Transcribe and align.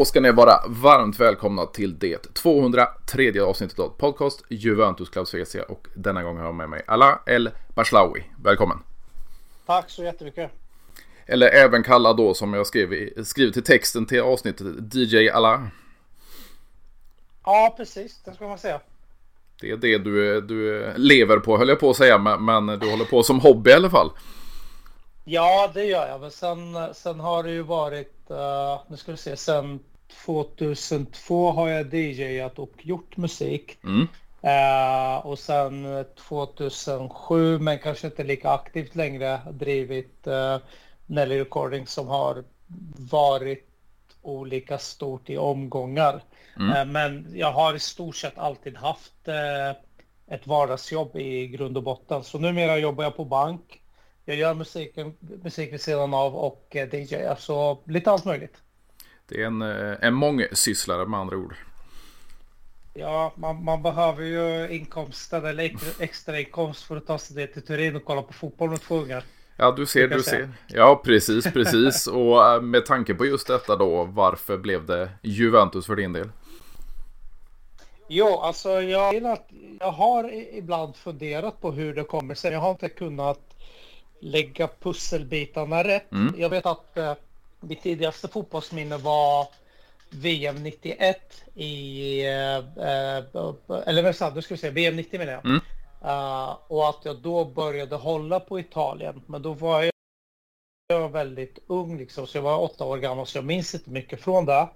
Då 0.00 0.04
ska 0.04 0.20
ni 0.20 0.32
vara 0.32 0.60
varmt 0.66 1.20
välkomna 1.20 1.66
till 1.66 1.98
det 1.98 2.34
203 2.34 3.40
avsnittet 3.40 3.78
av 3.78 3.88
podcast 3.88 4.44
Juventus 4.48 5.10
Club 5.10 5.26
Svezia 5.26 5.62
och 5.62 5.88
denna 5.94 6.22
gång 6.22 6.36
har 6.36 6.44
jag 6.44 6.54
med 6.54 6.68
mig 6.68 6.82
Ala 6.86 7.20
El 7.26 7.50
Bashlawi. 7.74 8.24
Välkommen! 8.44 8.78
Tack 9.66 9.90
så 9.90 10.04
jättemycket! 10.04 10.50
Eller 11.26 11.46
även 11.46 11.82
kallad 11.82 12.16
då 12.16 12.34
som 12.34 12.54
jag 12.54 12.66
skrev, 12.66 13.10
skrev 13.24 13.52
till 13.52 13.62
texten 13.62 14.06
till 14.06 14.20
avsnittet 14.20 14.94
DJ 14.94 15.28
Ala. 15.28 15.70
Ja, 17.44 17.74
precis. 17.76 18.20
Det 18.24 18.34
ska 18.34 18.48
man 18.48 18.58
säga. 18.58 18.80
Det 19.60 19.70
är 19.70 19.76
det 19.76 19.98
du, 19.98 20.40
du 20.40 20.92
lever 20.96 21.38
på 21.38 21.58
höll 21.58 21.68
jag 21.68 21.80
på 21.80 21.90
att 21.90 21.96
säga, 21.96 22.18
men 22.18 22.66
du 22.66 22.90
håller 22.90 23.04
på 23.04 23.22
som 23.22 23.40
hobby 23.40 23.70
i 23.70 23.74
alla 23.74 23.90
fall. 23.90 24.10
Ja, 25.24 25.70
det 25.74 25.84
gör 25.84 26.08
jag. 26.08 26.20
Men 26.20 26.30
sen, 26.30 26.94
sen 26.94 27.20
har 27.20 27.42
det 27.42 27.50
ju 27.50 27.62
varit, 27.62 28.14
uh, 28.30 28.80
nu 28.88 28.96
ska 28.96 29.12
vi 29.12 29.18
se, 29.18 29.36
sen 29.36 29.80
2002 30.30 31.50
har 31.50 31.68
jag 31.68 31.94
DJat 31.94 32.58
och 32.58 32.72
gjort 32.78 33.16
musik. 33.16 33.78
Mm. 33.84 34.08
Uh, 34.44 35.26
och 35.26 35.38
sen 35.38 36.04
2007, 36.28 37.58
men 37.58 37.78
kanske 37.78 38.06
inte 38.06 38.24
lika 38.24 38.50
aktivt 38.50 38.94
längre, 38.94 39.40
drivit 39.50 40.26
uh, 40.26 40.56
Nelly 41.06 41.40
Recording 41.40 41.86
som 41.86 42.08
har 42.08 42.44
varit 43.10 43.66
olika 44.22 44.78
stort 44.78 45.30
i 45.30 45.36
omgångar. 45.36 46.22
Mm. 46.56 46.76
Uh, 46.76 46.92
men 46.92 47.26
jag 47.34 47.52
har 47.52 47.74
i 47.74 47.78
stort 47.78 48.16
sett 48.16 48.38
alltid 48.38 48.76
haft 48.76 49.28
ett 50.26 50.46
vardagsjobb 50.46 51.16
i 51.16 51.46
grund 51.46 51.76
och 51.76 51.82
botten. 51.82 52.24
Så 52.24 52.38
numera 52.38 52.78
jobbar 52.78 53.04
jag 53.04 53.16
på 53.16 53.24
bank 53.24 53.80
jag 54.30 54.36
gör 54.36 54.54
musiken, 54.54 55.16
musik 55.42 55.72
vid 55.72 55.80
sidan 55.80 56.14
av 56.14 56.36
och 56.36 56.76
eh, 56.76 56.94
DJ, 56.94 57.26
alltså 57.26 57.78
lite 57.86 58.10
allt 58.10 58.24
möjligt. 58.24 58.56
Det 59.30 59.42
är 59.42 59.46
en, 59.46 59.62
eh, 59.62 59.96
en 60.00 60.14
mångsysslare 60.14 61.06
med 61.06 61.20
andra 61.20 61.36
ord. 61.36 61.54
Ja, 62.94 63.32
man, 63.36 63.64
man 63.64 63.82
behöver 63.82 64.24
ju 64.24 64.68
inkomsten 64.76 65.44
eller 65.44 65.72
extra 65.98 66.40
inkomst 66.40 66.82
för 66.82 66.96
att 66.96 67.06
ta 67.06 67.18
sig 67.18 67.36
ner 67.36 67.46
till 67.46 67.62
Turin 67.62 67.96
och 67.96 68.04
kolla 68.04 68.22
på 68.22 68.32
fotboll 68.32 68.70
med 68.70 68.80
två 68.80 68.98
ungar. 68.98 69.24
Ja, 69.56 69.72
du 69.72 69.86
ser, 69.86 70.08
du 70.08 70.22
ser. 70.22 70.48
Ja, 70.68 71.02
precis, 71.04 71.44
precis. 71.52 72.06
och 72.06 72.46
eh, 72.46 72.60
med 72.60 72.86
tanke 72.86 73.14
på 73.14 73.26
just 73.26 73.46
detta 73.46 73.76
då, 73.76 74.04
varför 74.04 74.58
blev 74.58 74.86
det 74.86 75.10
Juventus 75.22 75.86
för 75.86 75.96
din 75.96 76.12
del? 76.12 76.28
Jo, 78.08 78.40
alltså 78.40 78.82
jag, 78.82 79.38
jag 79.80 79.92
har 79.92 80.32
ibland 80.54 80.96
funderat 80.96 81.60
på 81.60 81.72
hur 81.72 81.94
det 81.94 82.04
kommer 82.04 82.34
sig. 82.34 82.52
Jag 82.52 82.60
har 82.60 82.70
inte 82.70 82.88
kunnat 82.88 83.40
lägga 84.20 84.68
pusselbitarna 84.80 85.84
rätt. 85.84 86.12
Mm. 86.12 86.34
Jag 86.38 86.50
vet 86.50 86.66
att 86.66 86.96
eh, 86.96 87.14
mitt 87.60 87.82
tidigaste 87.82 88.28
fotbollsminne 88.28 88.96
var 88.96 89.48
VM 90.10 90.62
91 90.62 91.44
i, 91.54 92.24
eh, 92.26 92.56
eh 92.56 93.24
eller 93.86 94.02
vad 94.02 94.16
sa 94.16 94.30
du, 94.30 94.42
ska 94.42 94.54
vi 94.54 94.58
säga, 94.58 94.72
VM 94.72 94.96
90 94.96 95.18
menar 95.18 95.32
jag. 95.32 95.44
Mm. 95.44 95.60
Uh, 96.04 96.56
och 96.68 96.88
att 96.88 97.04
jag 97.04 97.16
då 97.16 97.44
började 97.44 97.96
hålla 97.96 98.40
på 98.40 98.60
Italien, 98.60 99.22
men 99.26 99.42
då 99.42 99.52
var 99.52 99.82
jag, 99.82 99.92
jag 100.88 101.00
var 101.00 101.08
väldigt 101.08 101.58
ung 101.66 101.98
liksom, 101.98 102.26
så 102.26 102.38
jag 102.38 102.42
var 102.42 102.58
åtta 102.60 102.84
år 102.84 102.98
gammal, 102.98 103.26
så 103.26 103.38
jag 103.38 103.44
minns 103.44 103.74
inte 103.74 103.90
mycket 103.90 104.20
från 104.20 104.46
det. 104.46 104.68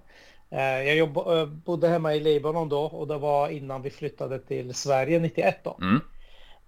Uh, 0.51 0.59
jag 0.59 0.95
jobb, 0.95 1.17
uh, 1.17 1.45
bodde 1.45 1.87
hemma 1.87 2.15
i 2.15 2.19
Libanon 2.19 2.69
då 2.69 2.81
och 2.81 3.07
det 3.07 3.17
var 3.17 3.49
innan 3.49 3.81
vi 3.81 3.89
flyttade 3.89 4.39
till 4.39 4.73
Sverige 4.73 5.19
91 5.19 5.63
då. 5.63 5.77
Mm. 5.81 6.01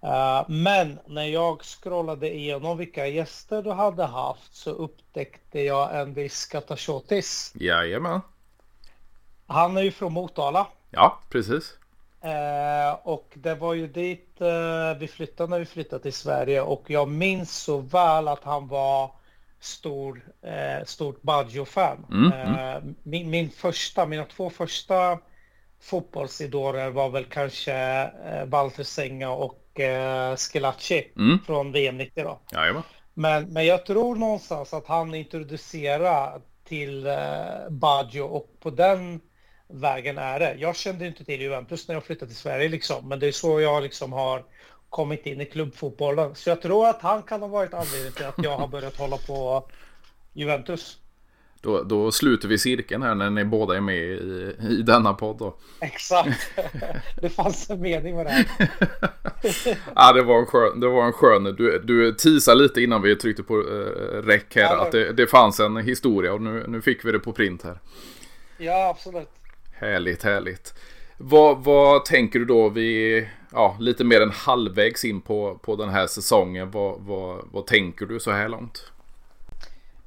Uh, 0.04 0.44
men 0.48 0.98
när 1.06 1.24
jag 1.24 1.62
scrollade 1.62 2.34
igenom 2.34 2.78
vilka 2.78 3.06
gäster 3.06 3.62
du 3.62 3.70
hade 3.70 4.04
haft 4.04 4.54
så 4.54 4.70
upptäckte 4.70 5.60
jag 5.60 6.00
en 6.00 6.14
viss 6.14 6.46
Katashotis. 6.46 7.52
Jajamän. 7.54 8.20
Han 9.46 9.76
är 9.76 9.82
ju 9.82 9.90
från 9.90 10.12
Motala. 10.12 10.66
Ja, 10.90 11.18
precis. 11.28 11.74
Uh, 12.24 13.08
och 13.08 13.32
det 13.34 13.54
var 13.54 13.74
ju 13.74 13.86
dit 13.86 14.38
uh, 14.40 14.98
vi 14.98 15.08
flyttade 15.08 15.50
när 15.50 15.58
vi 15.58 15.66
flyttade 15.66 16.02
till 16.02 16.12
Sverige 16.12 16.60
och 16.60 16.84
jag 16.86 17.08
minns 17.08 17.56
så 17.56 17.78
väl 17.78 18.28
att 18.28 18.44
han 18.44 18.68
var 18.68 19.10
stor, 19.60 20.22
stort 20.84 21.22
Baggio-fan. 21.22 22.06
Mm, 22.10 22.32
mm. 22.32 22.94
Min, 23.02 23.30
min 23.30 23.50
första, 23.50 24.06
mina 24.06 24.24
två 24.24 24.50
första 24.50 25.18
fotbollsidoler 25.80 26.90
var 26.90 27.08
väl 27.08 27.24
kanske 27.24 27.74
eh, 28.26 28.44
Walter 28.44 28.82
Senga 28.82 29.30
och 29.30 29.67
eh, 29.80 30.36
Schillaci 30.36 31.12
mm. 31.16 31.38
från 31.46 31.72
VM 31.72 31.96
90 31.96 32.24
då. 32.24 32.40
Jajamän. 32.52 32.82
Men, 33.14 33.52
men 33.52 33.66
jag 33.66 33.86
tror 33.86 34.16
någonstans 34.16 34.74
att 34.74 34.86
han 34.86 35.14
introducerar 35.14 36.40
till 36.64 37.06
eh, 37.06 37.14
Baggio 37.70 38.20
och 38.20 38.60
på 38.60 38.70
den 38.70 39.20
vägen 39.68 40.18
är 40.18 40.40
det. 40.40 40.54
Jag 40.54 40.76
kände 40.76 41.06
inte 41.06 41.24
till 41.24 41.40
Juventus 41.40 41.88
när 41.88 41.94
jag 41.94 42.04
flyttade 42.04 42.30
till 42.30 42.40
Sverige 42.40 42.68
liksom, 42.68 43.08
men 43.08 43.20
det 43.20 43.26
är 43.26 43.32
så 43.32 43.60
jag 43.60 43.82
liksom 43.82 44.12
har 44.12 44.44
kommit 44.88 45.26
in 45.26 45.40
i 45.40 45.44
klubbfotbollen. 45.44 46.34
Så 46.34 46.50
jag 46.50 46.62
tror 46.62 46.88
att 46.88 47.02
han 47.02 47.22
kan 47.22 47.40
ha 47.40 47.48
varit 47.48 47.74
anledningen 47.74 48.12
till 48.12 48.26
att 48.26 48.44
jag 48.44 48.58
har 48.58 48.68
börjat 48.68 48.96
hålla 48.96 49.16
på 49.16 49.68
Juventus. 50.32 50.97
Då, 51.60 51.82
då 51.82 52.12
sluter 52.12 52.48
vi 52.48 52.58
cirkeln 52.58 53.02
här 53.02 53.14
när 53.14 53.30
ni 53.30 53.44
båda 53.44 53.76
är 53.76 53.80
med 53.80 53.96
i, 53.96 54.54
i 54.70 54.82
denna 54.82 55.14
podd. 55.14 55.38
Då. 55.38 55.56
Exakt. 55.80 56.50
Det 57.20 57.28
fanns 57.28 57.70
en 57.70 57.80
mening 57.80 58.16
med 58.16 58.26
det 58.26 58.30
här. 58.30 58.46
ja, 59.94 60.12
det 60.12 60.22
var 60.22 60.38
en 60.38 60.46
skön. 60.46 60.80
Det 60.80 60.88
var 60.88 61.06
en 61.06 61.12
skön. 61.12 61.44
Du, 61.44 61.78
du 61.84 62.12
teasade 62.12 62.62
lite 62.62 62.82
innan 62.82 63.02
vi 63.02 63.16
tryckte 63.16 63.42
på 63.42 63.56
uh, 63.56 64.22
räck 64.22 64.56
här. 64.56 64.62
Ja, 64.62 64.82
att 64.82 64.92
det, 64.92 65.12
det 65.12 65.26
fanns 65.26 65.60
en 65.60 65.76
historia 65.76 66.32
och 66.32 66.42
nu, 66.42 66.64
nu 66.68 66.82
fick 66.82 67.04
vi 67.04 67.12
det 67.12 67.18
på 67.18 67.32
print 67.32 67.62
här. 67.62 67.78
Ja, 68.58 68.88
absolut. 68.88 69.28
Härligt, 69.72 70.22
härligt. 70.22 70.74
Vad, 71.16 71.64
vad 71.64 72.04
tänker 72.04 72.38
du 72.38 72.44
då? 72.44 72.68
Vi 72.68 73.28
ja, 73.52 73.76
lite 73.80 74.04
mer 74.04 74.20
än 74.20 74.30
halvvägs 74.30 75.04
in 75.04 75.20
på, 75.20 75.58
på 75.62 75.76
den 75.76 75.88
här 75.88 76.06
säsongen. 76.06 76.70
Vad, 76.70 77.00
vad, 77.00 77.48
vad 77.52 77.66
tänker 77.66 78.06
du 78.06 78.20
så 78.20 78.30
här 78.30 78.48
långt? 78.48 78.92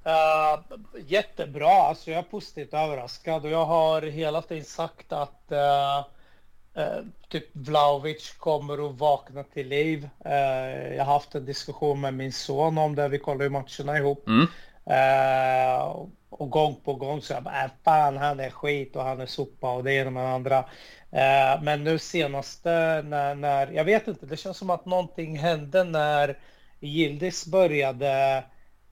Uh, 0.05 0.77
jättebra, 1.07 1.71
alltså 1.71 2.11
jag 2.11 2.17
är 2.17 2.23
positivt 2.23 2.73
överraskad 2.73 3.45
och 3.45 3.51
jag 3.51 3.65
har 3.65 4.01
hela 4.01 4.41
tiden 4.41 4.65
sagt 4.65 5.11
att 5.13 5.51
uh, 5.51 6.05
uh, 6.83 7.05
typ 7.29 7.49
Vlaovic 7.53 8.31
kommer 8.31 8.89
att 8.89 8.99
vakna 8.99 9.43
till 9.43 9.67
liv. 9.67 10.09
jag 10.95 11.05
har 11.05 11.13
haft 11.13 11.35
en 11.35 11.45
diskussion 11.45 12.01
med 12.01 12.13
min 12.13 12.31
son 12.31 12.77
om 12.77 12.95
det, 12.95 13.07
vi 13.07 13.19
kollar 13.19 13.43
ju 13.43 13.49
matcherna 13.49 13.97
ihop. 13.97 14.27
Mm. 14.27 14.47
och 16.29 16.49
gång 16.49 16.75
på 16.83 16.93
gång 16.93 17.21
så 17.21 17.33
jag 17.33 17.43
bara, 17.43 17.63
äh, 17.63 17.71
fan 17.83 18.17
han 18.17 18.39
är 18.39 18.49
skit 18.49 18.95
och 18.95 19.03
han 19.03 19.21
är 19.21 19.25
sopa 19.25 19.73
och 19.73 19.83
det 19.83 19.93
ena 19.93 20.11
med 20.11 20.23
det 20.23 20.29
andra. 20.29 20.65
men 21.61 21.83
nu 21.83 21.99
senaste 21.99 22.69
när, 23.05 23.35
när, 23.35 23.71
jag 23.71 23.83
vet 23.83 24.07
inte, 24.07 24.25
det 24.25 24.37
känns 24.37 24.57
som 24.57 24.69
att 24.69 24.85
någonting 24.85 25.37
hände 25.39 25.83
när 25.83 26.39
Gildis 26.79 27.45
började 27.45 28.43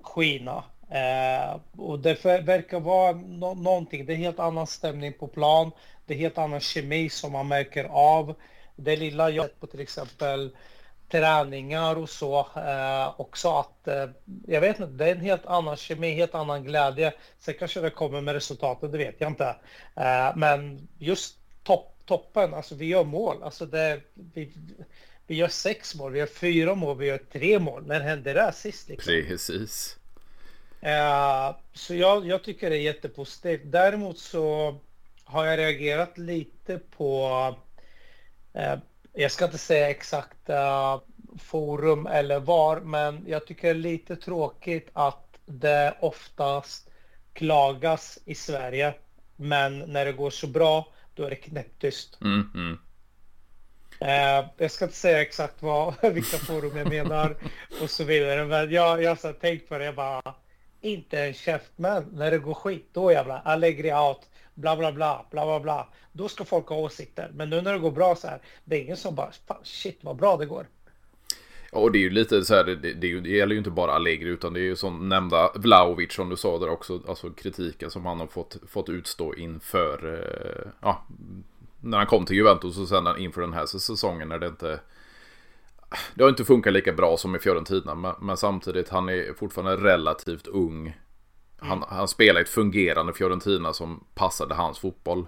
skina. 0.02 0.64
Eh, 0.90 1.60
och 1.78 2.00
det 2.00 2.26
verkar 2.26 2.80
vara 2.80 3.12
no 3.12 3.54
någonting, 3.54 4.06
det 4.06 4.14
är 4.14 4.18
helt 4.18 4.40
annan 4.40 4.68
stämning 4.68 5.14
på 5.14 5.28
plan, 5.28 5.72
det 6.06 6.14
är 6.14 6.18
helt 6.18 6.38
annan 6.38 6.60
kemi 6.60 7.10
som 7.10 7.32
man 7.32 7.48
märker 7.48 7.84
av. 7.84 8.36
Det 8.76 8.96
lilla 8.96 9.30
jag 9.30 9.60
på 9.60 9.68
till 9.68 9.80
exempel 9.80 10.56
träningar 11.12 11.96
och 11.96 12.10
så 12.10 12.40
eh, 12.40 13.20
också 13.20 13.50
att 13.50 13.88
eh, 13.88 14.10
jag 14.48 14.62
vet 14.62 14.80
inte, 14.80 14.92
det 14.92 15.06
är 15.06 15.16
en 15.16 15.22
helt 15.22 15.46
annan 15.46 15.78
kemi, 15.78 16.12
helt 16.12 16.36
annan 16.36 16.64
glädje. 16.64 17.14
Sen 17.40 17.54
kanske 17.60 17.82
det 17.82 17.90
kommer 17.90 18.22
med 18.22 18.34
resultatet, 18.34 18.92
det 18.92 18.98
vet 18.98 19.16
jag 19.18 19.32
inte. 19.32 19.56
Eh, 19.96 20.36
men 20.36 20.88
just 20.98 21.38
topp, 21.64 21.96
toppen, 22.06 22.54
alltså 22.54 22.76
vi 22.76 22.86
gör 22.86 23.04
mål, 23.04 23.44
alltså 23.44 23.66
det, 23.66 24.02
vi, 24.34 24.54
vi 25.28 25.36
gör 25.36 25.48
sex 25.48 25.96
mål, 25.96 26.12
vi 26.12 26.20
gör 26.20 26.26
fyra 26.26 26.76
mål, 26.76 26.98
vi 26.98 27.08
gör 27.08 27.22
tre 27.32 27.60
mål. 27.60 27.88
När 27.88 28.00
hände 28.00 28.34
det 28.34 28.52
sist? 28.52 28.90
Liksom? 28.90 29.14
Precis. 29.14 29.99
Uh, 30.84 31.56
så 31.74 31.96
jag, 31.96 32.28
jag, 32.28 32.44
tycker 32.44 32.70
det 32.70 32.78
är 32.78 32.82
jättepositivt. 32.82 33.62
Däremot 33.66 34.20
så 34.20 34.76
har 35.24 35.46
jag 35.46 35.60
reagerat 35.60 36.18
lite 36.18 36.80
på, 36.98 37.28
uh, 38.56 38.80
jag 39.14 39.32
ska 39.32 39.46
inte 39.46 39.58
säga 39.58 39.90
exakt 39.90 40.50
uh, 40.50 41.02
forum 41.40 42.08
eller 42.08 42.40
var, 42.40 42.80
men 42.80 43.26
jag 43.28 43.48
tycker 43.48 43.62
det 43.64 43.70
är 43.70 43.74
lite 43.74 44.16
tråkigt 44.16 44.90
att 44.94 45.38
det 45.46 45.98
oftast 46.00 46.90
klagas 47.34 48.20
i 48.26 48.36
Sverige. 48.36 48.94
Men 49.36 49.80
när 49.80 50.06
det 50.06 50.12
går 50.12 50.30
så 50.30 50.48
bra, 50.48 50.88
då 51.14 51.24
är 51.24 51.30
det 51.30 51.36
knäpptyst. 51.36 52.18
Mm, 52.22 52.52
mm. 52.56 52.80
Uh, 54.02 54.50
jag 54.58 54.72
ska 54.72 54.86
inte 54.86 54.98
säga 54.98 55.22
exakt 55.22 55.62
vad, 55.62 55.94
vilka 56.14 56.38
forum 56.38 56.78
jag 56.78 56.90
menar 56.90 57.36
och 57.82 57.90
så 57.90 58.04
vidare, 58.04 58.46
men 58.46 58.72
jag, 58.72 59.04
jag 59.04 59.10
har 59.10 59.34
tänkt 59.34 59.70
på 59.70 59.78
det, 59.78 59.86
jag 59.86 59.96
bara 59.96 60.36
inte 60.82 61.20
en 61.20 61.34
käftmän 61.34 62.06
När 62.14 62.32
det 62.32 62.38
går 62.38 62.54
skit, 62.54 62.90
då 62.94 63.12
jävlar, 63.12 63.42
Allegri 63.46 63.94
out, 63.94 64.30
bla 64.54 64.76
bla 64.78 64.92
bla, 64.92 65.26
bla 65.32 65.46
bla 65.46 65.60
bla. 65.60 65.88
Då 66.12 66.28
ska 66.28 66.46
folk 66.46 66.68
ha 66.68 66.76
åsikter. 66.76 67.32
Men 67.34 67.50
nu 67.50 67.62
när 67.62 67.74
det 67.74 67.80
går 67.80 67.92
bra 67.92 68.16
så 68.16 68.28
här, 68.28 68.40
det 68.66 68.76
är 68.76 68.82
ingen 68.82 68.98
som 68.98 69.16
bara, 69.16 69.32
shit 69.64 70.00
vad 70.02 70.16
bra 70.16 70.38
det 70.38 70.46
går. 70.46 70.68
och 71.72 71.92
det 71.92 71.98
är 71.98 72.02
ju 72.02 72.10
lite 72.10 72.46
så 72.46 72.56
här, 72.56 72.64
det, 72.64 72.76
det, 72.76 73.20
det 73.20 73.30
gäller 73.30 73.54
ju 73.54 73.58
inte 73.58 73.72
bara 73.72 73.92
Allegri 73.92 74.30
utan 74.30 74.54
det 74.54 74.60
är 74.60 74.64
ju 74.64 74.76
som 74.76 75.10
nämnda 75.10 75.52
Vlaovic 75.56 76.14
som 76.14 76.30
du 76.30 76.38
sa 76.38 76.60
där 76.60 76.70
också, 76.70 77.02
alltså 77.08 77.30
kritiken 77.30 77.92
som 77.92 78.06
han 78.06 78.20
har 78.20 78.28
fått, 78.28 78.58
fått 78.68 78.90
utstå 78.90 79.36
inför, 79.36 80.14
eh, 80.14 80.72
ja, 80.82 81.06
när 81.82 81.98
han 81.98 82.08
kom 82.08 82.26
till 82.26 82.36
Juventus 82.36 82.78
och 82.78 82.88
sen 82.88 83.18
inför 83.18 83.42
den 83.42 83.54
här 83.54 83.66
säsongen 83.66 84.30
när 84.30 84.40
det 84.40 84.48
inte 84.48 84.80
det 86.16 86.24
har 86.24 86.30
inte 86.30 86.46
funkat 86.46 86.74
lika 86.74 86.94
bra 86.94 87.18
som 87.18 87.36
i 87.36 87.40
Fiorentina 87.40 87.96
men, 87.96 88.16
men 88.22 88.38
samtidigt 88.38 88.90
han 88.90 89.10
är 89.10 89.34
fortfarande 89.34 89.76
relativt 89.76 90.48
ung. 90.48 90.98
Han, 91.58 91.78
mm. 91.78 91.90
han 91.90 92.08
spelar 92.08 92.42
ett 92.42 92.50
fungerande 92.50 93.14
Fiorentina 93.14 93.74
som 93.74 94.04
passade 94.16 94.56
hans 94.56 94.80
fotboll. 94.80 95.28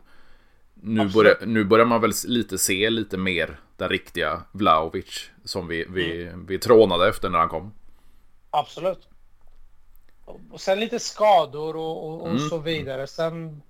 Nu 0.73 1.09
börjar, 1.09 1.37
nu 1.45 1.63
börjar 1.63 1.85
man 1.85 2.01
väl 2.01 2.11
lite 2.27 2.57
se 2.57 2.89
lite 2.89 3.17
mer 3.17 3.59
den 3.77 3.89
riktiga 3.89 4.43
Vlaovic 4.51 5.29
som 5.43 5.67
vi, 5.67 5.85
vi, 5.89 6.27
mm. 6.27 6.45
vi 6.45 6.59
trånade 6.59 7.09
efter 7.09 7.29
när 7.29 7.39
han 7.39 7.49
kom. 7.49 7.73
Absolut. 8.49 9.07
Och 10.51 10.61
sen 10.61 10.79
lite 10.79 10.99
skador 10.99 11.75
och, 11.75 12.07
och, 12.07 12.21
och 12.21 12.29
mm. 12.29 12.49
så 12.49 12.57
vidare. 12.57 13.07
Sen 13.07 13.61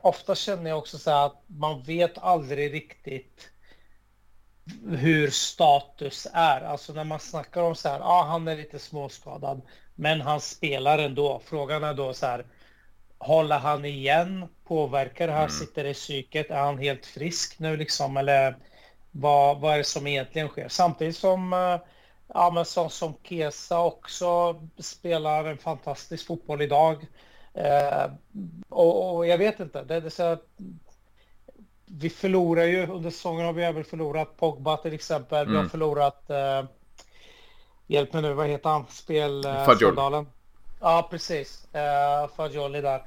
ofta 0.00 0.34
känner 0.34 0.70
jag 0.70 0.78
också 0.78 0.98
så 0.98 1.10
här 1.10 1.26
att 1.26 1.42
man 1.46 1.82
vet 1.82 2.18
aldrig 2.18 2.72
riktigt 2.72 3.50
hur 4.88 5.30
status 5.30 6.26
är. 6.32 6.60
Alltså 6.60 6.92
när 6.92 7.04
man 7.04 7.20
snackar 7.20 7.62
om 7.62 7.74
så 7.74 7.88
här, 7.88 7.98
ja 7.98 8.04
ah, 8.04 8.22
han 8.22 8.48
är 8.48 8.56
lite 8.56 8.78
småskadad, 8.78 9.62
men 9.94 10.20
han 10.20 10.40
spelar 10.40 10.98
ändå. 10.98 11.40
Frågan 11.44 11.84
är 11.84 11.94
då 11.94 12.14
så 12.14 12.26
här, 12.26 12.46
håller 13.18 13.58
han 13.58 13.84
igen? 13.84 14.48
Påverkar 14.64 15.26
det 15.26 15.32
här? 15.32 15.40
Mm. 15.40 15.50
Sitter 15.50 15.84
det 15.84 15.90
i 15.90 15.94
psyket? 15.94 16.50
Är 16.50 16.60
han 16.60 16.78
helt 16.78 17.06
frisk 17.06 17.58
nu 17.58 17.76
liksom? 17.76 18.16
Eller 18.16 18.56
vad, 19.10 19.60
vad 19.60 19.74
är 19.74 19.78
det 19.78 19.84
som 19.84 20.06
egentligen 20.06 20.48
sker? 20.48 20.68
Samtidigt 20.68 21.16
som, 21.16 21.52
eh, 21.52 21.80
ja 22.28 22.50
men 22.54 22.64
som, 22.64 22.90
som 22.90 23.14
Kesa 23.22 23.82
också 23.82 24.60
spelar 24.78 25.44
en 25.44 25.58
fantastisk 25.58 26.26
fotboll 26.26 26.62
idag. 26.62 27.06
Eh, 27.54 28.10
och, 28.68 29.16
och, 29.16 29.26
jag 29.26 29.38
vet 29.38 29.60
inte, 29.60 29.84
det, 29.84 30.00
det 30.00 30.06
är 30.06 30.10
så 30.10 30.38
vi 31.98 32.10
förlorar 32.10 32.64
ju 32.64 32.86
under 32.86 33.10
säsongen 33.10 33.46
har 33.46 33.52
vi 33.52 33.62
även 33.62 33.84
förlorat 33.84 34.36
Pogba 34.36 34.76
till 34.76 34.92
exempel. 34.92 35.38
Mm. 35.38 35.50
Vi 35.50 35.56
har 35.56 35.60
mm. 35.60 35.70
förlorat 35.70 36.30
eh, 36.30 36.64
Hjälp 37.86 38.12
mig 38.12 38.22
nu, 38.22 38.32
vad 38.32 38.48
heter 38.48 38.70
han? 38.70 38.86
Spelskandalen. 38.88 40.20
Eh, 40.20 40.30
ja, 40.80 41.08
precis. 41.10 41.74
Eh, 41.74 42.28
Fagioli 42.36 42.80
där. 42.80 42.98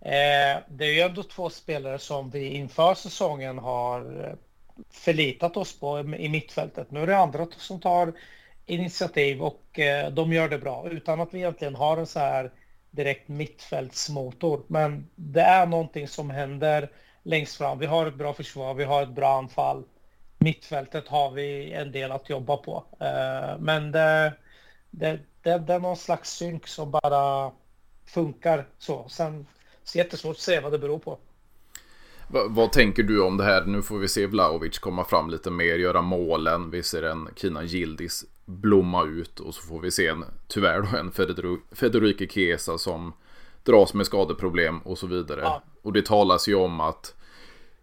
Eh, 0.00 0.62
det 0.68 0.84
är 0.84 0.92
ju 0.92 1.00
ändå 1.00 1.22
två 1.22 1.50
spelare 1.50 1.98
som 1.98 2.30
vi 2.30 2.48
inför 2.48 2.94
säsongen 2.94 3.58
har 3.58 4.24
eh, 4.24 4.34
förlitat 4.90 5.56
oss 5.56 5.80
på 5.80 6.00
i 6.00 6.28
mittfältet. 6.28 6.90
Nu 6.90 7.02
är 7.02 7.06
det 7.06 7.18
andra 7.18 7.46
som 7.56 7.80
tar 7.80 8.12
initiativ 8.66 9.42
och 9.42 9.78
eh, 9.78 10.10
de 10.10 10.32
gör 10.32 10.48
det 10.48 10.58
bra 10.58 10.88
utan 10.90 11.20
att 11.20 11.34
vi 11.34 11.38
egentligen 11.38 11.74
har 11.74 11.96
en 11.96 12.06
så 12.06 12.18
här 12.18 12.50
direkt 12.90 13.28
mittfältsmotor. 13.28 14.62
Men 14.66 15.08
det 15.14 15.42
är 15.42 15.66
någonting 15.66 16.08
som 16.08 16.30
händer 16.30 16.90
längst 17.22 17.56
fram. 17.56 17.78
Vi 17.78 17.86
har 17.86 18.06
ett 18.06 18.14
bra 18.14 18.34
försvar, 18.34 18.74
vi 18.74 18.84
har 18.84 19.02
ett 19.02 19.14
bra 19.14 19.38
anfall. 19.38 19.84
Mittfältet 20.38 21.08
har 21.08 21.30
vi 21.30 21.72
en 21.72 21.92
del 21.92 22.12
att 22.12 22.30
jobba 22.30 22.56
på. 22.56 22.84
Eh, 23.00 23.58
men 23.60 23.92
det, 23.92 24.32
det, 24.90 25.20
det, 25.42 25.58
det 25.58 25.74
är 25.74 25.78
någon 25.78 25.96
slags 25.96 26.30
synk 26.30 26.66
som 26.66 26.90
bara 26.90 27.50
funkar 28.06 28.66
så. 28.78 29.08
Sen 29.08 29.46
så 29.84 29.98
jättesvårt 29.98 30.36
att 30.36 30.42
se 30.42 30.60
vad 30.60 30.72
det 30.72 30.78
beror 30.78 30.98
på. 30.98 31.18
Vad, 32.28 32.54
vad, 32.54 32.72
tänker 32.72 33.02
du 33.02 33.22
om 33.22 33.36
det 33.36 33.44
här? 33.44 33.64
Nu 33.64 33.82
får 33.82 33.98
vi 33.98 34.08
se 34.08 34.26
Vlaovic 34.26 34.78
komma 34.78 35.04
fram 35.04 35.30
lite 35.30 35.50
mer, 35.50 35.78
göra 35.78 36.02
målen. 36.02 36.70
Vi 36.70 36.82
ser 36.82 37.02
en 37.02 37.28
Kina 37.36 37.62
Gildis 37.62 38.24
blomma 38.44 39.04
ut 39.04 39.40
och 39.40 39.54
så 39.54 39.62
får 39.62 39.80
vi 39.80 39.90
se 39.90 40.06
en, 40.06 40.24
tyvärr 40.48 40.82
då, 40.82 40.98
en 40.98 41.12
Federico 41.72 42.26
Chiesa 42.26 42.78
som 42.78 43.12
dras 43.64 43.94
med 43.94 44.06
skadeproblem 44.06 44.78
och 44.78 44.98
så 44.98 45.06
vidare. 45.06 45.40
Ja. 45.40 45.62
Och 45.82 45.92
det 45.92 46.06
talas 46.06 46.48
ju 46.48 46.54
om 46.54 46.80
att 46.80 47.14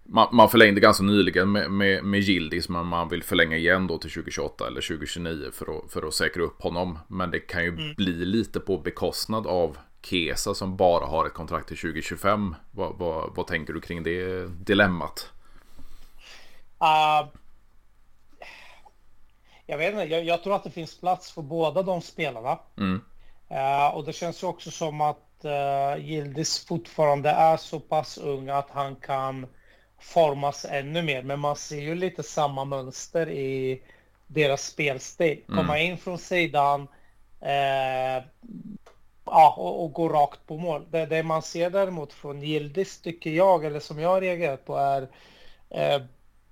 man, 0.04 0.28
man 0.32 0.50
förlängde 0.50 0.82
ganska 0.82 1.04
nyligen 1.04 1.52
med, 1.52 1.72
med, 1.72 2.04
med 2.04 2.20
Gildis 2.20 2.70
men 2.70 2.86
man 2.86 3.10
vill 3.10 3.24
förlänga 3.24 3.58
igen 3.58 3.88
då 3.88 3.98
till 3.98 4.12
2028 4.12 4.68
eller 4.68 4.82
2029 4.82 5.50
för 5.54 5.78
att, 5.78 5.92
för 5.92 6.08
att 6.08 6.14
säkra 6.14 6.44
upp 6.44 6.62
honom. 6.62 7.00
Men 7.08 7.32
det 7.32 7.40
kan 7.40 7.64
ju 7.64 7.70
mm. 7.70 7.94
bli 7.94 8.26
lite 8.26 8.60
på 8.60 8.78
bekostnad 8.78 9.48
av 9.48 9.78
Kesa 10.02 10.54
som 10.54 10.78
bara 10.78 11.06
har 11.06 11.26
ett 11.26 11.34
kontrakt 11.34 11.68
till 11.68 11.78
2025. 11.78 12.56
Vad, 12.72 12.98
vad, 12.98 13.36
vad 13.36 13.48
tänker 13.48 13.74
du 13.74 13.82
kring 13.82 14.04
det 14.04 14.48
dilemmat? 14.48 15.32
Uh, 16.82 17.30
jag 19.66 19.78
vet 19.78 19.94
inte, 19.94 20.04
jag, 20.04 20.26
jag, 20.26 20.44
tror 20.44 20.56
att 20.56 20.64
det 20.64 20.72
finns 20.72 21.00
plats 21.00 21.32
för 21.32 21.42
båda 21.42 21.84
de 21.84 22.02
spelarna. 22.02 22.60
Mm. 22.78 23.02
Uh, 23.52 23.96
och 23.96 24.06
det 24.06 24.14
känns 24.14 24.44
ju 24.44 24.48
också 24.48 24.72
som 24.72 25.02
att 25.02 25.29
uh, 25.46 26.06
Gildis 26.06 26.66
fortfarande 26.66 27.30
är 27.30 27.58
så 27.58 27.80
pass 27.80 28.18
ung 28.18 28.50
att 28.50 28.70
han 28.70 28.96
kan 28.96 29.48
formas 30.00 30.66
ännu 30.66 31.02
mer. 31.02 31.24
Men 31.24 31.40
man 31.40 31.56
ser 31.56 31.82
ju 31.82 31.96
lite 31.96 32.24
samma 32.24 32.66
mönster 32.66 33.30
i 33.30 33.82
deras 34.28 34.66
spelstil. 34.66 35.44
Mm. 35.48 35.58
Komma 35.58 35.80
in 35.80 35.98
från 35.98 36.18
sidan 36.18 36.88
eh, 37.42 38.24
ja, 39.26 39.56
och, 39.58 39.84
och, 39.84 39.94
gå 39.94 40.10
rakt 40.10 40.48
på 40.48 40.58
mål. 40.58 40.86
Det, 40.92 41.06
det, 41.06 41.24
man 41.24 41.42
ser 41.42 41.70
däremot 41.70 42.14
från 42.14 42.42
Gildis 42.42 43.02
tycker 43.02 43.30
jag, 43.30 43.66
eller 43.66 43.80
som 43.80 44.00
jag 44.00 44.10
har 44.10 44.22
reagerat 44.22 44.66
på 44.66 44.78
är 44.78 45.08
eh, 45.70 46.02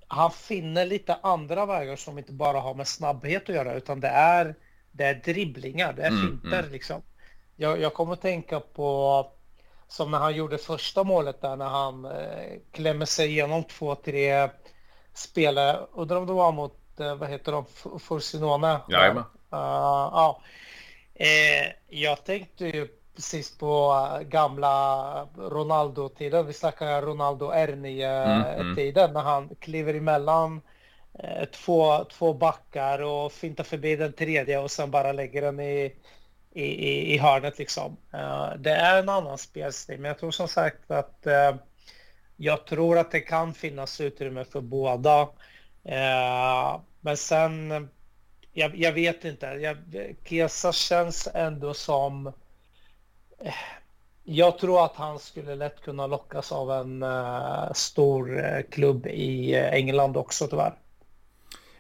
han 0.07 0.31
finner 0.31 0.86
lite 0.86 1.16
andra 1.16 1.66
vägar 1.66 1.95
som 1.95 2.18
inte 2.18 2.33
bara 2.33 2.60
har 2.60 2.74
med 2.74 2.88
snabbhet 2.88 3.50
att 3.50 3.56
göra 3.56 3.74
utan 3.74 4.00
det 4.00 4.07
är, 4.07 4.56
det 4.92 5.04
är 5.04 5.16
dribblingar, 5.16 5.94
det 5.94 6.04
är 6.04 6.07
mm, 6.07 6.22
finter 6.22 6.60
mm. 6.60 6.72
liksom. 6.72 7.01
Jag, 7.59 7.81
jag 7.81 7.94
kommer 7.94 8.13
att 8.13 8.21
tänka 8.21 8.59
på 8.59 9.25
som 9.88 10.12
när 10.12 10.18
han 10.18 10.36
gjorde 10.36 10.57
första 10.57 11.04
målet 11.04 11.42
där 11.42 11.56
när 11.56 11.65
han 11.65 12.06
eh, 12.06 12.59
klämmer 12.71 13.06
sig 13.06 13.27
igenom 13.27 13.63
två, 13.63 13.95
tre 13.95 14.50
spelare. 15.13 15.80
Undrar 15.94 16.18
om 16.18 16.25
det 16.25 16.33
var 16.33 16.51
mot, 16.51 17.00
eh, 17.00 17.15
vad 17.15 17.30
heter 17.30 17.51
de, 17.51 17.65
Fursinone? 18.00 18.80
Jajamän. 18.89 19.24
Uh, 19.54 19.59
ja. 20.13 20.42
Eh, 21.13 21.71
jag 21.87 22.23
tänkte 22.23 22.66
ju 22.66 22.87
precis 23.16 23.57
på 23.57 23.92
uh, 23.92 24.28
gamla 24.28 25.28
Ronaldo-tiden. 25.37 26.45
Vi 26.45 26.54
snackar 26.54 27.02
Ronaldo 27.02 27.52
R9-tiden 27.52 28.56
mm, 28.59 28.97
mm. 28.97 29.14
när 29.14 29.21
han 29.21 29.49
kliver 29.59 29.94
emellan 29.94 30.61
eh, 31.19 31.45
två, 31.45 32.04
två 32.04 32.33
backar 32.33 33.02
och 33.02 33.31
fintar 33.31 33.64
förbi 33.64 33.95
den 33.95 34.14
tredje 34.14 34.59
och 34.59 34.71
sen 34.71 34.92
bara 34.92 35.11
lägger 35.11 35.42
den 35.42 35.59
i 35.59 35.95
i, 36.57 36.90
i, 36.90 37.14
i 37.14 37.18
hörnet 37.18 37.59
liksom. 37.59 37.97
Uh, 38.14 38.54
det 38.59 38.71
är 38.71 38.99
en 38.99 39.09
annan 39.09 39.37
spelstil, 39.37 39.99
men 39.99 40.09
jag 40.09 40.19
tror 40.19 40.31
som 40.31 40.47
sagt 40.47 40.92
att 40.92 41.23
uh, 41.28 41.56
jag 42.35 42.66
tror 42.66 42.97
att 42.97 43.11
det 43.11 43.19
kan 43.19 43.54
finnas 43.54 44.02
utrymme 44.02 44.45
för 44.45 44.61
båda. 44.61 45.21
Uh, 45.21 46.80
men 47.02 47.18
sen, 47.18 47.90
jag, 48.54 48.76
jag 48.76 48.92
vet 48.92 49.26
inte. 49.26 49.45
Jag, 49.45 49.78
Kesa 50.26 50.71
känns 50.71 51.28
ändå 51.33 51.73
som... 51.73 52.33
Jag 54.23 54.59
tror 54.59 54.85
att 54.85 54.95
han 54.95 55.19
skulle 55.19 55.56
lätt 55.56 55.81
kunna 55.81 56.07
lockas 56.07 56.52
av 56.52 56.71
en 56.71 57.06
stor 57.76 58.61
klubb 58.71 59.07
i 59.07 59.56
England 59.56 60.18
också 60.18 60.47
tyvärr. 60.47 60.73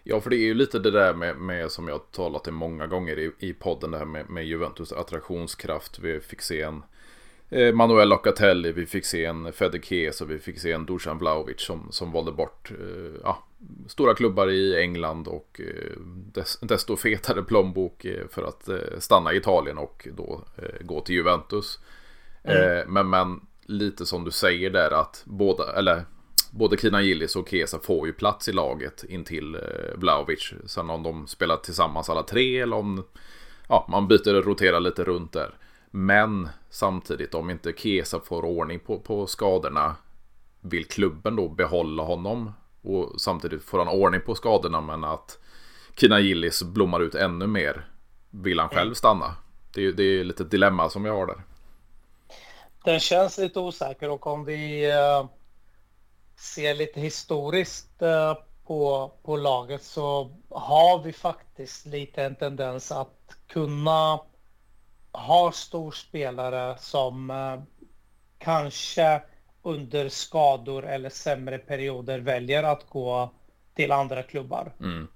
Ja, 0.09 0.21
för 0.21 0.29
det 0.29 0.35
är 0.35 0.45
ju 0.45 0.53
lite 0.53 0.79
det 0.79 0.91
där 0.91 1.13
med, 1.13 1.37
med 1.37 1.71
som 1.71 1.87
jag 1.87 2.11
talat 2.11 2.47
om 2.47 2.55
många 2.55 2.87
gånger 2.87 3.19
i, 3.19 3.31
i 3.39 3.53
podden, 3.53 3.91
det 3.91 3.97
här 3.97 4.05
med, 4.05 4.29
med 4.29 4.45
Juventus 4.45 4.91
attraktionskraft. 4.91 5.99
Vi 5.99 6.19
fick 6.19 6.41
se 6.41 6.61
en 6.61 6.83
eh, 7.49 7.73
Manuel 7.73 8.09
Locatelli, 8.09 8.71
vi 8.71 8.85
fick 8.85 9.05
se 9.05 9.25
en 9.25 9.53
Fede 9.53 9.79
och 10.21 10.31
vi 10.31 10.39
fick 10.39 10.59
se 10.59 10.71
en 10.71 10.85
Dusan 10.85 11.17
Vlahovic 11.17 11.61
som, 11.61 11.87
som 11.91 12.11
valde 12.11 12.31
bort 12.31 12.71
eh, 12.71 13.19
ja, 13.23 13.43
stora 13.87 14.13
klubbar 14.13 14.49
i 14.49 14.81
England 14.81 15.27
och 15.27 15.61
eh, 15.61 15.99
des, 16.33 16.59
desto 16.61 16.95
fetare 16.95 17.43
plånbok 17.43 18.05
eh, 18.05 18.27
för 18.27 18.43
att 18.43 18.69
eh, 18.69 18.99
stanna 18.99 19.33
i 19.33 19.37
Italien 19.37 19.77
och 19.77 20.07
då 20.17 20.43
eh, 20.57 20.85
gå 20.85 21.01
till 21.01 21.15
Juventus. 21.15 21.79
Mm. 22.43 22.93
men, 22.93 23.09
men 23.09 23.41
lite 23.65 24.05
som 24.05 24.23
du 24.23 24.31
säger 24.31 24.69
där 24.69 24.91
att 24.91 25.23
båda, 25.25 25.73
eller 25.73 26.05
både 26.51 26.77
Kina 26.77 27.01
Gillis 27.01 27.35
och 27.35 27.49
Kesa 27.49 27.79
får 27.79 28.07
ju 28.07 28.13
plats 28.13 28.47
i 28.47 28.51
laget 28.51 29.03
intill 29.03 29.55
eh, 29.55 29.61
Vlaovic. 29.95 30.53
Sen 30.65 30.89
om 30.89 31.03
de 31.03 31.27
spelar 31.27 31.57
tillsammans 31.57 32.09
alla 32.09 32.23
tre 32.23 32.59
eller 32.59 32.75
om 32.75 33.03
ja, 33.69 33.87
man 33.89 34.07
byter 34.07 34.35
och 34.35 34.45
roterar 34.45 34.79
lite 34.79 35.03
runt 35.03 35.33
där. 35.33 35.57
Men 35.91 36.49
samtidigt 36.69 37.33
om 37.33 37.49
inte 37.49 37.73
Kesa 37.73 38.19
får 38.19 38.45
ordning 38.45 38.79
på, 38.79 38.99
på 38.99 39.27
skadorna 39.27 39.95
vill 40.61 40.85
klubben 40.85 41.35
då 41.35 41.49
behålla 41.49 42.03
honom. 42.03 42.51
Och 42.81 43.21
samtidigt 43.21 43.63
får 43.63 43.77
han 43.77 43.87
ordning 43.87 44.21
på 44.21 44.35
skadorna 44.35 44.81
men 44.81 45.03
att 45.03 45.39
Kina 45.95 46.19
Gillis 46.19 46.63
blommar 46.63 46.99
ut 46.99 47.15
ännu 47.15 47.47
mer. 47.47 47.87
Vill 48.29 48.59
han 48.59 48.69
själv 48.69 48.93
stanna? 48.93 49.35
Det 49.73 49.85
är, 49.85 49.91
det 49.91 50.03
är 50.03 50.23
lite 50.23 50.43
ett 50.43 50.51
dilemma 50.51 50.89
som 50.89 51.05
jag 51.05 51.13
har 51.13 51.27
där. 51.27 51.43
Den 52.85 52.99
känns 52.99 53.37
lite 53.37 53.59
osäker 53.59 54.09
och 54.09 54.27
om 54.27 54.45
vi 54.45 54.87
uh 54.87 55.25
ser 56.39 56.73
lite 56.73 56.99
historiskt 57.01 58.01
eh, 58.01 58.37
på, 58.65 59.11
på 59.23 59.37
laget 59.37 59.83
så 59.83 60.31
har 60.49 61.03
vi 61.03 61.13
faktiskt 61.13 61.85
lite 61.85 62.23
en 62.23 62.35
tendens 62.35 62.91
att 62.91 63.35
kunna 63.47 64.19
ha 65.11 65.51
storspelare 65.51 66.77
som 66.79 67.29
eh, 67.31 67.61
kanske 68.37 69.21
under 69.61 70.09
skador 70.09 70.85
eller 70.85 71.09
sämre 71.09 71.57
perioder 71.57 72.19
väljer 72.19 72.63
att 72.63 72.89
gå 72.89 73.33
till 73.75 73.91
andra 73.91 74.23
klubbar. 74.23 74.73
Mm. 74.79 75.07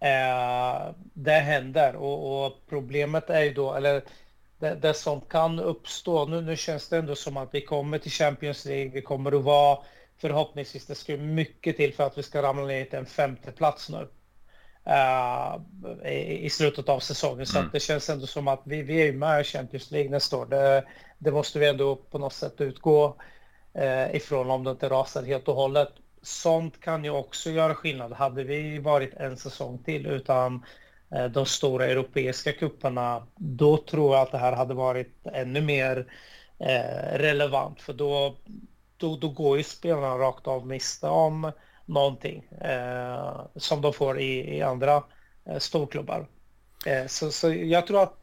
Eh, 0.00 0.94
det 1.14 1.32
händer 1.32 1.96
och, 1.96 2.46
och, 2.46 2.52
problemet 2.68 3.30
är 3.30 3.42
ju 3.42 3.54
då, 3.54 3.74
eller 3.74 4.02
det, 4.58 4.74
det, 4.74 4.94
som 4.94 5.20
kan 5.20 5.58
uppstå, 5.58 6.26
nu, 6.26 6.40
nu 6.40 6.56
känns 6.56 6.88
det 6.88 6.98
ändå 6.98 7.14
som 7.14 7.36
att 7.36 7.48
vi 7.52 7.60
kommer 7.60 7.98
till 7.98 8.10
Champions 8.10 8.64
League, 8.64 8.90
vi 8.90 9.02
kommer 9.02 9.32
att 9.32 9.44
vara 9.44 9.78
förhoppningsvis, 10.22 10.86
det 10.86 10.94
ska 10.94 11.16
mycket 11.16 11.76
till 11.76 11.94
för 11.94 12.04
att 12.06 12.18
vi 12.18 12.22
ska 12.22 12.42
ramla 12.42 12.66
ner 12.66 12.84
till 12.84 12.98
en 12.98 13.06
femte 13.06 13.52
plats 13.52 13.88
nu. 13.88 14.08
Uh, 14.86 15.60
i, 16.12 16.44
i, 16.44 16.50
slutet 16.50 16.88
av 16.88 17.00
säsongen. 17.00 17.46
Så 17.46 17.58
mm. 17.58 17.70
det 17.72 17.80
känns 17.80 18.10
ändå 18.10 18.26
som 18.26 18.48
att 18.48 18.62
vi, 18.64 18.82
vi 18.82 19.08
är 19.08 19.12
med 19.12 19.40
i 19.40 19.44
Champions 19.44 19.90
League 19.90 20.10
nästa 20.10 20.36
år. 20.36 20.46
Det, 20.46 20.84
det 21.18 21.32
måste 21.32 21.58
vi 21.58 21.68
ändå 21.68 21.96
på 21.96 22.18
något 22.18 22.32
sätt 22.32 22.60
utgå 22.60 23.16
uh, 23.78 24.16
ifrån 24.16 24.50
om 24.50 24.64
det 24.64 24.70
inte 24.70 24.88
rasar 24.88 25.22
helt 25.22 25.48
och 25.48 25.54
hållet. 25.54 25.88
Sånt 26.22 26.80
kan 26.80 27.04
ju 27.04 27.10
också 27.10 27.50
göra 27.50 27.74
skillnad. 27.74 28.12
Hade 28.12 28.44
vi 28.44 28.78
varit 28.78 29.14
en 29.14 29.36
säsong 29.36 29.78
till 29.78 30.06
utan 30.06 30.64
uh, 31.14 31.24
de 31.24 31.46
stora 31.46 31.86
europeiska 31.86 32.52
kupperna, 32.52 33.26
då 33.36 33.76
tror 33.76 34.14
jag 34.14 34.22
att 34.22 34.32
det 34.32 34.38
här 34.38 34.52
hade 34.52 34.74
varit 34.74 35.26
ännu 35.32 35.60
mer 35.60 36.06
relevant. 37.12 37.80
För 37.80 37.92
då, 37.92 38.36
då, 39.02 39.16
då 39.16 39.28
går 39.28 39.56
ju 39.56 39.64
spelarna 39.64 40.18
rakt 40.18 40.46
av 40.46 40.66
miste 40.66 41.06
om 41.06 41.52
någonting 41.86 42.44
eh, 42.60 43.40
som 43.56 43.80
de 43.80 43.92
får 43.92 44.20
i, 44.20 44.56
i 44.56 44.62
andra 44.62 45.02
eh, 45.44 45.58
storklubbar. 45.58 46.26
Eh, 46.86 47.06
så, 47.06 47.30
så 47.30 47.52
jag 47.52 47.86
tror 47.86 48.02
att 48.02 48.18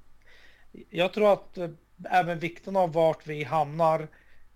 jag 0.90 1.14
tror 1.14 1.34
att 1.34 1.58
eh, 1.58 1.70
även 2.12 2.40
vikten 2.40 2.76
av 2.76 2.94
vart 2.94 3.28
vi 3.28 3.44
hamnar 3.44 4.08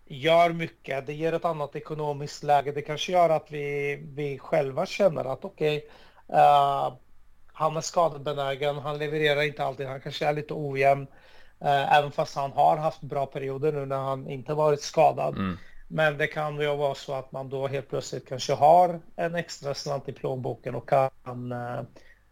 gör 0.05 0.49
mycket. 0.49 1.05
Det 1.05 1.13
ger 1.13 1.33
ett 1.33 1.45
annat 1.45 1.75
ekonomiskt 1.75 2.43
läge. 2.43 2.71
Det 2.71 2.81
kanske 2.81 3.11
gör 3.11 3.29
att 3.29 3.51
vi, 3.51 3.95
vi 4.03 4.39
själva 4.39 4.85
känner 4.85 5.25
att 5.25 5.45
okej, 5.45 5.77
okay, 5.77 6.39
eh, 6.39 6.93
han 7.53 7.77
är 7.77 7.81
skadebenägen, 7.81 8.77
han 8.77 8.97
levererar 8.97 9.41
inte 9.41 9.63
alltid, 9.63 9.87
han 9.87 10.01
kanske 10.01 10.25
är 10.25 10.33
lite 10.33 10.53
ojämn. 10.53 11.07
Eh, 11.59 11.97
även 11.97 12.11
fast 12.11 12.35
han 12.35 12.51
har 12.51 12.77
haft 12.77 13.01
bra 13.01 13.25
perioder 13.25 13.71
nu 13.71 13.85
när 13.85 13.97
han 13.97 14.27
inte 14.27 14.53
varit 14.53 14.81
skadad. 14.81 15.37
Mm. 15.37 15.57
Men 15.93 16.17
det 16.17 16.27
kan 16.27 16.59
ju 16.59 16.75
vara 16.75 16.95
så 16.95 17.13
att 17.13 17.31
man 17.31 17.49
då 17.49 17.67
helt 17.67 17.89
plötsligt 17.89 18.27
kanske 18.27 18.53
har 18.53 19.01
en 19.15 19.35
extra 19.35 19.73
slant 19.73 20.09
i 20.09 20.13
plånboken 20.13 20.75
och 20.75 20.89
kan 20.89 21.51
eh, 21.51 21.79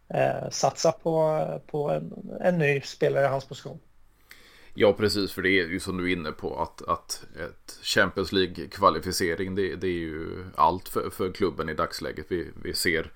eh, 0.08 0.50
satsa 0.50 0.92
på, 0.92 1.44
på 1.66 1.90
en, 1.90 2.12
en 2.40 2.58
ny 2.58 2.80
spelare 2.80 3.24
i 3.24 3.28
hans 3.28 3.44
position. 3.44 3.78
Ja, 4.74 4.92
precis, 4.92 5.32
för 5.32 5.42
det 5.42 5.50
är 5.50 5.66
ju 5.66 5.80
som 5.80 5.96
du 5.96 6.10
är 6.10 6.16
inne 6.16 6.32
på 6.32 6.62
att, 6.62 6.88
att 6.88 7.24
ett 7.36 7.78
Champions 7.82 8.32
League-kvalificering 8.32 9.54
det, 9.54 9.76
det, 9.76 9.86
är 9.86 10.00
ju 10.00 10.44
allt 10.56 10.88
för, 10.88 11.10
för 11.10 11.32
klubben 11.32 11.68
i 11.68 11.74
dagsläget. 11.74 12.26
Vi, 12.28 12.50
vi 12.62 12.74
ser 12.74 13.12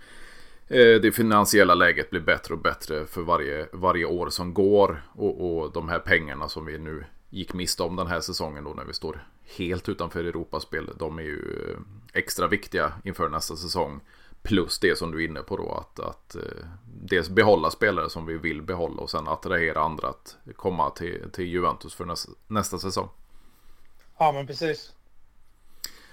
eh, 0.69 1.01
det 1.03 1.15
finansiella 1.15 1.75
läget 1.75 2.11
blir 2.11 2.21
bättre 2.21 2.55
och 2.55 2.61
bättre 2.61 3.07
för 3.07 3.23
varje, 3.23 3.67
varje 3.73 4.05
år 4.05 4.29
som 4.29 4.55
går 4.55 5.03
och, 5.15 5.59
och 5.59 5.73
de 5.73 5.89
här 5.89 5.99
pengarna 5.99 6.49
som 6.49 6.67
vi 6.67 6.79
nu 6.79 7.05
gick 7.31 7.55
miste 7.55 7.83
om 7.83 7.97
den 7.97 8.07
här 8.07 8.21
säsongen 8.21 8.65
då 8.65 8.71
när 8.71 8.85
vi 8.85 8.93
står 8.93 9.27
helt 9.57 9.89
utanför 9.89 10.25
Europaspel. 10.25 10.91
De 10.99 11.19
är 11.19 11.23
ju 11.23 11.71
eh, 11.71 11.79
extra 12.13 12.47
viktiga 12.47 12.93
inför 13.05 13.29
nästa 13.29 13.57
säsong. 13.57 14.01
Plus 14.43 14.79
det 14.79 14.99
som 14.99 15.13
du 15.13 15.25
är 15.25 15.29
inne 15.29 15.41
på 15.41 15.57
då 15.57 15.73
att, 15.73 16.01
att 16.01 16.35
eh, 16.35 16.67
dels 16.85 17.29
behålla 17.29 17.71
spelare 17.71 18.11
som 18.11 18.27
vi 18.27 18.39
vill 18.39 18.63
behålla 18.63 19.03
och 19.03 19.11
sen 19.11 19.29
attrahera 19.29 19.81
andra 19.81 20.09
att 20.09 20.37
komma 20.57 20.91
till, 20.91 21.31
till 21.33 21.47
Juventus 21.47 21.95
för 21.95 22.05
nästa, 22.05 22.33
nästa 22.47 22.79
säsong. 22.79 23.09
Ja 24.19 24.33
men 24.33 24.47
precis. 24.47 24.93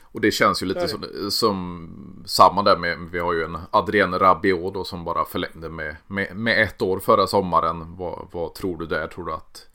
Och 0.02 0.22
det 0.22 0.32
känns 0.32 0.64
ju 0.64 0.66
lite 0.66 0.88
som, 0.88 1.06
som, 1.30 2.24
samma 2.26 2.64
där 2.64 2.78
med, 2.78 3.00
vi 3.12 3.20
har 3.20 3.34
ju 3.34 3.44
en 3.44 3.58
Adrien 3.72 4.20
Rabiot 4.20 4.74
då 4.74 4.84
som 4.84 5.04
bara 5.04 5.26
förlängde 5.26 5.70
med, 5.70 5.96
med, 6.08 6.36
med 6.36 6.64
ett 6.64 6.82
år 6.82 7.00
förra 7.00 7.28
sommaren. 7.28 7.96
Vad, 7.98 8.28
vad 8.32 8.54
tror 8.54 8.78
du 8.78 8.86
där? 8.86 9.08
Tror 9.08 9.26
du 9.26 9.34
att 9.34 9.68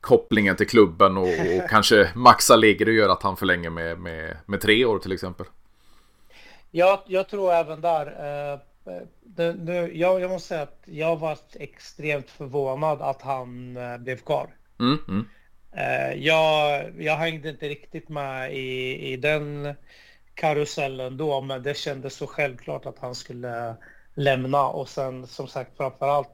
kopplingen 0.00 0.56
till 0.56 0.68
klubben 0.68 1.16
och, 1.16 1.28
och 1.28 1.68
kanske 1.68 2.10
Maxa 2.14 2.56
ligger 2.56 2.86
och 2.86 2.94
gör 2.94 3.08
att 3.08 3.22
han 3.22 3.36
förlänger 3.36 3.70
med, 3.70 3.98
med, 3.98 4.36
med 4.46 4.60
tre 4.60 4.84
år 4.84 4.98
till 4.98 5.12
exempel. 5.12 5.46
Ja, 6.70 7.04
jag 7.06 7.28
tror 7.28 7.52
även 7.52 7.80
där. 7.80 8.06
Eh, 8.06 8.58
det, 9.20 9.54
nu, 9.54 9.96
jag, 9.96 10.20
jag 10.20 10.30
måste 10.30 10.48
säga 10.48 10.62
att 10.62 10.82
jag 10.84 11.16
var 11.16 11.38
extremt 11.52 12.30
förvånad 12.30 13.02
att 13.02 13.22
han 13.22 13.76
eh, 13.76 13.98
blev 13.98 14.16
kvar. 14.16 14.48
Mm, 14.80 14.98
mm. 15.08 15.26
Eh, 15.72 16.26
jag, 16.26 16.90
jag 16.98 17.16
hängde 17.16 17.48
inte 17.48 17.68
riktigt 17.68 18.08
med 18.08 18.54
i, 18.54 18.98
i 19.12 19.16
den 19.16 19.74
karusellen 20.34 21.16
då, 21.16 21.40
men 21.40 21.62
det 21.62 21.76
kändes 21.76 22.14
så 22.14 22.26
självklart 22.26 22.86
att 22.86 22.98
han 22.98 23.14
skulle 23.14 23.76
lämna 24.14 24.66
och 24.66 24.88
sen 24.88 25.26
som 25.26 25.48
sagt 25.48 25.76
framförallt 25.76 26.28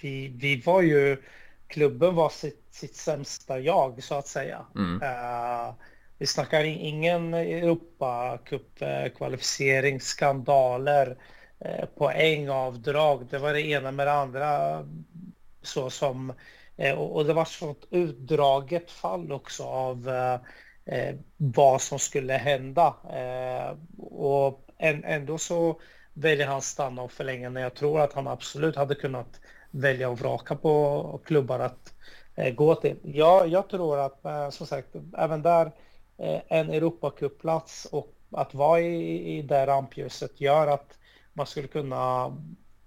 vi, 0.00 0.28
vi 0.28 0.62
var 0.66 0.82
ju 0.82 1.22
klubben 1.66 2.14
var 2.14 2.28
sitt, 2.28 2.65
sitt 2.76 2.96
sämsta 2.96 3.58
jag 3.58 4.02
så 4.02 4.14
att 4.14 4.26
säga. 4.26 4.66
Mm. 4.74 5.02
Uh, 5.02 5.74
vi 6.18 6.26
snackar 6.26 6.64
ingen 6.64 7.34
Europacup-kvalificering, 7.34 10.00
skandaler, 10.00 11.18
uh, 11.64 11.84
poängavdrag. 11.98 13.26
Det 13.30 13.38
var 13.38 13.52
det 13.52 13.66
ena 13.66 13.92
med 13.92 14.06
det 14.06 14.12
andra. 14.12 14.84
Så 15.62 15.90
som, 15.90 16.32
uh, 16.82 16.92
och 16.92 17.24
det 17.24 17.32
var 17.32 17.44
sånt 17.44 17.86
utdraget 17.90 18.90
fall 18.90 19.32
också 19.32 19.64
av 19.64 20.10
vad 21.36 21.82
som 21.82 21.98
skulle 21.98 22.32
hända. 22.32 22.94
och 23.98 24.68
ändå 24.78 25.38
så 25.38 25.80
väljer 26.14 26.46
han 26.46 26.62
stanna 26.62 27.02
och 27.02 27.12
förlänga 27.12 27.50
när 27.50 27.60
jag 27.60 27.74
tror 27.74 28.00
att 28.00 28.12
han 28.12 28.28
absolut 28.28 28.76
hade 28.76 28.94
kunnat 28.94 29.40
välja 29.70 30.08
och 30.08 30.18
vraka 30.18 30.56
på 30.56 31.20
klubbar 31.24 31.58
att 31.58 31.88
eh, 31.88 31.94
gå 32.54 32.74
till. 32.74 32.96
Ja, 33.02 33.46
jag 33.46 33.68
tror 33.68 33.98
att 33.98 34.24
eh, 34.24 34.50
som 34.50 34.66
sagt 34.66 34.88
även 35.18 35.42
där 35.42 35.72
eh, 36.18 36.40
en 36.48 36.70
Europacup-plats 36.70 37.86
och 37.92 38.12
att 38.30 38.54
vara 38.54 38.80
i, 38.80 39.38
i 39.38 39.42
det 39.42 39.66
rampljuset 39.66 40.40
gör 40.40 40.66
att 40.66 40.98
man 41.32 41.46
skulle 41.46 41.68
kunna 41.68 42.36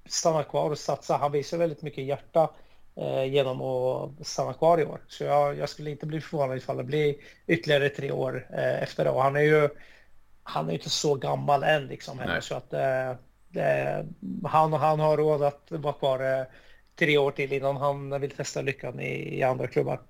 stanna 0.05 0.43
kvar 0.43 0.69
och 0.69 0.77
satsa. 0.77 1.17
Han 1.17 1.31
visar 1.31 1.57
väldigt 1.57 1.81
mycket 1.81 2.03
hjärta 2.03 2.49
eh, 2.95 3.23
genom 3.23 3.61
att 3.61 4.27
stanna 4.27 4.53
kvar 4.53 4.79
i 4.79 4.85
år. 4.85 5.01
Så 5.07 5.23
jag, 5.23 5.57
jag, 5.57 5.69
skulle 5.69 5.91
inte 5.91 6.05
bli 6.05 6.21
förvånad 6.21 6.57
ifall 6.57 6.77
det 6.77 6.83
blir 6.83 7.15
ytterligare 7.47 7.89
tre 7.89 8.11
år 8.11 8.47
eh, 8.53 8.83
efter 8.83 9.03
det. 9.03 9.11
Och 9.11 9.23
han 9.23 9.35
är 9.35 9.41
ju 9.41 9.69
han 10.43 10.69
är 10.69 10.73
inte 10.73 10.89
så 10.89 11.15
gammal 11.15 11.63
än 11.63 11.87
liksom 11.87 12.19
heller, 12.19 12.41
så 12.41 12.55
att 12.55 12.73
eh, 12.73 14.05
han, 14.45 14.73
han 14.73 14.99
har 14.99 15.17
råd 15.17 15.43
att 15.43 15.65
vara 15.69 15.93
kvar 15.93 16.45
tre 16.99 17.17
år 17.17 17.31
till 17.31 17.53
innan 17.53 17.77
han 17.77 18.21
vill 18.21 18.31
testa 18.31 18.61
lyckan 18.61 18.99
i, 18.99 19.39
i 19.39 19.43
andra 19.43 19.67
klubbar. 19.67 20.01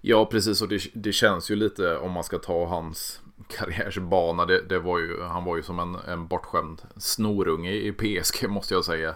Ja, 0.00 0.26
precis. 0.26 0.62
Och 0.62 0.68
det, 0.68 0.82
det, 0.94 1.12
känns 1.12 1.50
ju 1.50 1.56
lite 1.56 1.96
om 1.96 2.12
man 2.12 2.24
ska 2.24 2.38
ta 2.38 2.66
hans 2.66 3.20
karriärsbana. 3.48 4.46
Det, 4.46 4.62
det 4.68 4.78
var 4.78 4.98
ju, 4.98 5.22
han 5.22 5.44
var 5.44 5.56
ju 5.56 5.62
som 5.62 5.78
en, 5.78 5.94
en 5.94 6.26
bortskämd 6.26 6.82
snorunge 6.96 7.72
i 7.72 7.92
PSG 7.92 8.48
måste 8.48 8.74
jag 8.74 8.84
säga. 8.84 9.14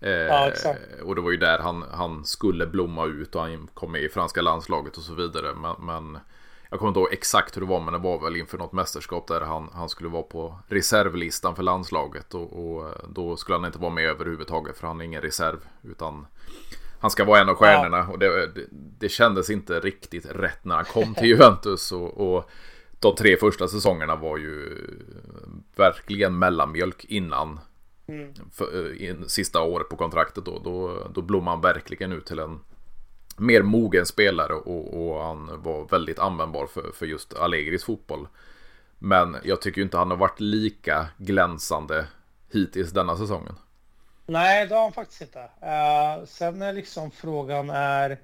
Eh, 0.00 0.10
ja, 0.10 0.52
och 1.04 1.14
det 1.14 1.20
var 1.20 1.30
ju 1.30 1.36
där 1.36 1.58
han, 1.58 1.84
han 1.92 2.24
skulle 2.24 2.66
blomma 2.66 3.06
ut 3.06 3.34
och 3.34 3.42
han 3.42 3.68
kom 3.74 3.92
med 3.92 4.02
i 4.02 4.08
franska 4.08 4.42
landslaget 4.42 4.96
och 4.96 5.02
så 5.02 5.14
vidare. 5.14 5.54
Men, 5.54 5.74
men 5.86 6.18
jag 6.72 6.78
kommer 6.78 6.88
inte 6.88 7.00
ihåg 7.00 7.12
exakt 7.12 7.56
hur 7.56 7.60
det 7.60 7.66
var 7.66 7.80
men 7.80 7.92
det 7.92 7.98
var 7.98 8.18
väl 8.18 8.36
inför 8.36 8.58
något 8.58 8.72
mästerskap 8.72 9.26
där 9.26 9.40
han, 9.40 9.70
han 9.72 9.88
skulle 9.88 10.08
vara 10.08 10.22
på 10.22 10.58
reservlistan 10.68 11.56
för 11.56 11.62
landslaget 11.62 12.34
och, 12.34 12.52
och 12.52 12.90
då 13.08 13.36
skulle 13.36 13.56
han 13.56 13.64
inte 13.64 13.78
vara 13.78 13.90
med 13.90 14.04
överhuvudtaget 14.04 14.78
för 14.78 14.86
han 14.86 15.00
är 15.00 15.04
ingen 15.04 15.22
reserv 15.22 15.58
utan 15.82 16.26
han 17.00 17.10
ska 17.10 17.24
vara 17.24 17.40
en 17.40 17.48
av 17.48 17.54
stjärnorna 17.54 17.96
ja. 17.96 18.12
och 18.12 18.18
det, 18.18 18.46
det, 18.46 18.66
det, 18.98 19.08
kändes 19.08 19.50
inte 19.50 19.80
riktigt 19.80 20.26
rätt 20.26 20.64
när 20.64 20.74
han 20.74 20.84
kom 20.84 21.14
till 21.14 21.28
Juventus 21.28 21.92
och, 21.92 22.34
och 22.34 22.50
de 23.00 23.14
tre 23.14 23.36
första 23.36 23.68
säsongerna 23.68 24.16
var 24.16 24.38
ju 24.38 24.78
verkligen 25.76 26.38
mellanmjölk 26.38 27.04
innan 27.04 27.60
mm. 28.06 28.34
för, 28.52 29.02
in, 29.02 29.28
sista 29.28 29.62
året 29.62 29.88
på 29.88 29.96
kontraktet 29.96 30.44
då, 30.44 30.58
då, 30.58 31.08
då 31.14 31.22
blommade 31.22 31.54
han 31.54 31.60
verkligen 31.60 32.12
ut 32.12 32.26
till 32.26 32.38
en 32.38 32.60
mer 33.38 33.62
mogen 33.62 34.06
spelare 34.06 34.52
och, 34.52 35.06
och, 35.06 35.24
han 35.24 35.62
var 35.62 35.84
väldigt 35.84 36.18
användbar 36.18 36.66
för, 36.66 36.92
för 36.94 37.06
just 37.06 37.34
Allegris 37.34 37.84
fotboll. 37.84 38.28
Men 38.98 39.36
jag 39.44 39.62
tycker 39.62 39.82
inte 39.82 39.96
han 39.96 40.10
har 40.10 40.16
varit 40.16 40.40
lika 40.40 41.06
glänsande 41.18 42.06
hittills 42.52 42.90
denna 42.90 43.16
säsongen. 43.16 43.54
Nej, 44.26 44.66
det 44.66 44.74
har 44.74 44.82
han 44.82 44.92
faktiskt 44.92 45.20
inte. 45.20 45.38
Uh, 45.38 46.26
sen 46.26 46.62
är 46.62 46.72
liksom 46.72 47.10
frågan 47.10 47.70
är 47.70 48.20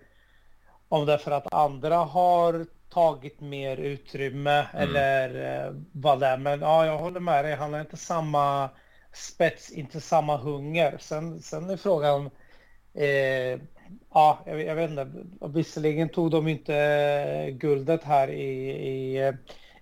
om 0.88 1.06
det 1.06 1.12
är 1.12 1.18
för 1.18 1.30
att 1.30 1.54
andra 1.54 1.96
har 1.96 2.66
tagit 2.90 3.40
mer 3.40 3.76
utrymme 3.76 4.66
mm. 4.72 4.82
eller 4.82 5.66
uh, 5.68 5.82
vad 5.92 6.20
det 6.20 6.26
är. 6.26 6.36
Men 6.36 6.60
ja, 6.60 6.86
jag 6.86 6.98
håller 6.98 7.20
med 7.20 7.44
dig. 7.44 7.54
Han 7.54 7.72
har 7.72 7.80
inte 7.80 7.96
samma 7.96 8.70
spets, 9.12 9.70
inte 9.70 10.00
samma 10.00 10.36
hunger. 10.36 10.98
Sen, 11.00 11.42
sen 11.42 11.70
är 11.70 11.76
frågan, 11.76 12.30
eh, 12.94 13.60
ja, 14.14 14.38
jag, 14.46 14.62
jag, 14.62 14.74
vet 14.74 14.90
inte, 14.90 15.08
visserligen 15.40 16.08
tog 16.08 16.30
de 16.30 16.48
inte 16.48 16.74
eh, 16.76 17.54
guldet 17.54 18.04
här 18.04 18.30
i, 18.30 18.70
i, 18.70 19.26
eh, 19.26 19.34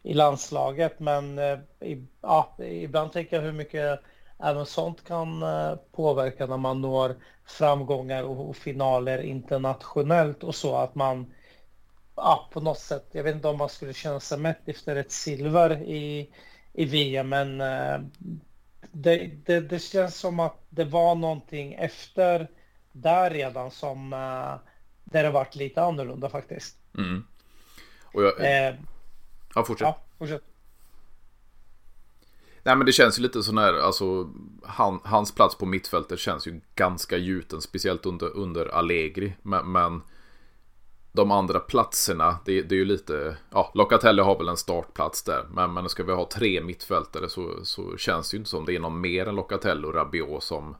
i 0.02 0.14
landslaget, 0.14 1.00
men 1.00 1.38
eh, 1.38 1.58
i, 1.80 2.06
ja, 2.20 2.56
ibland 2.58 3.12
tänker 3.12 3.36
jag 3.36 3.42
hur 3.42 3.52
mycket 3.52 4.00
även 4.38 4.66
sånt 4.66 5.04
kan 5.04 5.44
påverka 5.92 6.46
när 6.46 6.56
man 6.56 6.80
når 6.80 7.16
framgångar 7.46 8.22
och 8.22 8.56
finaler 8.56 9.18
internationellt 9.18 10.44
och 10.44 10.54
så 10.54 10.76
att 10.76 10.94
man 10.94 11.34
ja, 12.16 12.48
på 12.52 12.60
något 12.60 12.78
sätt, 12.78 13.06
jag 13.12 13.22
vet 13.22 13.34
inte 13.34 13.48
om 13.48 13.58
man 13.58 13.68
skulle 13.68 13.92
känna 13.92 14.20
sig 14.20 14.38
mätt 14.38 14.68
efter 14.68 14.96
ett 14.96 15.12
silver 15.12 15.82
i, 15.82 16.30
i 16.72 16.84
VM, 16.84 17.28
men 17.28 17.58
det, 18.92 19.30
det, 19.44 19.60
det, 19.60 19.78
känns 19.78 20.16
som 20.16 20.40
att 20.40 20.56
det 20.68 20.84
var 20.84 21.14
någonting 21.14 21.74
efter 21.74 22.48
där 23.02 23.30
redan 23.30 23.70
som 23.70 24.12
uh, 24.12 24.54
där 25.04 25.22
det 25.22 25.30
varit 25.30 25.54
lite 25.54 25.82
annorlunda 25.82 26.28
faktiskt. 26.28 26.76
Mm. 26.98 27.24
Och 28.04 28.22
jag, 28.22 28.40
eh, 28.40 28.74
ja, 29.54 29.64
fortsätt. 29.64 29.86
Ja, 29.86 30.00
fortsätt. 30.18 30.42
Nej 32.62 32.76
men 32.76 32.86
det 32.86 32.92
känns 32.92 33.18
ju 33.18 33.22
lite 33.22 33.42
sån 33.42 33.58
här, 33.58 33.74
alltså 33.74 34.30
han, 34.62 35.00
hans 35.04 35.34
plats 35.34 35.58
på 35.58 35.66
mittfältet 35.66 36.18
känns 36.18 36.46
ju 36.46 36.60
ganska 36.74 37.16
gjuten, 37.16 37.60
speciellt 37.60 38.06
under, 38.06 38.36
under 38.36 38.66
Allegri. 38.66 39.36
Men, 39.42 39.72
men 39.72 40.02
de 41.12 41.30
andra 41.30 41.60
platserna, 41.60 42.38
det, 42.44 42.62
det, 42.62 42.74
är 42.74 42.78
ju 42.78 42.84
lite, 42.84 43.36
ja, 43.50 43.72
Locatelli 43.74 44.22
har 44.22 44.38
väl 44.38 44.48
en 44.48 44.56
startplats 44.56 45.22
där. 45.22 45.44
Men, 45.50 45.72
men 45.72 45.88
ska 45.88 46.02
vi 46.02 46.12
ha 46.12 46.28
tre 46.28 46.60
mittfältare 46.60 47.28
så, 47.28 47.64
så 47.64 47.96
känns 47.96 48.30
det 48.30 48.34
ju 48.34 48.38
inte 48.38 48.50
som 48.50 48.64
det 48.64 48.76
är 48.76 48.80
någon 48.80 49.00
mer 49.00 49.26
än 49.28 49.34
Locatelli 49.34 49.86
och 49.86 49.94
Rabiot 49.94 50.42
som 50.42 50.76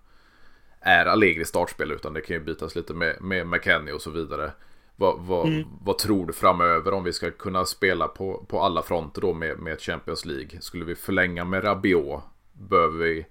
är 0.87 1.07
Allegri 1.07 1.45
startspel. 1.45 1.93
Utan 1.93 2.13
det 2.13 2.21
kan 2.21 2.37
ju 2.37 2.43
bytas 2.43 2.77
lite 2.77 2.95
med, 2.95 3.17
med 3.21 3.47
McKennie 3.47 3.93
och 3.93 4.03
så 4.03 4.11
vidare. 4.11 4.53
Vad, 4.97 5.21
vad, 5.21 5.47
mm. 5.47 5.65
vad, 5.81 5.99
tror 5.99 6.27
du 6.27 6.33
framöver 6.33 6.93
om 6.93 7.05
vi 7.05 7.13
ska 7.13 7.31
kunna 7.31 7.65
spela 7.65 8.09
på, 8.09 8.45
på 8.49 8.61
alla 8.61 8.83
fronter 8.83 9.21
då 9.21 9.35
med, 9.35 9.59
med 9.59 9.81
Champions 9.81 10.25
League? 10.25 10.61
Skulle 10.61 10.85
vi 10.85 10.95
förlänga 10.95 11.45
med 11.45 11.65
Rabiot? 11.65 12.23
Behöver 12.53 12.99
vi 12.99 13.27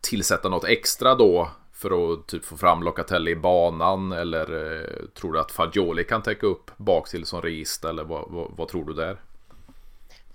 tillsätta 0.00 0.48
något 0.48 0.64
extra 0.64 1.14
då 1.14 1.50
för 1.72 2.12
att 2.12 2.26
typ 2.26 2.44
få 2.44 2.56
fram 2.56 2.82
Locatelli 2.82 3.30
i 3.30 3.36
banan? 3.36 4.12
Eller 4.12 4.74
eh, 4.74 5.06
tror 5.06 5.32
du 5.32 5.40
att 5.40 5.52
Fagioli 5.52 6.04
kan 6.04 6.22
täcka 6.22 6.46
upp 6.46 6.70
bak 6.76 7.08
till 7.08 7.24
som 7.24 7.42
register? 7.42 7.88
Eller 7.88 8.04
vad, 8.04 8.30
vad, 8.30 8.52
vad, 8.56 8.68
tror 8.68 8.84
du 8.84 8.92
där? 8.92 9.20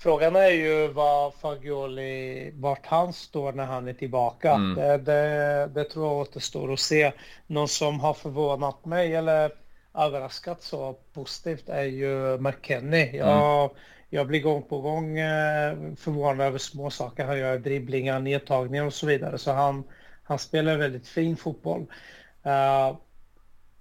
Frågan 0.01 0.36
är 0.36 0.50
ju 0.50 0.88
vad 0.88 1.34
Fagioli, 1.34 2.51
vart 2.53 2.86
han 2.86 3.13
står 3.13 3.53
när 3.53 3.65
han 3.65 3.88
är 3.88 3.93
tillbaka. 3.93 4.51
Mm. 4.51 4.75
Det, 4.75 4.98
det, 4.98 5.70
det, 5.74 5.84
tror 5.84 6.05
jag 6.05 6.17
återstår 6.17 6.74
att 6.74 6.79
se. 6.79 7.12
Någon 7.48 7.67
som 7.67 8.00
har 8.00 8.13
förvånat 8.13 8.86
mig 8.86 9.15
eller 9.15 9.51
överraskat 9.96 10.63
så 10.63 10.93
positivt 11.13 11.70
är 11.70 11.84
ju 11.84 12.38
McKennie. 12.38 13.15
Jag, 13.15 13.63
mm. 13.63 13.75
jag 14.10 14.27
blir 14.27 14.41
gång 14.41 14.63
på 14.63 14.81
gång 14.81 15.20
eh, 15.20 15.77
förvånad 15.98 16.48
över 16.48 16.58
små 16.58 16.89
saker. 16.89 17.25
Han 17.25 17.39
gör 17.39 17.58
dribblingar, 17.58 18.20
nedtagningar 18.20 18.86
och 18.86 18.93
så 18.93 19.08
vidare. 19.08 19.38
Så 19.38 19.51
han, 19.51 19.84
han 20.24 20.39
spelar 20.39 20.77
väldigt 20.77 21.08
fin 21.08 21.38
fotboll. 21.38 21.81
Uh, 22.46 22.98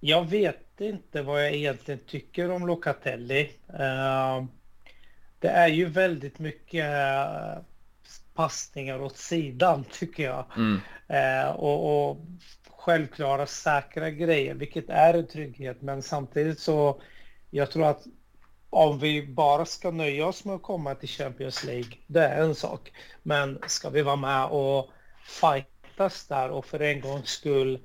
jag 0.01 0.25
vet 0.25 0.81
inte 0.81 1.23
vad 1.23 1.45
jag 1.45 1.55
egentligen 1.55 2.01
tycker 2.07 2.51
om 2.51 2.67
Locatelli. 2.67 3.51
Uh, 3.71 4.45
det 5.41 5.49
är 5.49 5.69
ju 5.69 5.85
väldigt 5.85 6.39
mycket 6.39 6.85
uh, 6.85 7.63
passningar 8.35 9.03
åt 9.03 9.17
sidan 9.17 9.85
tycker 9.93 10.23
jag. 10.23 10.45
Mm. 10.57 10.81
och, 11.57 12.11
och 12.11 12.17
självklara 12.67 13.47
säkra 13.47 14.11
grejer, 14.11 14.55
vilket 14.55 14.91
är 14.91 15.15
en 15.15 15.27
trygghet. 15.27 15.83
Men 15.83 16.03
samtidigt 16.03 16.59
så, 16.59 17.01
jag 17.51 17.71
tror 17.71 17.87
att 17.87 18.05
om 18.71 18.99
vi 18.99 19.27
bara 19.27 19.65
ska 19.65 19.91
nöja 19.91 20.27
oss 20.27 20.45
med 20.45 20.55
att 20.55 20.63
komma 20.63 20.95
till 20.95 21.09
Champions 21.09 21.65
League, 21.65 21.93
det 22.07 22.25
är 22.25 22.43
en 22.43 22.55
sak. 22.55 22.93
Men 23.23 23.59
ska 23.67 23.91
vi 23.91 24.03
vara 24.03 24.17
med 24.17 24.47
och 24.47 24.91
fightas 25.25 26.27
där 26.27 26.51
och 26.51 26.67
för 26.67 26.81
en 26.81 27.01
gångs 27.01 27.29
skull 27.29 27.79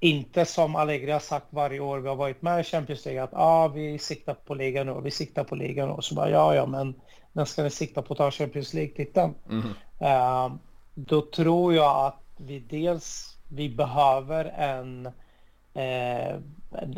inte 0.00 0.44
som 0.44 0.76
Allegri 0.76 1.10
har 1.10 1.20
sagt 1.20 1.46
varje 1.50 1.80
år 1.80 1.98
vi 1.98 2.08
har 2.08 2.16
varit 2.16 2.42
med 2.42 2.60
i 2.60 2.64
Champions 2.64 3.04
League 3.04 3.22
att 3.22 3.30
ah, 3.32 3.68
vi 3.68 3.98
siktar 3.98 4.34
på 4.34 4.54
ligan 4.54 4.86
nu, 4.86 5.00
vi 5.04 5.10
siktar 5.10 5.44
på 5.44 5.54
ligan 5.54 5.90
och 5.90 6.04
så 6.04 6.14
bara 6.14 6.30
ja, 6.30 6.54
ja, 6.54 6.66
men 6.66 6.94
när 7.32 7.44
ska 7.44 7.62
ni 7.62 7.70
sikta 7.70 8.02
på 8.02 8.12
att 8.12 8.18
ta 8.18 8.30
Champions 8.30 8.74
League-titeln? 8.74 9.34
Mm. 9.50 9.66
Uh, 10.02 10.56
då 10.94 11.20
tror 11.22 11.74
jag 11.74 12.06
att 12.06 12.22
vi 12.36 12.58
dels 12.58 13.38
vi 13.48 13.68
behöver 13.68 14.44
en, 14.44 15.06
eh, 15.74 16.34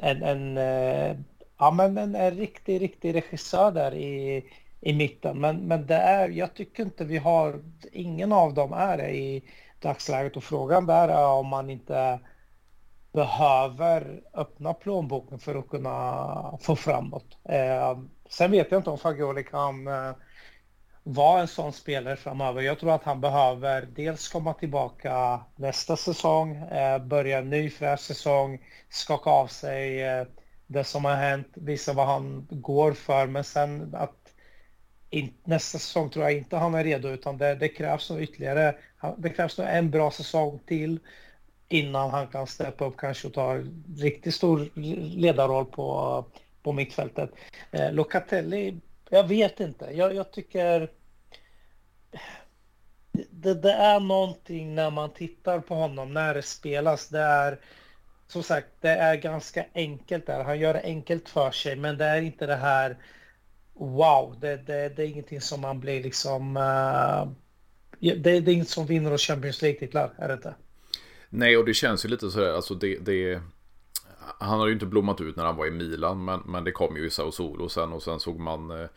en, 0.03 0.23
en, 0.23 0.59
eh, 0.59 1.17
ja, 1.59 1.71
men 1.71 1.99
en, 1.99 2.15
en 2.15 2.31
riktig, 2.31 2.81
riktig 2.81 3.15
regissör 3.15 3.73
där 3.73 3.95
i, 3.95 4.45
i 4.81 4.93
mitten. 4.93 5.41
Men, 5.41 5.57
men 5.57 5.87
det 5.87 5.95
är, 5.95 6.29
jag 6.29 6.55
tycker 6.55 6.83
inte 6.83 7.05
vi 7.05 7.19
har, 7.19 7.61
ingen 7.93 8.33
av 8.33 8.55
dem 8.55 8.73
är 8.73 8.97
det 8.97 9.11
i 9.11 9.43
dagsläget 9.81 10.37
och 10.37 10.45
frågan 10.45 10.87
där 10.87 11.09
är 11.09 11.27
om 11.27 11.47
man 11.47 11.71
inte 11.71 12.21
behöver 13.13 14.23
öppna 14.35 14.75
plånboken 14.75 15.39
för 15.39 15.55
att 15.55 15.69
kunna 15.69 16.59
få 16.61 16.77
framåt. 16.77 17.39
Eh, 17.45 17.99
sen 18.29 18.51
vet 18.51 18.71
jag 18.71 18.79
inte 18.79 18.91
om 18.91 18.99
Fagioli 18.99 19.45
kan 19.45 19.87
eh, 19.87 20.13
vara 21.03 21.41
en 21.41 21.49
sån 21.49 21.73
spelare 21.73 22.17
framöver. 22.17 22.63
Jag 22.63 22.79
tror 22.79 22.95
att 22.95 23.05
han 23.05 23.21
behöver 23.21 23.83
dels 23.83 24.29
komma 24.29 24.55
tillbaka 24.55 25.41
nästa 25.57 25.97
säsong, 25.97 26.57
eh, 26.57 26.99
börja 26.99 27.39
en 27.39 27.51
ny 27.51 27.71
fräsch 27.71 28.01
säsong, 28.01 28.65
skaka 28.89 29.31
av 29.31 29.47
sig 29.47 30.03
eh, 30.03 30.27
det 30.67 30.85
som 30.85 31.05
har 31.05 31.15
hänt, 31.15 31.49
visa 31.55 31.93
vad 31.93 32.07
han 32.07 32.47
går 32.51 32.93
för, 32.93 33.27
men 33.27 33.45
sen 33.45 33.95
att 33.95 34.33
in, 35.11 35.35
nästa 35.45 35.79
säsong 35.79 36.11
tror 36.11 36.25
jag 36.25 36.39
inte 36.39 36.57
han 36.57 36.75
är 36.75 36.85
redo, 36.85 37.09
utan 37.09 37.39
det, 37.39 37.55
det 37.55 37.69
krävs 37.69 38.11
nog 38.11 38.23
ytterligare, 38.23 38.75
det 39.19 39.31
krävs 39.31 39.59
nog 39.59 39.67
en 39.67 39.91
bra 39.91 40.11
säsong 40.11 40.61
till 40.67 41.01
innan 41.71 42.11
han 42.11 42.27
kan 42.27 42.47
steppa 42.47 42.85
upp 42.85 42.97
kanske 42.97 43.27
och 43.27 43.35
ta 43.35 43.63
riktigt 43.97 44.35
stor 44.35 44.71
ledarroll 45.17 45.65
på, 45.65 46.25
på 46.63 46.73
mittfältet. 46.73 47.31
Eh, 47.71 47.93
Locatelli 47.93 48.81
jag 49.11 49.29
vet 49.29 49.61
inte. 49.61 49.91
Jag, 49.93 50.15
jag 50.15 50.33
tycker... 50.33 50.91
Det, 53.31 53.55
det, 53.55 53.73
är 53.73 54.01
någonting 54.01 54.75
när 54.75 54.91
man 54.91 55.11
tittar 55.11 55.61
på 55.61 55.75
honom, 55.75 56.15
när 56.15 56.35
det 56.35 56.43
spelas. 56.43 57.09
Det 57.09 57.21
är 57.21 57.61
som 58.27 58.43
sagt, 58.43 58.69
det 58.81 58.91
är 58.91 59.17
ganska 59.17 59.67
enkelt 59.75 60.27
där. 60.27 60.45
Han 60.45 60.59
gör 60.59 60.75
det 60.75 60.83
enkelt 60.83 61.29
för 61.29 61.51
sig, 61.51 61.77
men 61.77 61.99
det 61.99 62.05
är 62.05 62.23
inte 62.23 62.47
det 62.47 62.57
här 62.57 62.97
wow. 63.73 64.37
Det, 64.41 64.57
det, 64.57 64.89
det 64.89 65.03
är 65.03 65.07
ingenting 65.07 65.41
som 65.41 65.61
man 65.61 65.81
blir 65.81 66.03
liksom... 66.03 66.57
Uh, 66.57 67.31
det, 67.99 68.41
det, 68.41 68.51
är 68.51 68.55
inget 68.55 68.69
som 68.69 68.87
vinner 68.87 69.13
och 69.13 69.21
Champions 69.21 69.63
League-titlar, 69.63 70.13
är 70.19 70.29
det 70.29 70.35
inte? 70.35 70.55
Nej, 71.31 71.57
och 71.57 71.65
det 71.65 71.75
känns 71.75 72.05
ju 72.05 72.09
lite 72.09 72.31
så 72.31 72.41
här, 72.41 72.53
alltså 72.53 72.75
det, 72.75 72.97
det, 72.97 73.41
han 74.39 74.61
har 74.61 74.67
ju 74.67 74.73
inte 74.73 74.87
blommat 74.87 75.21
ut 75.21 75.37
när 75.37 75.45
han 75.45 75.57
var 75.57 75.67
i 75.67 75.71
Milan, 75.71 76.25
men, 76.25 76.41
men 76.47 76.65
det 76.65 76.73
kom 76.73 76.97
ju 76.97 77.07
i 77.07 77.11
Sao 77.11 77.33
Solo 77.33 77.69
sen 77.69 77.93
och 77.93 78.03
sen 78.03 78.21
såg 78.21 78.39
man 78.39 78.71
eh, 78.71 78.89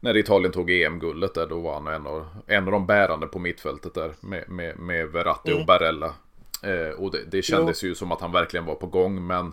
när 0.00 0.16
Italien 0.16 0.52
tog 0.52 0.70
EM-guldet 0.70 1.34
där, 1.34 1.46
då 1.46 1.60
var 1.60 1.74
han 1.74 1.86
en 1.86 2.06
av, 2.06 2.26
en 2.46 2.64
av 2.64 2.72
de 2.72 2.86
bärande 2.86 3.26
på 3.26 3.38
mittfältet 3.38 3.94
där 3.94 4.14
med, 4.20 4.48
med, 4.48 4.78
med 4.78 5.08
Verratti 5.08 5.50
mm. 5.50 5.60
och 5.60 5.66
Barella. 5.66 6.14
Eh, 6.62 7.00
och 7.00 7.10
det, 7.10 7.24
det 7.30 7.42
kändes 7.42 7.82
jo. 7.82 7.88
ju 7.88 7.94
som 7.94 8.12
att 8.12 8.20
han 8.20 8.32
verkligen 8.32 8.66
var 8.66 8.74
på 8.74 8.86
gång, 8.86 9.26
men 9.26 9.52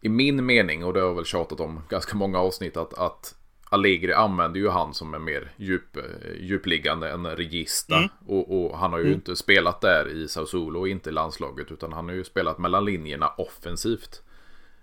i 0.00 0.08
min 0.08 0.46
mening, 0.46 0.84
och 0.84 0.92
det 0.92 1.00
har 1.00 1.08
jag 1.08 1.14
väl 1.14 1.24
tjatat 1.24 1.60
om 1.60 1.80
ganska 1.88 2.16
många 2.16 2.38
avsnitt, 2.38 2.76
att, 2.76 2.94
att 2.94 3.34
Allegri 3.68 4.12
använder 4.12 4.60
ju 4.60 4.68
han 4.68 4.94
som 4.94 5.14
är 5.14 5.18
mer 5.18 5.52
djup, 5.56 5.96
eh, 5.96 6.02
djupliggande 6.40 7.10
än 7.10 7.26
Regista. 7.26 7.96
Mm. 7.96 8.08
Och, 8.26 8.64
och, 8.64 8.78
han 8.78 8.92
har 8.92 8.98
ju 8.98 9.04
mm. 9.04 9.14
inte 9.14 9.36
spelat 9.36 9.80
där 9.80 10.08
i 10.08 10.28
Sao 10.28 10.46
Solo 10.46 10.80
och 10.80 10.88
inte 10.88 11.10
i 11.10 11.12
landslaget, 11.12 11.72
utan 11.72 11.92
han 11.92 12.08
har 12.08 12.14
ju 12.14 12.24
spelat 12.24 12.58
mellan 12.58 12.84
linjerna 12.84 13.28
offensivt. 13.28 14.22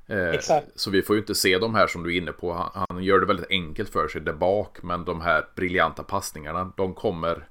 Eh, 0.07 0.39
så 0.75 0.91
vi 0.91 1.01
får 1.01 1.15
ju 1.15 1.19
inte 1.19 1.35
se 1.35 1.57
de 1.57 1.75
här 1.75 1.87
som 1.87 2.03
du 2.03 2.13
är 2.13 2.17
inne 2.17 2.31
på. 2.31 2.53
Han, 2.53 2.85
han, 2.89 3.03
gör 3.03 3.19
det 3.19 3.25
väldigt 3.25 3.49
enkelt 3.49 3.89
för 3.89 4.07
sig 4.07 4.21
där 4.21 4.33
bak. 4.33 4.83
Men 4.83 5.05
de 5.05 5.21
här 5.21 5.45
briljanta 5.55 6.03
passningarna, 6.03 6.71
de 6.77 6.93
kommer 6.93 7.47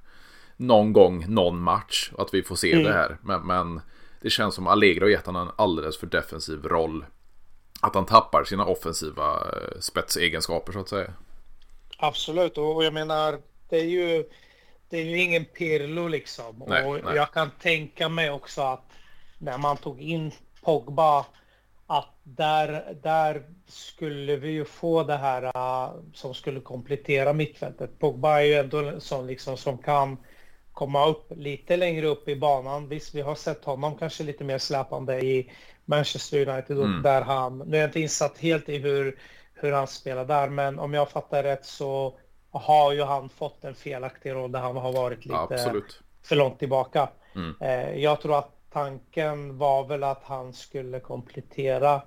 någon 0.57 0.93
gång, 0.93 1.25
någon 1.29 1.61
match. 1.61 2.13
Att 2.19 2.35
vi 2.35 2.43
får 2.43 2.57
se 2.57 2.73
mm. 2.73 2.85
det 2.85 2.93
här. 2.93 3.17
Men, 3.23 3.47
men, 3.47 3.81
det 4.21 4.31
känns 4.31 4.55
som 4.55 4.67
Allegro 4.67 5.05
har 5.05 5.11
gett 5.11 5.27
honom 5.27 5.49
en 5.49 5.55
alldeles 5.57 5.99
för 5.99 6.07
defensiv 6.07 6.63
roll. 6.63 7.05
Att 7.87 7.95
han 7.95 8.07
tappar 8.07 8.45
sina 8.45 8.65
offensiva 8.65 9.33
eh, 9.33 9.81
spetsegenskaper 9.81 10.73
så 10.73 10.81
att 10.81 10.89
säga. 10.89 11.13
Absolut, 11.99 12.59
och 12.59 12.85
jag 12.85 12.93
menar 12.93 13.39
det 13.69 13.77
är 13.77 13.85
ju, 13.85 14.25
det 14.89 14.99
är 14.99 15.05
ju 15.05 15.19
ingen 15.19 15.45
Pirlo 15.45 16.09
liksom. 16.09 16.65
Nej, 16.67 16.85
och 16.85 17.05
nej. 17.05 17.17
jag 17.17 17.33
kan 17.33 17.51
tänka 17.51 18.09
mig 18.09 18.31
också 18.31 18.63
att 18.63 18.85
när 19.39 19.59
man 19.59 19.77
tog 19.77 20.01
in 20.01 20.33
Pogba 20.63 21.27
att 21.87 22.15
där, 22.23 22.97
där 23.03 23.43
skulle 23.67 24.37
vi 24.37 24.51
ju 24.51 24.65
få 24.65 25.03
det 25.03 25.17
här 25.17 25.43
uh, 25.45 25.95
som 26.15 26.35
skulle 26.35 26.61
komplettera 26.61 27.33
mittfältet. 27.33 27.99
Pogba 27.99 28.41
är 28.41 28.45
ju 28.45 28.55
ändå 28.55 28.79
en 28.79 29.01
sån 29.01 29.27
liksom 29.27 29.57
som 29.57 29.79
kan 29.79 30.17
komma 30.75 31.07
upp 31.07 31.33
lite 31.37 31.77
längre 31.77 32.07
upp 32.07 32.29
i 32.29 32.37
banan. 32.37 32.89
Visst, 32.89 33.15
vi 33.15 33.21
har 33.21 33.35
sett 33.35 33.65
honom 33.65 33.97
kanske 33.99 34.25
lite 34.25 34.45
mer 34.45 34.59
släpande 34.59 35.21
i 35.21 35.53
Manchester 35.85 36.49
United 36.49 36.79
mm. 36.79 37.03
där 37.03 37.23
han, 37.23 37.59
nu 37.59 37.77
är 37.77 37.81
jag 37.81 37.89
inte 37.89 38.01
insatt 38.01 38.39
helt 38.39 38.69
i 38.69 38.79
hur, 38.79 39.19
hur 39.55 39.73
han 39.73 39.87
spelar 39.87 40.25
där, 40.25 40.49
men 40.49 40.79
om 40.79 40.95
jag 40.95 41.11
fattar 41.11 41.43
rätt 41.43 41.65
så 41.65 42.19
har 42.51 42.93
ju 42.93 43.03
han 43.03 43.29
fått 43.29 43.65
en 43.65 43.75
felaktig 43.75 44.33
roll 44.33 44.53
där 44.53 44.61
han 44.61 44.77
har 44.77 44.93
varit 44.93 45.25
lite 45.25 45.39
Absolut. 45.39 46.01
för 46.23 46.37
långt 46.37 46.59
tillbaka. 46.59 47.09
Mm. 47.35 47.55
Eh, 47.61 47.99
jag 48.03 48.21
tror 48.21 48.39
att 48.39 48.51
tanken 48.73 49.59
var 49.59 49.85
väl 49.85 50.05
att 50.05 50.23
han 50.25 50.53
skulle 50.53 51.01
komplettera 51.01 52.03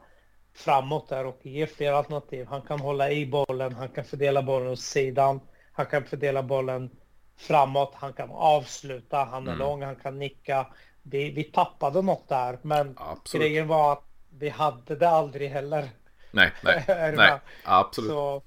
framåt 0.53 1.09
där 1.09 1.25
och 1.25 1.39
ge 1.41 1.67
fler 1.67 1.91
alternativ. 1.91 2.45
Han 2.45 2.61
kan 2.61 2.79
hålla 2.79 3.11
i 3.11 3.25
bollen, 3.25 3.73
han 3.73 3.89
kan 3.89 4.03
fördela 4.03 4.41
bollen 4.41 4.67
åt 4.67 4.79
sidan, 4.79 5.39
han 5.71 5.85
kan 5.85 6.03
fördela 6.03 6.43
bollen 6.43 6.89
framåt, 7.37 7.93
han 7.95 8.13
kan 8.13 8.31
avsluta, 8.31 9.17
han 9.23 9.47
är 9.47 9.51
mm. 9.51 9.59
lång, 9.59 9.81
han 9.81 9.95
kan 9.95 10.19
nicka. 10.19 10.67
Vi, 11.03 11.31
vi 11.31 11.43
tappade 11.43 12.01
något 12.01 12.29
där, 12.29 12.59
men 12.61 12.95
absolut. 12.97 13.47
grejen 13.47 13.67
var 13.67 13.93
att 13.93 14.03
vi 14.29 14.49
hade 14.49 14.95
det 14.95 15.09
aldrig 15.09 15.49
heller. 15.49 15.89
Nej, 16.31 16.51
nej, 16.63 16.83
nej 17.17 17.39
absolut. 17.63 18.09
Så, 18.09 18.41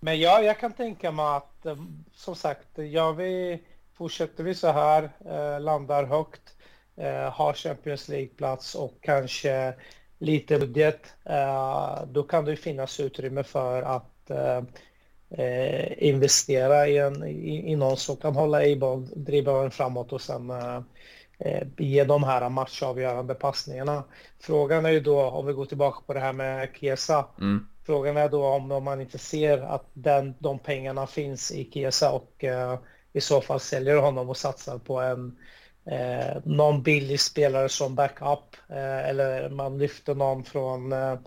men 0.00 0.20
ja, 0.20 0.42
jag 0.42 0.60
kan 0.60 0.72
tänka 0.72 1.12
mig 1.12 1.26
att 1.26 1.66
eh, 1.66 1.76
som 2.14 2.34
sagt, 2.34 2.68
ja, 2.74 3.12
vi 3.12 3.62
fortsätter 3.94 4.44
vi 4.44 4.54
så 4.54 4.72
här, 4.72 5.10
eh, 5.26 5.60
landar 5.60 6.04
högt, 6.04 6.56
eh, 6.96 7.32
har 7.32 7.52
Champions 7.52 8.08
League-plats 8.08 8.74
och 8.74 8.98
kanske 9.00 9.74
lite 10.18 10.58
budget, 10.58 11.14
eh, 11.24 12.02
då 12.06 12.22
kan 12.22 12.44
det 12.44 12.56
finnas 12.56 13.00
utrymme 13.00 13.42
för 13.42 13.82
att 13.82 14.30
eh, 15.30 16.08
investera 16.08 16.88
i, 16.88 16.98
en, 16.98 17.24
i, 17.24 17.72
i 17.72 17.76
någon 17.76 17.96
som 17.96 18.16
kan 18.16 18.34
hålla 18.34 18.64
i 18.64 18.76
boll, 18.76 19.08
driva 19.14 19.62
den 19.62 19.70
framåt 19.70 20.12
och 20.12 20.20
sen 20.20 20.50
eh, 20.50 21.62
ge 21.78 22.04
de 22.04 22.24
här 22.24 22.48
matchavgörande 22.48 23.34
passningarna. 23.34 24.04
Frågan 24.40 24.86
är 24.86 24.90
ju 24.90 25.00
då, 25.00 25.22
om 25.22 25.46
vi 25.46 25.52
går 25.52 25.64
tillbaka 25.64 26.00
på 26.06 26.14
det 26.14 26.20
här 26.20 26.32
med 26.32 26.68
Kesa, 26.80 27.26
mm. 27.40 27.66
frågan 27.86 28.16
är 28.16 28.28
då 28.28 28.46
om, 28.46 28.72
om 28.72 28.84
man 28.84 29.00
inte 29.00 29.18
ser 29.18 29.58
att 29.58 29.86
den, 29.92 30.34
de 30.38 30.58
pengarna 30.58 31.06
finns 31.06 31.52
i 31.52 31.70
Kesa 31.72 32.12
och 32.12 32.44
eh, 32.44 32.78
i 33.12 33.20
så 33.20 33.40
fall 33.40 33.60
säljer 33.60 33.96
honom 33.96 34.30
och 34.30 34.36
satsar 34.36 34.78
på 34.78 35.00
en 35.00 35.38
eh, 35.86 36.36
någon 36.44 36.82
billig 36.82 37.20
spelare 37.20 37.68
som 37.68 37.94
backup 37.94 38.56
eh, 38.68 39.08
eller 39.08 39.48
man 39.48 39.78
lyfter 39.78 40.14
någon 40.14 40.44
från 40.44 40.92
eh, 40.92 41.18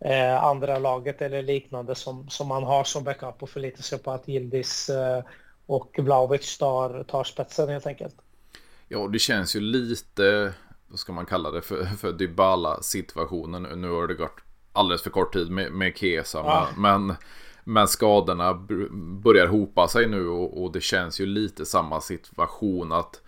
eh, 0.00 0.44
andra 0.44 0.78
laget 0.78 1.22
eller 1.22 1.42
liknande 1.42 1.94
som, 1.94 2.28
som 2.28 2.48
man 2.48 2.62
har 2.62 2.84
som 2.84 3.04
backup 3.04 3.42
och 3.42 3.50
förlitar 3.50 3.82
sig 3.82 3.98
på 3.98 4.10
att 4.10 4.28
Gildis 4.28 4.88
eh, 4.88 5.24
och 5.66 5.98
Vlahovic 5.98 6.58
tar, 6.58 7.02
tar 7.02 7.24
spetsen 7.24 7.68
helt 7.68 7.86
enkelt. 7.86 8.14
Ja, 8.88 9.06
det 9.06 9.18
känns 9.18 9.56
ju 9.56 9.60
lite, 9.60 10.52
vad 10.88 10.98
ska 10.98 11.12
man 11.12 11.26
kalla 11.26 11.50
det, 11.50 11.62
för, 11.62 11.84
för 11.84 12.12
Dybala-situationen. 12.12 13.62
Nu 13.62 13.90
har 13.90 14.06
det 14.06 14.14
gått 14.14 14.40
alldeles 14.72 15.02
för 15.02 15.10
kort 15.10 15.32
tid 15.32 15.50
med, 15.50 15.72
med 15.72 15.96
Kesa, 15.96 16.38
ja. 16.38 16.68
men, 16.76 17.14
men 17.64 17.88
skadorna 17.88 18.54
börjar 19.22 19.46
hopa 19.46 19.88
sig 19.88 20.06
nu 20.06 20.28
och, 20.28 20.62
och, 20.62 20.72
det 20.72 20.80
känns 20.80 21.20
ju 21.20 21.26
lite 21.26 21.66
samma 21.66 22.00
situation 22.00 22.92
att 22.92 23.20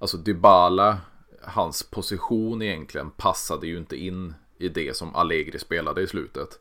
Alltså 0.00 0.16
Dybala, 0.16 0.98
hans 1.42 1.82
position 1.82 2.62
egentligen 2.62 3.10
passade 3.10 3.66
ju 3.66 3.78
inte 3.78 3.96
in 3.96 4.34
i 4.60 4.68
det 4.68 4.96
som 4.96 5.14
Allegri 5.14 5.58
spelade 5.58 6.02
i 6.02 6.06
slutet. 6.06 6.58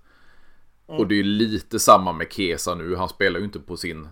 Mm. 0.88 1.00
Och 1.00 1.08
det 1.08 1.20
är 1.20 1.24
lite 1.24 1.80
samma 1.80 2.14
med 2.14 2.34
Kesa 2.34 2.76
nu. 2.76 2.96
Han 2.96 3.10
spelar 3.10 3.40
ju 3.40 3.46
inte 3.46 3.60
på 3.60 3.78
sin 3.78 4.08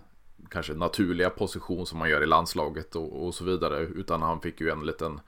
kanske 0.50 0.74
naturliga 0.74 1.30
position 1.30 1.86
som 1.86 2.00
man 2.00 2.10
gör 2.10 2.24
i 2.24 2.26
landslaget 2.26 2.96
och, 2.96 3.26
och 3.26 3.36
så 3.36 3.44
vidare. 3.44 3.80
Utan 3.80 4.22
han 4.22 4.42
fick 4.42 4.62
ju 4.62 4.70
en 4.70 4.86
liten 4.86 5.20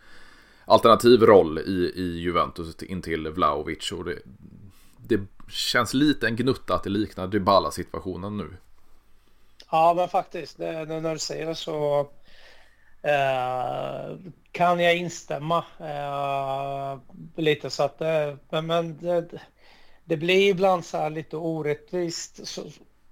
alternativ 0.66 1.22
roll 1.22 1.60
i, 1.60 1.92
i 1.96 2.20
Juventus 2.20 2.84
intill 2.84 3.28
Vlaovic. 3.28 3.92
Och 3.92 4.06
det, 4.06 4.20
det 4.98 5.22
känns 5.50 5.94
lite 5.94 6.28
en 6.28 6.36
gnutta 6.36 6.76
att 6.76 6.84
det 6.84 6.90
liknar 6.90 7.28
Dybala-situationen 7.28 8.38
nu. 8.38 8.58
Ja, 9.72 9.94
men 9.96 10.10
faktiskt. 10.10 10.58
Det, 10.58 10.86
när 10.86 11.14
du 11.14 11.20
säger 11.20 11.46
det 11.48 11.56
så 11.56 12.10
eh, 13.02 14.18
kan 14.52 14.80
jag 14.80 14.96
instämma 14.96 15.66
eh, 15.80 17.00
lite 17.36 17.70
så 17.70 17.84
att 17.84 18.02
eh, 18.02 18.36
men, 18.50 18.68
men 18.68 18.98
det, 18.98 19.42
det, 20.06 20.18
blir 20.18 20.50
ibland 20.50 20.86
så 20.86 20.98
här 20.98 21.10
lite 21.10 21.38
orättvist 21.38 22.48
så, 22.48 22.64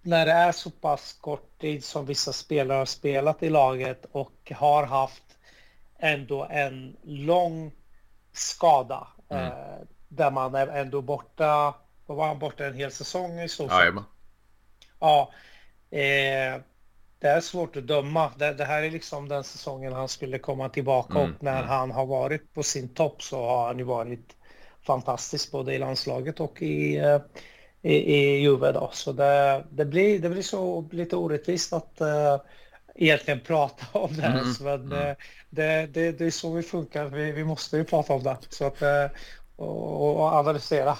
när 0.01 0.25
det 0.25 0.31
är 0.31 0.51
så 0.51 0.69
pass 0.69 1.13
kort 1.21 1.59
tid 1.59 1.83
som 1.83 2.05
vissa 2.05 2.33
spelare 2.33 2.77
har 2.77 2.85
spelat 2.85 3.43
i 3.43 3.49
laget 3.49 4.05
och 4.11 4.51
har 4.55 4.85
haft 4.85 5.23
ändå 5.99 6.47
en 6.49 6.97
lång 7.03 7.71
skada 8.33 9.07
mm. 9.29 9.45
eh, 9.45 9.77
där 10.07 10.31
man 10.31 10.55
är 10.55 10.67
ändå 10.67 11.01
borta, 11.01 11.73
var 12.05 12.27
han 12.27 12.39
borta 12.39 12.65
en 12.65 12.73
hel 12.73 12.91
säsong 12.91 13.39
i 13.39 13.49
så 13.49 13.69
fall? 13.69 14.03
Ja, 14.99 15.31
det 17.19 17.27
är 17.27 17.41
svårt 17.41 17.75
att 17.75 17.87
döma. 17.87 18.31
Det, 18.37 18.53
det, 18.53 18.65
här 18.65 18.83
är 18.83 18.91
liksom 18.91 19.29
den 19.29 19.43
säsongen 19.43 19.93
han 19.93 20.07
skulle 20.07 20.39
komma 20.39 20.69
tillbaka 20.69 21.19
mm, 21.19 21.33
och 21.33 21.43
när 21.43 21.57
mm. 21.57 21.69
han 21.69 21.91
har 21.91 22.05
varit 22.05 22.53
på 22.53 22.63
sin 22.63 22.89
topp 22.89 23.23
så 23.23 23.45
har 23.45 23.67
han 23.67 23.77
ju 23.77 23.83
varit 23.83 24.35
fantastisk 24.81 25.51
både 25.51 25.73
i 25.73 25.79
landslaget 25.79 26.39
och 26.39 26.61
i, 26.61 26.97
eh, 26.97 27.19
i, 27.81 27.93
i 27.93 28.39
Juve 28.39 28.71
då. 28.71 28.89
Så 28.93 29.11
det, 29.11 29.63
det, 29.69 29.85
blir, 29.85 30.19
det 30.19 30.29
blir 30.29 30.41
så 30.41 30.89
lite 30.91 31.15
orättvist 31.15 31.73
att 31.73 31.97
uh, 32.01 32.41
egentligen 32.95 33.39
prata 33.39 33.99
om 33.99 34.17
det. 34.17 34.23
Mm, 34.23 34.53
men 34.61 34.91
mm. 34.91 35.09
Eh, 35.09 35.15
det, 35.49 35.87
det, 35.93 36.11
det, 36.11 36.25
är 36.25 36.31
så 36.31 36.53
vi 36.53 36.63
funkar. 36.63 37.05
Vi, 37.05 37.31
vi 37.31 37.43
måste 37.43 37.77
ju 37.77 37.83
prata 37.83 38.13
om 38.13 38.23
det. 38.23 38.37
Så 38.49 38.65
att, 38.65 38.81
uh, 38.81 39.05
och, 39.55 40.15
och 40.15 40.33
analysera 40.33 40.97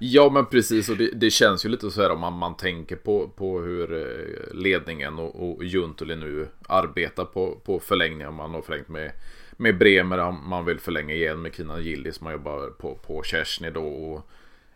ja 0.00 0.30
men 0.30 0.46
precis 0.46 0.88
och 0.88 0.96
det, 0.96 1.10
det, 1.10 1.30
känns 1.30 1.64
ju 1.64 1.68
lite 1.68 1.90
så 1.90 2.02
här 2.02 2.10
om 2.10 2.20
man, 2.20 2.32
man 2.32 2.56
tänker 2.56 2.96
på, 2.96 3.28
på 3.28 3.60
hur 3.60 3.92
eh, 3.92 4.54
ledningen 4.54 5.18
och, 5.18 5.50
och 5.50 5.64
Juntuli 5.64 6.16
nu 6.16 6.48
arbetar 6.68 7.24
på, 7.24 7.60
på 7.64 7.80
förlängningar. 7.80 8.30
Man 8.30 8.54
har 8.54 8.62
förlängt 8.62 8.88
med, 8.88 9.12
med 9.52 9.78
Bremer, 9.78 10.32
man 10.32 10.64
vill 10.64 10.80
förlänga 10.80 11.14
igen 11.14 11.42
med 11.42 11.54
Kina 11.54 11.80
Gillis, 11.80 12.20
man 12.20 12.32
jobbar 12.32 12.66
på, 12.66 12.94
på 12.94 13.22
Kersny 13.22 13.70
då. 13.70 13.84
Och 13.84 14.30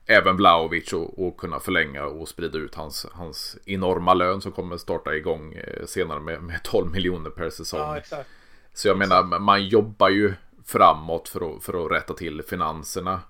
även 0.06 0.36
Vlaovic 0.36 0.92
och, 0.92 1.26
och, 1.26 1.36
kunna 1.36 1.60
förlänga 1.60 2.04
och 2.04 2.28
sprida 2.28 2.58
ut 2.58 2.74
hans, 2.74 3.06
hans 3.12 3.56
enorma 3.64 4.14
lön 4.14 4.40
som 4.40 4.52
kommer 4.52 4.76
starta 4.76 5.16
igång 5.16 5.52
eh, 5.52 5.86
senare 5.86 6.20
med, 6.20 6.42
med 6.42 6.62
12 6.62 6.92
miljoner 6.92 7.30
per 7.30 7.50
säsong. 7.50 8.00
Ja, 8.10 8.24
så 8.74 8.88
jag 8.88 8.98
menar, 8.98 9.38
man 9.38 9.66
jobbar 9.66 10.08
ju 10.08 10.32
framåt 10.64 11.28
för 11.28 11.56
att, 11.56 11.64
för 11.64 11.84
att 11.86 11.92
rätta 11.92 12.14
till 12.14 12.42
finanserna. 12.42 13.20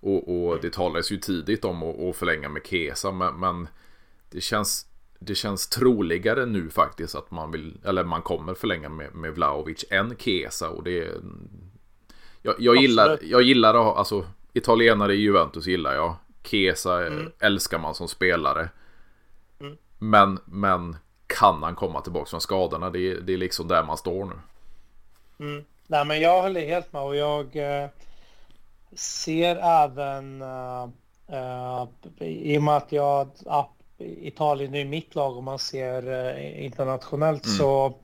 Och, 0.00 0.28
och 0.28 0.60
det 0.60 0.72
talades 0.72 1.12
ju 1.12 1.16
tidigt 1.16 1.64
om 1.64 1.82
att, 1.82 2.00
att 2.00 2.16
förlänga 2.16 2.48
med 2.48 2.66
Kesa 2.66 3.12
men, 3.12 3.40
men, 3.40 3.68
det 4.30 4.40
känns 4.40 4.86
det 5.18 5.34
känns 5.34 5.68
troligare 5.68 6.46
nu 6.46 6.70
faktiskt 6.70 7.14
att 7.14 7.30
man 7.30 7.50
vill 7.50 7.78
eller 7.84 8.04
man 8.04 8.22
kommer 8.22 8.54
förlänga 8.54 8.88
med, 8.88 9.14
med 9.14 9.34
Vlaovic 9.34 9.84
än 9.90 10.16
Kesa 10.18 10.70
och 10.70 10.82
det 10.84 11.08
jag, 12.42 12.54
jag 12.58 12.76
gillar 12.76 13.18
jag 13.22 13.42
gillar 13.42 13.74
att 13.74 13.96
alltså 13.96 14.26
italienare 14.52 15.14
i 15.14 15.20
Juventus 15.20 15.66
gillar 15.66 15.94
jag 15.94 16.14
Kesa 16.42 17.06
mm. 17.06 17.32
älskar 17.38 17.78
man 17.78 17.94
som 17.94 18.08
spelare 18.08 18.68
mm. 19.60 19.76
men 19.98 20.38
men 20.44 20.96
kan 21.26 21.62
han 21.62 21.74
komma 21.74 22.00
tillbaka 22.00 22.26
från 22.26 22.40
skadorna 22.40 22.90
det, 22.90 23.14
det 23.14 23.32
är 23.32 23.36
liksom 23.36 23.68
där 23.68 23.84
man 23.84 23.96
står 23.96 24.24
nu. 24.24 24.34
Mm. 25.46 25.64
Nej 25.86 26.04
men 26.04 26.20
jag 26.20 26.42
håller 26.42 26.66
helt 26.66 26.92
med 26.92 27.02
och 27.02 27.16
jag 27.16 27.56
eh 27.56 27.88
ser 28.96 29.56
även 29.56 30.42
uh, 30.42 30.88
i 32.20 32.58
och 32.58 32.62
med 32.62 32.76
att 32.76 32.92
jag 32.92 33.30
uh, 33.46 33.66
Italien 33.98 34.74
är 34.74 34.84
mitt 34.84 35.14
lag 35.14 35.36
om 35.36 35.44
man 35.44 35.58
ser 35.58 36.08
uh, 36.08 36.64
internationellt 36.64 37.46
mm. 37.46 37.58
så 37.58 37.98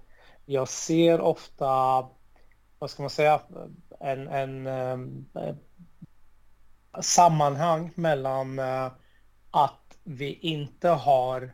jag 0.45 0.69
ser 0.69 1.21
ofta 1.21 1.67
vad 2.79 2.91
ska 2.91 3.03
man 3.03 3.11
säga 3.11 3.41
en, 4.01 4.29
en 4.29 4.67
um, 4.67 5.27
sammanhang 7.01 7.91
mellan 7.95 8.59
att 9.51 9.99
vi 10.05 10.35
inte 10.35 10.89
har 10.89 11.53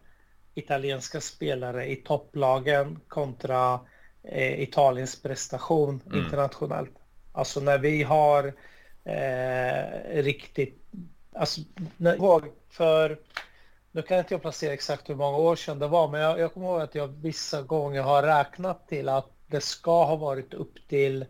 italienska 0.55 1.21
spelare 1.21 1.91
i 1.91 1.97
topplagen 1.97 3.01
kontra 3.09 3.81
Italiens 4.57 5.23
prestation 5.23 6.03
mm. 6.07 6.19
internationellt. 6.19 6.95
Alltså 7.33 7.61
när 7.61 7.79
vi 7.79 8.03
har 8.03 8.55
eh, 9.05 10.23
riktigt... 10.23 10.79
Alltså, 11.35 11.61
ihåg 11.99 12.43
för... 12.71 13.19
Nu 13.95 14.03
kan 14.03 14.19
inte 14.19 14.35
jag 14.35 14.43
placera 14.43 14.73
exakt 14.73 15.09
hur 15.09 15.15
många 15.15 15.39
år 15.39 15.57
sedan 15.57 15.79
det 15.79 15.89
var, 15.89 16.09
men 16.09 16.21
jag, 16.21 16.39
jag 16.39 16.55
kommer 16.55 16.67
ihåg 16.67 16.81
att 16.81 16.95
jag 16.95 17.09
vissa 17.09 17.63
gånger 17.63 18.03
har 18.03 18.23
räknat 18.23 18.89
till 18.89 19.09
att 19.09 19.31
det 19.47 19.61
ska 19.61 20.05
ha 20.05 20.17
varit 20.17 20.55
upp 20.55 20.89
till 20.89 21.25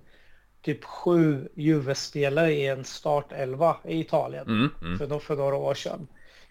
typ 0.63 0.85
sju 0.85 1.49
Juve-spelare 1.55 2.53
i 2.53 2.67
en 2.67 2.85
startelva 2.85 3.77
i 3.85 4.01
Italien 4.01 4.47
mm, 4.47 4.71
mm. 4.83 4.99
För, 4.99 5.19
för 5.19 5.37
några 5.37 5.57
år 5.57 5.75
sedan. 5.75 6.09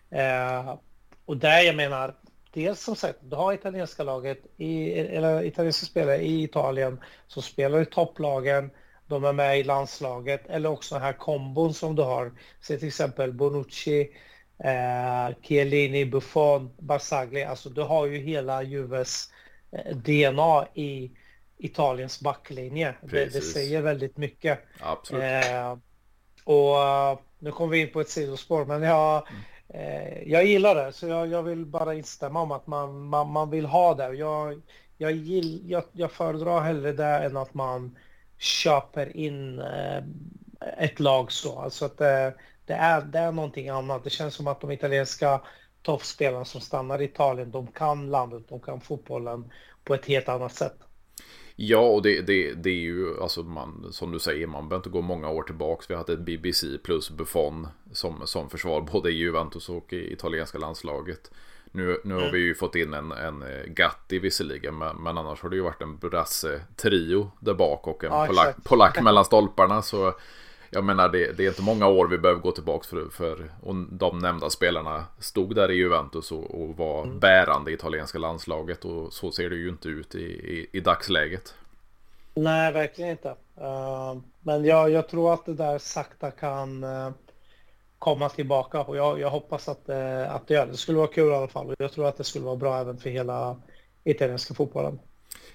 Eh, 0.10 0.76
och 1.26 1.38
där 1.38 1.62
jag 1.62 1.76
menar, 1.76 2.16
dels 2.54 2.84
som 2.84 2.96
sagt, 2.96 3.20
du 3.22 3.36
har 3.36 3.54
italienska 3.54 4.04
laget, 4.04 4.40
i, 4.58 4.92
eller 4.92 5.44
italienska 5.44 5.86
spelare 5.86 6.22
i 6.22 6.44
Italien 6.44 7.00
som 7.28 7.42
spelar 7.42 7.82
i 7.82 7.86
topplagen, 7.86 8.70
de 9.12 9.26
är 9.26 9.34
med 9.34 9.60
i 9.60 9.64
landslaget 9.64 10.48
eller 10.48 10.70
också 10.70 10.96
den 10.96 11.04
här 11.04 11.14
kombon 11.14 11.74
som 11.74 11.96
du 11.96 12.02
har. 12.02 12.32
Se 12.62 12.78
till 12.78 12.88
exempel 12.88 13.34
Bonucci, 13.34 14.10
eh, 14.64 15.36
Chiellini, 15.42 16.06
Buffon, 16.06 16.70
Barzagli. 16.80 17.44
Alltså 17.44 17.70
du 17.70 17.82
har 17.82 18.06
ju 18.06 18.18
hela 18.18 18.64
Juves 18.64 19.30
eh, 19.72 19.96
DNA 19.96 20.68
i 20.74 21.12
Italiens 21.58 22.22
backlinje. 22.22 22.96
Det, 23.02 23.26
det, 23.26 23.42
säger 23.42 23.82
väldigt 23.82 24.18
mycket. 24.18 24.60
Absolut. 24.80 25.24
Eh, 25.24 25.78
och 26.44 26.76
uh, 26.76 27.20
nu 27.40 27.52
kommer 27.52 27.72
vi 27.72 27.82
in 27.82 27.92
på 27.92 28.02
ett 28.02 28.10
sidospår, 28.10 28.66
men 28.66 28.82
jag, 28.82 29.28
eh, 29.70 30.24
jag 30.32 30.46
gillar 30.46 30.76
det. 30.76 30.94
Så 30.94 31.08
jag, 31.08 31.28
jag, 31.28 31.44
vill 31.44 31.66
bara 31.66 31.94
instämma 31.94 32.42
om 32.42 32.52
att 32.52 32.68
man, 32.68 33.02
man, 33.02 33.32
man 33.32 33.50
vill 33.50 33.66
ha 33.66 33.94
det. 33.94 34.14
Jag, 34.14 34.62
jag, 34.98 35.12
gill, 35.12 35.70
jag, 35.70 35.84
jag 35.92 36.12
föredrar 36.12 36.62
hellre 36.62 36.92
det 36.92 37.06
än 37.06 37.38
att 37.38 37.54
man 37.54 37.98
köper 38.42 39.18
in 39.18 39.60
eh, 39.60 40.04
ett 40.78 41.00
lag 41.00 41.32
så. 41.32 41.60
Alltså 41.60 41.86
att 41.86 41.98
det, 41.98 42.34
det, 42.66 42.74
är, 42.74 43.02
det 43.02 43.20
är 43.20 43.32
någonting 43.32 43.70
annat. 43.70 44.04
Det 44.04 44.10
känns 44.10 44.36
som 44.36 44.48
att 44.48 44.62
de 44.62 44.72
italienska 44.72 45.42
toppspelarna 45.82 46.46
som 46.46 46.62
stannar 46.62 47.02
i 47.02 47.06
Italien, 47.06 47.52
de 47.52 47.68
kan 47.68 48.10
landet, 48.10 48.44
de 48.50 48.60
kan 48.60 48.82
fotbollen 48.82 49.52
på 49.84 49.94
ett 49.94 50.06
helt 50.06 50.30
annat 50.30 50.56
sätt. 50.56 50.76
Ja, 51.56 51.80
och 51.80 52.02
det, 52.02 52.22
det, 52.22 52.54
det 52.54 52.70
är 52.70 52.74
ju, 52.74 53.22
alltså 53.22 53.44
man, 53.44 53.88
som 53.92 54.12
du 54.12 54.20
säger, 54.20 54.48
man 54.48 54.70
behöver 54.70 54.80
inte 54.80 54.90
gå 54.90 55.02
många 55.02 55.30
år 55.30 55.44
tillbaka. 55.44 55.86
Vi 55.90 55.96
hade 55.96 56.14
ett 56.14 56.20
BBC 56.20 56.78
plus 56.84 57.10
Buffon 57.10 57.68
som, 57.92 58.28
som 58.28 58.50
försvar 58.50 58.82
både 58.82 59.12
i 59.12 59.14
Juventus 59.14 59.70
och 59.70 59.94
i 59.94 60.14
italienska 60.14 60.58
landslaget. 60.58 61.32
Nu, 61.72 62.02
nu 62.04 62.14
har 62.14 62.22
mm. 62.22 62.34
vi 62.34 62.40
ju 62.40 62.56
fått 62.56 62.76
in 62.76 62.94
en, 62.94 63.12
en 63.12 63.42
eh, 63.42 63.66
Gatti 63.66 64.20
visserligen, 64.20 64.78
men, 64.78 64.96
men 64.96 65.18
annars 65.18 65.42
har 65.42 65.50
det 65.50 65.56
ju 65.56 65.62
varit 65.62 65.82
en 65.82 65.98
brasse-trio 65.98 67.32
där 67.40 67.54
bak 67.54 67.88
och 67.88 68.04
en 68.04 68.12
ja, 68.12 68.26
polack, 68.26 68.56
polack 68.64 69.02
mellan 69.02 69.26
stolparna. 69.26 69.82
Så 69.82 70.14
jag 70.70 70.84
menar, 70.84 71.10
det, 71.10 71.38
det, 71.38 71.44
är 71.44 71.48
inte 71.48 71.62
många 71.62 71.88
år 71.88 72.08
vi 72.08 72.18
behöver 72.18 72.42
gå 72.42 72.52
tillbaka 72.52 72.88
för, 72.88 73.10
för 73.10 73.52
och 73.62 73.76
de 73.76 74.20
nämnda 74.20 74.50
spelarna 74.50 75.06
stod 75.20 75.56
där 75.56 75.72
i 75.72 75.76
Juventus 75.76 76.32
och, 76.32 76.62
och 76.62 76.78
var 76.78 77.04
mm. 77.04 77.20
bärande 77.20 77.72
i 77.72 77.74
italienska 77.74 78.20
landslaget 78.20 78.86
och 78.86 79.14
så 79.14 79.32
ser 79.32 79.50
det 79.50 79.56
ju 79.56 79.70
inte 79.70 79.90
ut 79.90 80.16
i, 80.16 80.26
i, 80.26 80.68
i 80.72 80.80
dagsläget. 80.80 81.56
Nej, 82.34 82.74
verkligen 82.74 83.12
inte. 83.12 83.30
Uh, 83.30 84.22
men 84.40 84.66
jag, 84.66 84.90
jag 84.90 85.10
tror 85.10 85.34
att 85.34 85.46
det 85.46 85.54
där 85.54 85.78
sakta 85.78 86.32
kan 86.32 86.84
uh, 86.84 87.12
komma 88.02 88.30
tillbaka 88.30 88.82
och 88.82 88.98
jag, 88.98 89.20
jag 89.20 89.30
hoppas 89.30 89.70
att, 89.70 89.90
eh, 89.90 90.36
att 90.36 90.48
det 90.48 90.54
gör 90.54 90.66
det. 90.66 90.72
Det 90.72 90.78
skulle 90.78 90.98
vara 90.98 91.08
kul 91.08 91.32
i 91.32 91.36
alla 91.36 91.48
fall 91.48 91.68
och 91.68 91.76
jag 91.78 91.92
tror 91.92 92.08
att 92.08 92.18
det 92.18 92.24
skulle 92.24 92.46
vara 92.46 92.56
bra 92.56 92.80
även 92.80 92.98
för 92.98 93.10
hela 93.10 93.62
italienska 94.04 94.54
fotbollen. 94.54 95.00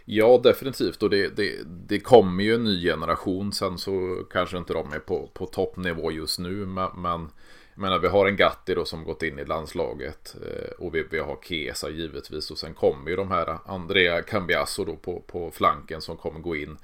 Ja, 0.04 0.40
definitivt. 0.42 1.02
Och 1.02 1.10
det, 1.10 1.36
det, 1.36 1.52
det 1.66 2.00
kommer 2.00 2.44
ju 2.44 2.54
en 2.54 2.64
ny 2.64 2.82
generation. 2.82 3.52
Sen 3.52 3.78
så 3.78 4.24
kanske 4.30 4.58
inte 4.58 4.72
de 4.72 4.92
är 4.92 4.98
på, 4.98 5.30
på 5.34 5.46
toppnivå 5.46 6.12
just 6.12 6.38
nu. 6.38 6.66
Men, 6.66 6.90
men 6.96 7.28
jag 7.74 7.80
menar, 7.80 7.98
vi 7.98 8.08
har 8.08 8.26
en 8.26 8.36
Gatti 8.36 8.74
då 8.74 8.84
som 8.84 9.04
gått 9.04 9.22
in 9.22 9.38
i 9.38 9.44
landslaget. 9.44 10.36
Eh, 10.42 10.84
och 10.84 10.94
vi, 10.94 11.06
vi 11.10 11.18
har 11.18 11.38
Kesa 11.42 11.90
givetvis. 11.90 12.50
Och 12.50 12.58
sen 12.58 12.74
kommer 12.74 13.10
ju 13.10 13.16
de 13.16 13.30
här 13.30 13.58
Andrea 13.66 14.22
Cambiasso 14.22 14.84
då 14.84 14.96
på, 14.96 15.20
på 15.20 15.50
flanken 15.50 16.00
som 16.00 16.16
kommer 16.16 16.40
gå 16.40 16.56
in. 16.56 16.78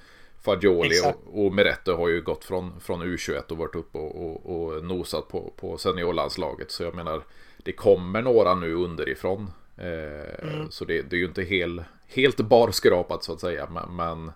Fagioli 0.44 0.94
och, 1.04 1.44
och 1.44 1.52
Meretto 1.52 1.96
har 1.96 2.08
ju 2.08 2.22
gått 2.22 2.44
från, 2.44 2.80
från 2.80 3.02
U21 3.02 3.50
och 3.50 3.56
varit 3.56 3.74
uppe 3.74 3.98
och, 3.98 4.26
och, 4.26 4.74
och 4.74 4.84
nosat 4.84 5.28
på, 5.28 5.52
på 5.56 5.78
seniorlandslaget. 5.78 6.70
Så 6.70 6.82
jag 6.82 6.94
menar, 6.94 7.22
det 7.56 7.72
kommer 7.72 8.22
några 8.22 8.54
nu 8.54 8.74
underifrån. 8.74 9.50
Eh, 9.76 10.48
mm. 10.48 10.70
Så 10.70 10.84
det, 10.84 11.02
det, 11.02 11.16
är 11.16 11.18
ju 11.18 11.26
inte 11.26 11.42
hel, 11.42 11.84
helt 12.08 12.36
barskrapat 12.36 13.24
så 13.24 13.32
att 13.32 13.40
säga. 13.40 13.68
Men, 13.70 13.96
men, 13.96 14.32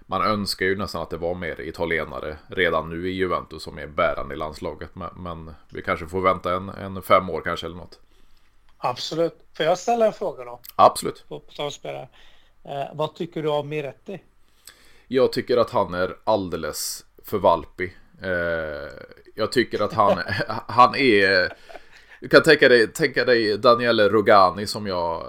man 0.00 0.22
önskar 0.22 0.66
ju 0.66 0.76
nästan 0.76 1.02
att 1.02 1.10
det 1.10 1.16
var 1.16 1.34
mer 1.34 1.60
italienare 1.60 2.36
redan 2.48 2.90
nu 2.90 3.10
i 3.10 3.12
Juventus 3.12 3.62
som 3.62 3.78
är 3.78 3.86
bärande 3.86 4.34
i 4.34 4.36
landslaget. 4.36 4.94
Men, 4.94 5.10
men 5.16 5.54
vi 5.68 5.82
kanske 5.82 6.06
får 6.06 6.20
vänta 6.20 6.54
en, 6.54 6.68
en, 6.68 7.02
fem 7.02 7.30
år 7.30 7.40
kanske 7.40 7.66
eller 7.66 7.76
något. 7.76 8.00
Absolut. 8.76 9.34
Får 9.56 9.66
jag 9.66 9.78
ställa 9.78 10.06
en 10.06 10.12
fråga 10.12 10.44
då? 10.44 10.60
Absolut. 10.76 11.24
På, 11.28 11.40
på 11.40 11.70
eh, 12.64 12.84
vad 12.94 13.14
tycker 13.14 13.42
du 13.42 13.48
om 13.48 13.68
Miretti? 13.68 14.20
Jag 15.12 15.32
tycker 15.32 15.56
att 15.56 15.70
han 15.70 15.94
är 15.94 16.16
alldeles 16.24 17.04
för 17.24 17.38
valpig. 17.38 17.96
Eh, 18.22 18.90
jag 19.34 19.52
tycker 19.52 19.82
att 19.82 19.92
han, 19.92 20.18
han 20.66 20.94
är 20.94 21.52
du 22.20 22.28
kan 22.28 22.42
tänka 22.42 22.68
dig, 22.68 22.92
tänka 22.92 23.24
dig 23.24 23.58
Daniele 23.58 24.08
Rogani 24.08 24.66
som 24.66 24.86
jag 24.86 25.20
eh, 25.20 25.26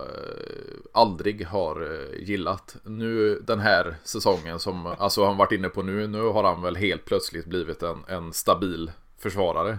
aldrig 0.94 1.48
har 1.48 1.82
eh, 1.82 2.24
gillat. 2.24 2.76
Nu 2.84 3.40
den 3.40 3.60
här 3.60 3.96
säsongen 4.04 4.60
som 4.60 4.86
alltså 4.86 5.26
han 5.26 5.38
varit 5.38 5.52
inne 5.52 5.70
på 5.70 5.84
nu. 5.84 6.08
Nu 6.08 6.22
har 6.22 6.44
han 6.44 6.62
väl 6.62 6.76
helt 6.76 7.06
plötsligt 7.06 7.46
blivit 7.46 7.84
en, 7.84 8.04
en 8.08 8.34
stabil 8.34 8.92
försvarare. 9.18 9.78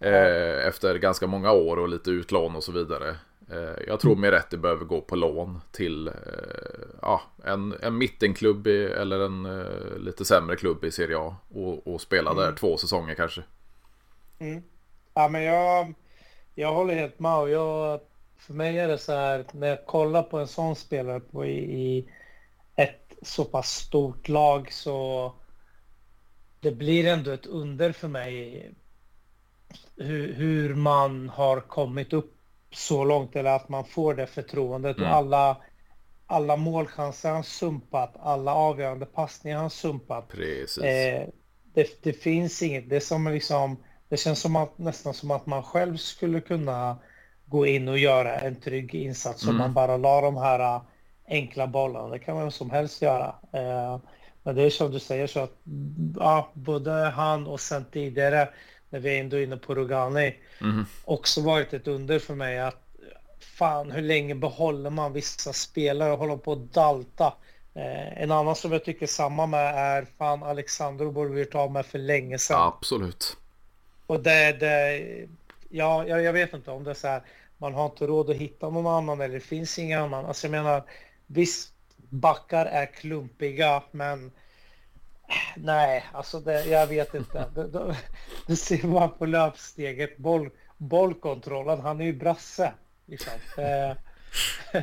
Eh, 0.00 0.66
efter 0.66 0.98
ganska 0.98 1.26
många 1.26 1.52
år 1.52 1.76
och 1.76 1.88
lite 1.88 2.10
utlån 2.10 2.56
och 2.56 2.64
så 2.64 2.72
vidare. 2.72 3.16
Eh, 3.50 3.82
jag 3.86 4.00
tror 4.00 4.16
Miretti 4.16 4.56
behöver 4.56 4.84
gå 4.84 5.00
på 5.00 5.16
lån 5.16 5.60
till 5.72 6.08
eh, 6.08 6.14
ja, 7.02 7.22
en, 7.44 7.74
en 7.82 7.98
mittenklubb 7.98 8.66
i, 8.66 8.84
eller 8.84 9.20
en 9.20 9.46
eh, 9.46 9.98
lite 9.98 10.24
sämre 10.24 10.56
klubb 10.56 10.84
i 10.84 10.90
Serie 10.90 11.18
A. 11.18 11.36
Och, 11.48 11.86
och 11.86 12.00
spela 12.00 12.30
mm. 12.30 12.42
där 12.42 12.52
två 12.52 12.76
säsonger 12.76 13.14
kanske. 13.14 13.42
Mm. 14.38 14.62
Ja, 15.14 15.28
men 15.28 15.42
jag, 15.42 15.94
jag 16.54 16.72
håller 16.72 16.94
helt 16.94 17.18
med. 17.18 17.36
Och 17.36 17.50
jag, 17.50 18.00
för 18.38 18.54
mig 18.54 18.78
är 18.78 18.88
det 18.88 18.98
så 18.98 19.12
här, 19.12 19.44
när 19.52 19.68
jag 19.68 19.86
kollar 19.86 20.22
på 20.22 20.38
en 20.38 20.48
sån 20.48 20.76
spelare 20.76 21.20
på 21.20 21.44
i, 21.44 21.58
i 21.58 22.08
ett 22.76 23.12
så 23.22 23.44
pass 23.44 23.70
stort 23.70 24.28
lag 24.28 24.72
så 24.72 25.32
det 26.60 26.72
blir 26.72 27.06
ändå 27.06 27.30
ett 27.30 27.46
under 27.46 27.92
för 27.92 28.08
mig 28.08 28.70
hur, 29.96 30.32
hur 30.32 30.74
man 30.74 31.28
har 31.28 31.60
kommit 31.60 32.12
upp 32.12 32.41
så 32.74 33.04
långt 33.04 33.36
eller 33.36 33.50
att 33.50 33.68
man 33.68 33.84
får 33.84 34.14
det 34.14 34.26
förtroendet 34.26 34.96
mm. 34.96 35.10
och 35.10 35.16
alla 35.16 35.56
alla 36.26 36.56
målchanser 36.56 37.30
han 37.30 37.44
sumpat, 37.44 38.14
alla 38.20 38.54
avgörande 38.54 39.06
passningar 39.06 39.58
han 39.58 39.70
sumpat. 39.70 40.28
Precis. 40.28 40.84
Eh, 40.84 41.28
det, 41.74 42.02
det, 42.02 42.12
finns 42.12 42.62
inget, 42.62 42.88
det 42.88 42.96
är 42.96 43.00
som 43.00 43.28
liksom 43.28 43.76
det 44.08 44.16
känns 44.16 44.40
som 44.40 44.56
att, 44.56 44.78
nästan 44.78 45.14
som 45.14 45.30
att 45.30 45.46
man 45.46 45.62
själv 45.62 45.96
skulle 45.96 46.40
kunna 46.40 46.96
gå 47.46 47.66
in 47.66 47.88
och 47.88 47.98
göra 47.98 48.38
en 48.38 48.56
trygg 48.56 48.94
insats 48.94 49.42
mm. 49.42 49.54
om 49.54 49.58
man 49.58 49.74
bara 49.74 49.96
la 49.96 50.20
de 50.20 50.36
här 50.36 50.60
äh, 50.60 50.82
enkla 51.28 51.66
bollarna. 51.66 52.08
Det 52.08 52.18
kan 52.18 52.36
man 52.36 52.50
som 52.50 52.70
helst 52.70 53.02
göra. 53.02 53.34
Eh, 53.52 54.00
men 54.42 54.54
det 54.54 54.62
är 54.62 54.70
som 54.70 54.90
du 54.90 54.98
säger 54.98 55.26
så 55.26 55.40
att 55.40 55.56
ja, 56.18 56.50
både 56.54 56.92
han 56.92 57.46
och 57.46 57.60
sen 57.60 57.84
tidigare 57.92 58.48
när 58.90 59.00
vi 59.00 59.16
är 59.16 59.20
ändå 59.20 59.40
inne 59.40 59.56
på 59.56 59.74
Rogani 59.74 60.34
mm. 60.62 60.86
också 61.04 61.40
varit 61.40 61.72
ett 61.72 61.88
under 61.88 62.18
för 62.18 62.34
mig 62.34 62.58
att 62.58 62.82
fan 63.40 63.90
hur 63.90 64.02
länge 64.02 64.34
behåller 64.34 64.90
man 64.90 65.12
vissa 65.12 65.52
spelare 65.52 66.12
och 66.12 66.18
håller 66.18 66.36
på 66.36 66.52
att 66.52 66.72
dalta. 66.72 67.34
Eh, 67.74 68.22
en 68.22 68.30
annan 68.30 68.56
som 68.56 68.72
jag 68.72 68.84
tycker 68.84 69.06
samma 69.06 69.46
med 69.46 69.74
är 69.74 70.06
fan 70.18 70.42
Alexandro 70.42 71.10
borde 71.10 71.34
vi 71.34 71.44
ta 71.44 71.68
med 71.68 71.86
för 71.86 71.98
länge 71.98 72.38
sedan. 72.38 72.56
Absolut. 72.60 73.36
Och 74.06 74.20
det, 74.20 74.52
det 74.52 75.02
ja, 75.68 76.06
jag, 76.06 76.22
jag 76.22 76.32
vet 76.32 76.54
inte 76.54 76.70
om 76.70 76.84
det 76.84 76.90
är 76.90 76.94
så 76.94 77.08
här, 77.08 77.22
man 77.58 77.74
har 77.74 77.86
inte 77.86 78.06
råd 78.06 78.30
att 78.30 78.36
hitta 78.36 78.70
någon 78.70 78.86
annan 78.86 79.20
eller 79.20 79.34
det 79.34 79.40
finns 79.40 79.78
ingen 79.78 80.02
annan. 80.02 80.26
Alltså 80.26 80.46
jag 80.46 80.50
menar, 80.50 80.82
visst, 81.26 81.72
backar 81.96 82.66
är 82.66 82.86
klumpiga, 82.86 83.82
men 83.90 84.32
nej, 85.56 86.04
alltså 86.12 86.40
det, 86.40 86.64
jag 86.64 86.86
vet 86.86 87.14
inte. 87.14 87.50
Det, 87.54 87.68
det, 87.68 87.96
det 88.46 88.56
ser 88.56 88.86
man 88.86 89.10
på 89.18 89.26
löpsteget, 89.26 90.18
boll, 90.18 90.50
bollkontrollen, 90.76 91.80
han 91.80 92.00
är 92.00 92.04
ju 92.04 92.12
brasse. 92.12 92.72
Liksom. 93.06 93.32
Eh, 93.58 93.96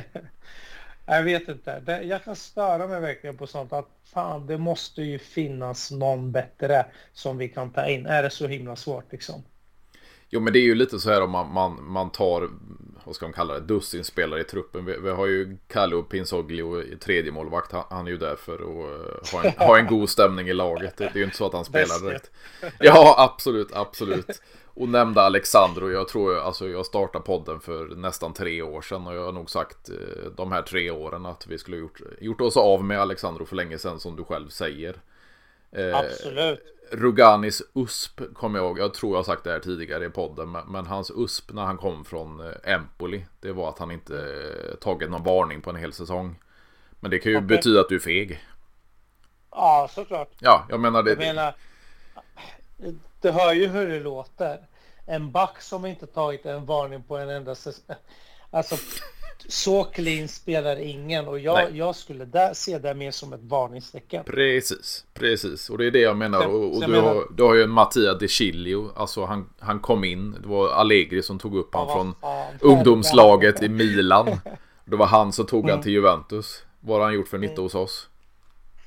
jag 1.06 1.22
vet 1.22 1.48
inte. 1.48 1.80
Det, 1.80 2.02
jag 2.02 2.24
kan 2.24 2.36
störa 2.36 2.86
mig 2.86 3.00
verkligen 3.00 3.36
på 3.36 3.46
sånt 3.46 3.72
att 3.72 3.88
fan, 4.04 4.46
det 4.46 4.58
måste 4.58 5.02
ju 5.02 5.18
finnas 5.18 5.90
någon 5.90 6.32
bättre 6.32 6.86
som 7.12 7.38
vi 7.38 7.48
kan 7.48 7.70
ta 7.72 7.86
in. 7.86 8.06
Är 8.06 8.22
det 8.22 8.30
så 8.30 8.46
himla 8.46 8.76
svårt 8.76 9.12
liksom? 9.12 9.42
Jo, 10.28 10.40
men 10.40 10.52
det 10.52 10.58
är 10.58 10.64
ju 10.64 10.74
lite 10.74 10.98
så 10.98 11.10
här 11.10 11.22
om 11.22 11.30
man, 11.30 11.52
man, 11.52 11.84
man 11.84 12.10
tar, 12.10 12.48
vad 13.10 13.16
ska 13.16 13.26
man 13.26 13.32
kalla 13.32 13.54
det, 13.54 13.60
dussin 13.60 14.04
spelare 14.04 14.40
i 14.40 14.44
truppen. 14.44 14.84
Vi, 14.84 14.96
vi 15.02 15.10
har 15.10 15.26
ju 15.26 15.56
Kalle 15.68 16.02
Pinsoglio 16.02 16.82
i 16.82 16.96
tredje 16.96 17.32
målvakt. 17.32 17.72
Han, 17.72 17.84
han, 17.90 18.06
är 18.06 18.10
ju 18.10 18.16
där 18.16 18.36
för 18.36 18.54
att 18.54 18.60
uh, 18.60 19.32
ha, 19.32 19.44
en, 19.44 19.52
ha 19.66 19.78
en 19.78 19.86
god 19.86 20.10
stämning 20.10 20.48
i 20.48 20.52
laget. 20.52 20.96
Det, 20.96 21.04
det 21.04 21.10
är 21.10 21.18
ju 21.18 21.24
inte 21.24 21.36
så 21.36 21.46
att 21.46 21.52
han 21.52 21.64
spelar 21.64 22.06
direkt. 22.06 22.30
Ja, 22.78 23.14
absolut, 23.18 23.68
absolut. 23.72 24.42
Och 24.74 24.88
nämnda 24.88 25.22
Alexandro, 25.22 25.90
jag 25.90 26.08
tror 26.08 26.38
alltså 26.38 26.68
jag 26.68 26.86
startade 26.86 27.24
podden 27.24 27.60
för 27.60 27.84
nästan 27.84 28.32
tre 28.32 28.62
år 28.62 28.82
sedan 28.82 29.06
och 29.06 29.14
jag 29.14 29.24
har 29.24 29.32
nog 29.32 29.50
sagt 29.50 29.88
eh, 29.88 30.30
de 30.36 30.52
här 30.52 30.62
tre 30.62 30.90
åren 30.90 31.26
att 31.26 31.46
vi 31.46 31.58
skulle 31.58 31.76
gjort, 31.76 32.00
gjort 32.20 32.40
oss 32.40 32.56
av 32.56 32.84
med 32.84 33.00
Alexandro 33.00 33.44
för 33.44 33.56
länge 33.56 33.78
sedan 33.78 34.00
som 34.00 34.16
du 34.16 34.24
själv 34.24 34.48
säger. 34.48 34.96
Eh, 35.72 35.98
Absolut. 35.98 36.60
Ruganis 36.92 37.62
USP 37.74 38.20
kommer 38.34 38.58
jag 38.58 38.66
ihåg. 38.66 38.78
Jag 38.78 38.94
tror 38.94 39.12
jag 39.12 39.18
har 39.18 39.24
sagt 39.24 39.44
det 39.44 39.50
här 39.50 39.58
tidigare 39.58 40.04
i 40.04 40.10
podden. 40.10 40.50
Men, 40.50 40.66
men 40.72 40.86
hans 40.86 41.10
USP 41.10 41.52
när 41.52 41.62
han 41.62 41.76
kom 41.76 42.04
från 42.04 42.40
eh, 42.40 42.72
Empoli. 42.74 43.26
Det 43.40 43.52
var 43.52 43.68
att 43.68 43.78
han 43.78 43.90
inte 43.90 44.16
eh, 44.16 44.76
tagit 44.76 45.10
någon 45.10 45.24
varning 45.24 45.62
på 45.62 45.70
en 45.70 45.76
hel 45.76 45.92
säsong. 45.92 46.38
Men 47.00 47.10
det 47.10 47.18
kan 47.18 47.32
ju 47.32 47.38
okay. 47.38 47.46
betyda 47.46 47.80
att 47.80 47.88
du 47.88 47.94
är 47.94 48.00
feg. 48.00 48.44
Ja, 49.50 49.88
såklart. 49.94 50.30
Ja, 50.38 50.66
jag 50.68 50.80
menar 50.80 51.02
det. 51.02 51.10
Jag 51.10 51.18
menar, 51.18 51.54
det 53.20 53.30
hör 53.30 53.52
ju 53.52 53.66
hur 53.66 53.88
det 53.88 54.00
låter. 54.00 54.58
En 55.06 55.30
back 55.30 55.62
som 55.62 55.86
inte 55.86 56.06
tagit 56.06 56.46
en 56.46 56.66
varning 56.66 57.02
på 57.02 57.16
en 57.16 57.30
enda 57.30 57.54
säsong. 57.54 57.96
Alltså, 58.50 58.76
så 59.48 59.84
clean 59.84 60.28
spelar 60.28 60.76
ingen 60.76 61.28
och 61.28 61.38
jag, 61.38 61.76
jag 61.76 61.96
skulle 61.96 62.24
där, 62.24 62.54
se 62.54 62.78
det 62.78 62.94
mer 62.94 63.10
som 63.10 63.32
ett 63.32 63.42
varningstecken. 63.42 64.24
Precis, 64.24 65.04
precis. 65.14 65.70
Och 65.70 65.78
det 65.78 65.86
är 65.86 65.90
det 65.90 66.00
jag 66.00 66.16
menar. 66.16 66.46
Och, 66.46 66.74
och 66.74 66.80
du, 66.80 66.86
menar... 66.86 67.14
Har, 67.14 67.26
du 67.36 67.42
har 67.42 67.54
ju 67.54 67.62
en 67.62 67.70
Mattia 67.70 68.14
De 68.14 68.28
Chilio. 68.28 68.90
Alltså 68.96 69.24
han, 69.24 69.48
han 69.58 69.80
kom 69.80 70.04
in. 70.04 70.32
Det 70.42 70.48
var 70.48 70.68
Allegri 70.68 71.22
som 71.22 71.38
tog 71.38 71.56
upp 71.56 71.74
honom 71.74 71.94
från 71.94 72.14
fan, 72.20 72.54
ungdomslaget 72.60 73.62
i 73.62 73.68
Milan. 73.68 74.28
Det 74.84 74.96
var 74.96 75.06
han 75.06 75.32
som 75.32 75.46
tog 75.46 75.64
mm. 75.64 75.70
han 75.70 75.82
till 75.82 75.92
Juventus. 75.92 76.62
Vad 76.80 76.98
har 76.98 77.04
han 77.04 77.14
gjort 77.14 77.28
för 77.28 77.38
nytta 77.38 77.52
mm. 77.52 77.62
hos 77.62 77.74
oss? 77.74 78.08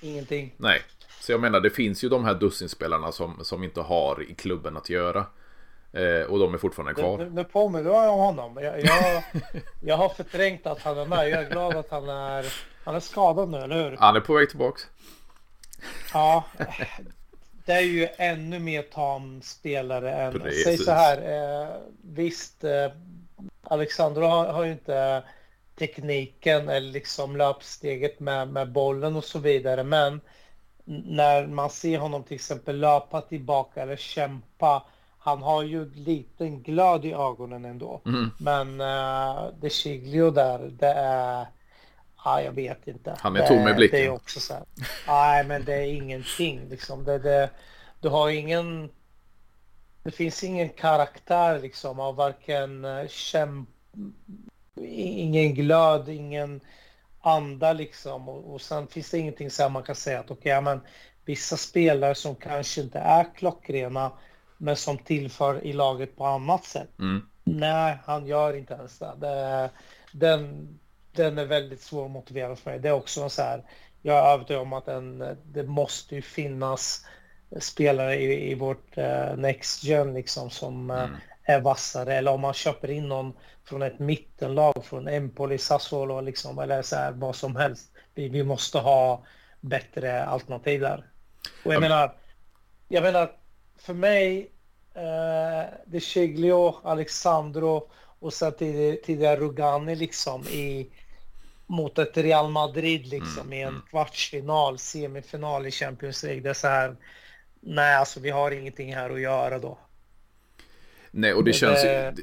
Ingenting. 0.01 0.53
Nej. 0.57 0.81
Så 1.21 1.31
jag 1.31 1.41
menar 1.41 1.59
det 1.59 1.69
finns 1.69 2.03
ju 2.03 2.09
de 2.09 2.25
här 2.25 2.33
dussinspelarna 2.33 3.11
som, 3.11 3.39
som 3.41 3.63
inte 3.63 3.81
har 3.81 4.25
i 4.29 4.35
klubben 4.35 4.77
att 4.77 4.89
göra. 4.89 5.25
Eh, 5.93 6.21
och 6.21 6.39
de 6.39 6.53
är 6.53 6.57
fortfarande 6.57 6.93
kvar. 6.93 7.17
Nu, 7.17 7.29
nu 7.29 7.43
påminner 7.43 7.91
jag 7.91 8.13
om 8.13 8.19
honom. 8.19 8.57
Jag, 8.63 8.81
jag, 8.81 9.23
jag, 9.81 9.97
har 9.97 10.09
förträngt 10.09 10.67
att 10.67 10.81
han 10.81 10.97
är 10.97 11.05
med. 11.05 11.29
Jag 11.29 11.43
är 11.43 11.49
glad 11.49 11.75
att 11.75 11.89
han 11.89 12.09
är, 12.09 12.53
han 12.83 12.95
är 12.95 12.99
skadad 12.99 13.49
nu, 13.49 13.57
eller 13.57 13.89
hur? 13.89 13.97
Han 13.97 14.15
är 14.15 14.19
på 14.19 14.33
väg 14.33 14.49
tillbaks. 14.49 14.87
Ja. 16.13 16.43
Det 17.65 17.71
är 17.71 17.81
ju 17.81 18.07
ännu 18.17 18.59
mer 18.59 18.81
tam 18.81 19.41
spelare 19.41 20.13
än... 20.13 20.39
Precis. 20.39 20.63
Säg 20.63 20.77
så 20.77 20.91
här. 20.91 21.17
Eh, 21.17 21.67
visst, 22.01 22.63
eh, 22.63 22.91
Alexandro 23.63 24.25
har, 24.25 24.45
har 24.45 24.63
ju 24.63 24.71
inte 24.71 25.23
tekniken 25.75 26.69
eller 26.69 26.91
liksom 26.91 27.37
löpsteget 27.37 28.19
med, 28.19 28.47
med 28.47 28.71
bollen 28.71 29.15
och 29.15 29.23
så 29.23 29.39
vidare. 29.39 29.83
Men 29.83 30.21
när 30.85 31.47
man 31.47 31.69
ser 31.69 31.97
honom 31.97 32.23
till 32.23 32.35
exempel 32.35 32.79
löpa 32.79 33.21
tillbaka 33.21 33.81
eller 33.81 33.95
kämpa 33.95 34.83
han 35.25 35.41
har 35.41 35.63
ju 35.63 35.91
liten 35.93 36.61
glöd 36.61 37.05
i 37.05 37.13
ögonen 37.13 37.65
ändå. 37.65 38.01
Mm. 38.05 38.31
Men 38.37 38.81
uh, 38.81 39.53
De 39.59 39.69
Chiglio 39.69 40.31
där, 40.31 40.59
det 40.79 40.93
är... 40.93 41.47
Ja, 42.25 42.41
jag 42.41 42.51
vet 42.51 42.87
inte. 42.87 43.15
Han 43.19 43.35
är 43.35 43.47
tom 43.47 43.67
i 43.67 43.73
blicken. 43.73 43.99
Det 43.99 44.05
är 44.05 44.09
också 44.09 44.39
så 44.39 44.53
här. 44.53 44.63
Nej, 45.07 45.45
men 45.45 45.65
det 45.65 45.73
är 45.73 45.93
ingenting 45.93 46.69
liksom. 46.69 47.03
Det, 47.03 47.19
det, 47.19 47.49
du 47.99 48.09
har 48.09 48.29
ingen... 48.29 48.89
Det 50.03 50.11
finns 50.11 50.43
ingen 50.43 50.69
karaktär 50.69 51.59
liksom 51.59 51.99
av 51.99 52.15
varken 52.15 52.85
uh, 52.85 53.07
kämp... 53.07 53.69
Ingen 54.97 55.53
glöd, 55.53 56.09
ingen 56.09 56.61
anda 57.21 57.73
liksom. 57.73 58.29
Och, 58.29 58.53
och 58.53 58.61
sen 58.61 58.87
finns 58.87 59.09
det 59.09 59.17
ingenting 59.17 59.51
så 59.51 59.63
här 59.63 59.69
man 59.69 59.83
kan 59.83 59.95
säga 59.95 60.19
att 60.19 60.31
okej, 60.31 60.57
okay, 60.57 60.61
men 60.61 60.81
vissa 61.25 61.57
spelare 61.57 62.15
som 62.15 62.35
kanske 62.35 62.81
inte 62.81 62.99
är 62.99 63.35
klockrena 63.35 64.11
men 64.63 64.75
som 64.75 64.97
tillför 64.97 65.65
i 65.65 65.73
laget 65.73 66.15
på 66.17 66.25
annat 66.25 66.63
sätt. 66.63 66.99
Mm. 66.99 67.27
Nej, 67.43 67.97
han 68.05 68.27
gör 68.27 68.53
inte 68.53 68.73
ens 68.73 68.99
det. 68.99 69.13
det 69.17 69.69
den, 70.11 70.67
den 71.11 71.37
är 71.37 71.45
väldigt 71.45 71.81
svår 71.81 72.05
att 72.05 72.11
motivera 72.11 72.55
för 72.55 72.71
mig. 72.71 72.79
Det 72.79 72.89
är 72.89 72.93
också 72.93 73.29
så 73.29 73.41
här, 73.41 73.63
jag 74.01 74.17
är 74.17 74.33
övertygad 74.33 74.61
om 74.61 74.73
att 74.73 74.87
en, 74.87 75.37
det 75.43 75.63
måste 75.63 76.15
ju 76.15 76.21
finnas 76.21 77.05
spelare 77.59 78.15
i, 78.15 78.51
i 78.51 78.55
vårt 78.55 78.97
uh, 78.97 79.35
Next 79.37 79.83
Gen 79.83 80.13
liksom 80.13 80.49
som 80.49 80.91
uh, 80.91 81.03
mm. 81.03 81.15
är 81.43 81.61
vassare. 81.61 82.15
Eller 82.15 82.31
om 82.31 82.41
man 82.41 82.53
köper 82.53 82.91
in 82.91 83.07
någon 83.07 83.33
från 83.63 83.81
ett 83.81 83.99
mittenlag, 83.99 84.85
från 84.85 85.07
Empoli, 85.07 85.57
Sassuolo 85.57 86.21
liksom, 86.21 86.59
eller 86.59 86.81
så 86.81 86.95
här, 86.95 87.11
vad 87.11 87.35
som 87.35 87.55
helst. 87.55 87.91
Vi, 88.15 88.29
vi 88.29 88.43
måste 88.43 88.79
ha 88.79 89.23
bättre 89.61 90.25
alternativ 90.25 90.81
där. 90.81 91.05
Och 91.65 91.73
jag 91.73 91.77
mm. 91.77 91.89
menar, 91.89 92.15
jag 92.87 93.03
menar, 93.03 93.31
för 93.77 93.93
mig 93.93 94.52
eh, 94.93 95.73
De 95.85 95.99
Chiglio, 95.99 96.75
Alexandro 96.83 97.89
och 98.19 98.33
sen 98.33 98.53
tidigare 98.53 99.39
Rugani 99.39 99.95
liksom 99.95 100.43
i 100.43 100.89
mot 101.67 101.99
ett 101.99 102.17
Real 102.17 102.51
Madrid 102.51 103.07
liksom 103.07 103.41
mm, 103.41 103.53
i 103.53 103.61
en 103.61 103.69
mm. 103.69 103.81
kvartsfinal, 103.89 104.79
semifinal 104.79 105.67
i 105.67 105.71
Champions 105.71 106.23
League. 106.23 106.41
Det 106.41 106.49
är 106.49 106.53
så 106.53 106.67
här. 106.67 106.95
Nej, 107.59 107.95
alltså 107.95 108.19
vi 108.19 108.29
har 108.29 108.51
ingenting 108.51 108.95
här 108.95 109.09
att 109.09 109.21
göra 109.21 109.59
då. 109.59 109.77
Nej, 111.11 111.33
och 111.33 111.43
det, 111.43 111.49
det 111.49 111.57
känns 111.57 111.83
ju, 111.85 112.13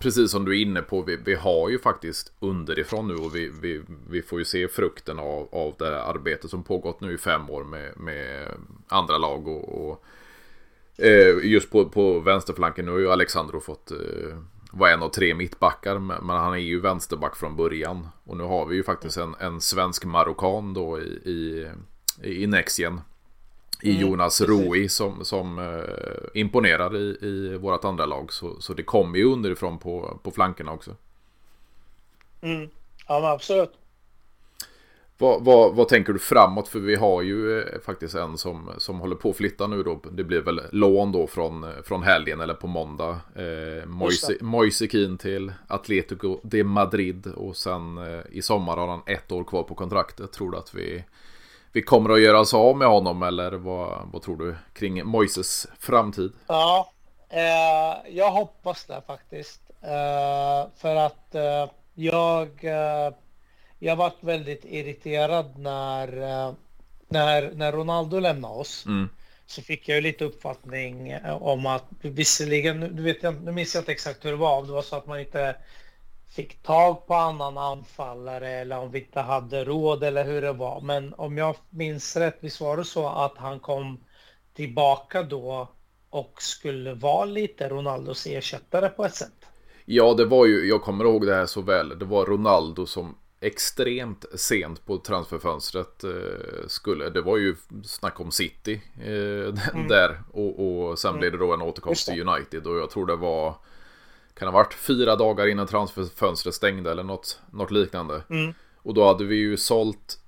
precis 0.00 0.30
som 0.30 0.44
du 0.44 0.58
är 0.58 0.62
inne 0.62 0.82
på, 0.82 1.02
vi, 1.02 1.16
vi 1.16 1.34
har 1.34 1.68
ju 1.68 1.78
faktiskt 1.78 2.32
underifrån 2.40 3.08
nu 3.08 3.14
och 3.14 3.34
vi, 3.34 3.50
vi, 3.62 3.82
vi 4.10 4.22
får 4.22 4.38
ju 4.38 4.44
se 4.44 4.68
frukten 4.68 5.18
av, 5.18 5.48
av 5.52 5.74
det 5.78 5.84
här 5.84 5.92
arbetet 5.92 6.50
som 6.50 6.64
pågått 6.64 7.00
nu 7.00 7.14
i 7.14 7.18
fem 7.18 7.50
år 7.50 7.64
med, 7.64 7.96
med 7.96 8.48
andra 8.88 9.18
lag 9.18 9.48
och, 9.48 9.90
och 9.90 10.04
Eh, 10.04 10.17
just 11.42 11.70
på, 11.70 11.88
på 11.88 12.20
vänsterflanken, 12.20 12.84
nu 12.84 12.90
har 12.90 12.98
ju 12.98 13.12
Alexandro 13.12 13.60
fått 13.60 13.90
eh, 13.90 14.38
vara 14.70 14.90
en 14.90 15.02
av 15.02 15.08
tre 15.08 15.34
mittbackar. 15.34 15.98
Men 15.98 16.36
han 16.36 16.52
är 16.52 16.58
ju 16.58 16.80
vänsterback 16.80 17.36
från 17.36 17.56
början. 17.56 18.08
Och 18.24 18.36
nu 18.36 18.44
har 18.44 18.66
vi 18.66 18.76
ju 18.76 18.82
faktiskt 18.82 19.16
en, 19.16 19.34
en 19.40 19.60
svensk 19.60 20.04
marockan 20.04 20.74
då 20.74 21.00
i, 21.00 21.04
i, 21.24 21.66
i 22.42 22.46
Nexien. 22.46 23.00
I 23.82 23.90
mm, 23.90 24.02
Jonas 24.02 24.40
Roi 24.40 24.88
som, 24.88 25.24
som 25.24 25.58
eh, 25.58 26.40
imponerar 26.40 26.96
i, 26.96 27.18
i 27.20 27.56
vårt 27.56 27.84
andra 27.84 28.06
lag. 28.06 28.32
Så, 28.32 28.60
så 28.60 28.74
det 28.74 28.82
kommer 28.82 29.18
ju 29.18 29.24
underifrån 29.24 29.78
på, 29.78 30.20
på 30.22 30.30
flankerna 30.30 30.72
också. 30.72 30.96
Mm. 32.40 32.68
Ja, 33.08 33.32
absolut. 33.32 33.77
Vad, 35.20 35.44
vad, 35.44 35.74
vad, 35.74 35.88
tänker 35.88 36.12
du 36.12 36.18
framåt? 36.18 36.68
För 36.68 36.78
vi 36.78 36.94
har 36.94 37.22
ju 37.22 37.60
eh, 37.60 37.80
faktiskt 37.84 38.14
en 38.14 38.38
som, 38.38 38.70
som 38.78 39.00
håller 39.00 39.16
på 39.16 39.30
att 39.30 39.36
flytta 39.36 39.66
nu 39.66 39.82
då. 39.82 40.00
Det 40.12 40.24
blir 40.24 40.40
väl 40.40 40.60
lån 40.72 41.12
då 41.12 41.26
från, 41.26 41.66
från 41.84 42.02
helgen 42.02 42.40
eller 42.40 42.54
på 42.54 42.66
måndag. 42.66 43.20
Eh, 43.34 43.88
Moise 44.40 44.88
Keane 44.88 45.18
till 45.18 45.52
Atletico 45.66 46.40
de 46.42 46.64
Madrid. 46.64 47.26
Och 47.26 47.56
sen 47.56 47.98
eh, 47.98 48.20
i 48.30 48.42
sommar 48.42 48.76
har 48.76 48.88
han 48.88 49.02
ett 49.06 49.32
år 49.32 49.44
kvar 49.44 49.62
på 49.62 49.74
kontraktet. 49.74 50.32
Tror 50.32 50.50
du 50.50 50.58
att 50.58 50.74
vi, 50.74 51.04
vi 51.72 51.82
kommer 51.82 52.10
att 52.10 52.20
göra 52.20 52.40
oss 52.40 52.54
av 52.54 52.76
med 52.76 52.88
honom? 52.88 53.22
Eller 53.22 53.52
vad, 53.52 54.08
vad 54.12 54.22
tror 54.22 54.36
du 54.36 54.54
kring 54.72 55.06
Moises 55.06 55.66
framtid? 55.78 56.32
Ja, 56.46 56.92
eh, 57.28 58.16
jag 58.16 58.30
hoppas 58.30 58.84
det 58.84 59.02
faktiskt. 59.06 59.60
Eh, 59.82 60.70
för 60.76 60.96
att 60.96 61.34
eh, 61.34 61.70
jag 61.94 62.48
jag 63.78 63.96
varit 63.96 64.18
väldigt 64.20 64.64
irriterad 64.64 65.58
när, 65.58 66.22
eh, 66.22 66.52
när, 67.08 67.52
när 67.54 67.72
Ronaldo 67.72 68.20
lämnade 68.20 68.54
oss. 68.54 68.86
Mm. 68.86 69.08
Så 69.46 69.62
fick 69.62 69.88
jag 69.88 69.94
ju 69.96 70.00
lite 70.00 70.24
uppfattning 70.24 71.10
eh, 71.10 71.42
om 71.42 71.66
att 71.66 71.84
visserligen, 72.00 72.80
nu, 72.80 73.02
vet 73.02 73.22
jag, 73.22 73.42
nu 73.42 73.52
minns 73.52 73.74
jag 73.74 73.82
inte 73.82 73.92
exakt 73.92 74.24
hur 74.24 74.30
det 74.30 74.36
var, 74.36 74.66
det 74.66 74.72
var 74.72 74.82
så 74.82 74.96
att 74.96 75.06
man 75.06 75.20
inte 75.20 75.56
fick 76.28 76.62
tag 76.62 77.06
på 77.06 77.14
annan 77.14 77.58
anfallare 77.58 78.50
eller 78.50 78.78
om 78.78 78.90
vi 78.90 78.98
inte 78.98 79.20
hade 79.20 79.64
råd 79.64 80.04
eller 80.04 80.24
hur 80.24 80.42
det 80.42 80.52
var. 80.52 80.80
Men 80.80 81.14
om 81.14 81.38
jag 81.38 81.56
minns 81.70 82.16
rätt, 82.16 82.38
visst 82.40 82.60
var 82.60 82.76
det 82.76 82.84
så 82.84 83.08
att 83.08 83.36
han 83.36 83.60
kom 83.60 84.00
tillbaka 84.54 85.22
då 85.22 85.68
och 86.10 86.42
skulle 86.42 86.94
vara 86.94 87.24
lite 87.24 87.68
Ronaldos 87.68 88.26
ersättare 88.26 88.88
på 88.88 89.04
ett 89.04 89.14
sätt? 89.14 89.46
Ja, 89.84 90.14
det 90.14 90.24
var 90.24 90.46
ju, 90.46 90.68
jag 90.68 90.82
kommer 90.82 91.04
ihåg 91.04 91.26
det 91.26 91.34
här 91.34 91.46
så 91.46 91.60
väl, 91.60 91.98
det 91.98 92.04
var 92.04 92.26
Ronaldo 92.26 92.86
som 92.86 93.14
extremt 93.40 94.24
sent 94.34 94.86
på 94.86 94.98
transferfönstret 94.98 96.04
eh, 96.04 96.66
skulle. 96.66 97.10
Det 97.10 97.20
var 97.20 97.36
ju 97.36 97.56
snack 97.84 98.20
om 98.20 98.30
City 98.30 98.82
eh, 99.00 99.70
mm. 99.74 99.88
där 99.88 100.22
och, 100.32 100.88
och 100.88 100.98
sen 100.98 101.08
mm. 101.08 101.20
blev 101.20 101.32
det 101.32 101.38
då 101.38 101.54
en 101.54 101.62
återkomst 101.62 102.08
till 102.08 102.28
United 102.28 102.66
och 102.66 102.76
jag 102.76 102.90
tror 102.90 103.06
det 103.06 103.16
var 103.16 103.54
kan 104.34 104.48
ha 104.48 104.52
varit 104.52 104.74
fyra 104.74 105.16
dagar 105.16 105.46
innan 105.46 105.66
transferfönstret 105.66 106.54
stängde 106.54 106.90
eller 106.90 107.02
något, 107.02 107.40
något 107.50 107.70
liknande. 107.70 108.22
Mm. 108.30 108.54
Och 108.76 108.94
då 108.94 109.06
hade 109.06 109.24
vi 109.24 109.36
ju 109.36 109.56
sålt 109.56 110.18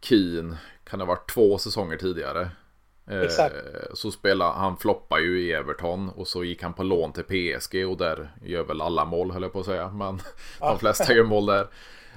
Keen, 0.00 0.56
kan 0.84 0.98
det 0.98 1.04
ha 1.04 1.14
varit 1.14 1.30
två 1.30 1.58
säsonger 1.58 1.96
tidigare. 1.96 2.50
Eh. 3.10 3.20
Så 3.94 4.10
spelade 4.10 4.52
han 4.52 4.76
floppar 4.76 5.18
ju 5.18 5.40
i 5.40 5.52
Everton 5.52 6.08
och 6.08 6.28
så 6.28 6.44
gick 6.44 6.62
han 6.62 6.74
på 6.74 6.82
lån 6.82 7.12
till 7.12 7.24
PSG 7.24 7.88
och 7.88 7.96
där 7.96 8.30
gör 8.44 8.64
väl 8.64 8.80
alla 8.80 9.04
mål 9.04 9.30
höll 9.30 9.42
jag 9.42 9.52
på 9.52 9.60
att 9.60 9.66
säga. 9.66 9.88
Men 9.88 10.20
de 10.58 10.78
flesta 10.78 11.14
gör 11.14 11.24
mål 11.24 11.46
där. 11.46 11.66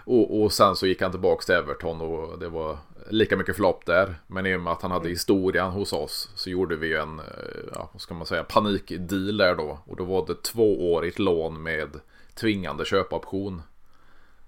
Och, 0.05 0.41
och 0.41 0.53
sen 0.53 0.75
så 0.75 0.87
gick 0.87 1.01
han 1.01 1.11
tillbaka 1.11 1.45
till 1.45 1.55
Everton 1.55 2.01
och 2.01 2.39
det 2.39 2.49
var 2.49 2.77
lika 3.09 3.37
mycket 3.37 3.55
flopp 3.55 3.85
där. 3.85 4.15
Men 4.27 4.45
i 4.45 4.55
och 4.55 4.61
med 4.61 4.73
att 4.73 4.81
han 4.81 4.91
hade 4.91 5.05
mm. 5.05 5.11
historien 5.11 5.69
hos 5.71 5.93
oss 5.93 6.29
så 6.35 6.49
gjorde 6.49 6.75
vi 6.75 6.95
en, 6.95 7.19
eh, 7.19 7.25
ja, 7.73 7.89
vad 7.93 8.01
ska 8.01 8.13
man 8.13 8.25
säga, 8.25 8.43
panikdeal 8.43 9.37
där 9.37 9.55
då. 9.55 9.79
Och 9.85 9.95
då 9.95 10.03
var 10.03 10.27
det 10.27 10.43
tvåårigt 10.43 11.19
lån 11.19 11.63
med 11.63 11.89
tvingande 12.33 12.85
köpoption. 12.85 13.61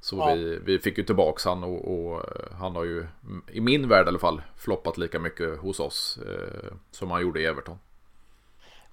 Så 0.01 0.17
ja. 0.17 0.33
vi, 0.33 0.59
vi 0.65 0.79
fick 0.79 0.97
ju 0.97 1.03
tillbaks 1.03 1.45
han 1.45 1.63
och, 1.63 1.93
och, 1.93 2.21
han 2.59 2.75
har 2.75 2.83
ju 2.83 3.05
i 3.51 3.61
min 3.61 3.89
värld 3.89 4.05
i 4.05 4.09
alla 4.09 4.19
fall 4.19 4.41
floppat 4.57 4.97
lika 4.97 5.19
mycket 5.19 5.59
hos 5.59 5.79
oss 5.79 6.19
eh, 6.27 6.73
som 6.91 7.11
han 7.11 7.21
gjorde 7.21 7.41
i 7.41 7.45
Everton. 7.45 7.77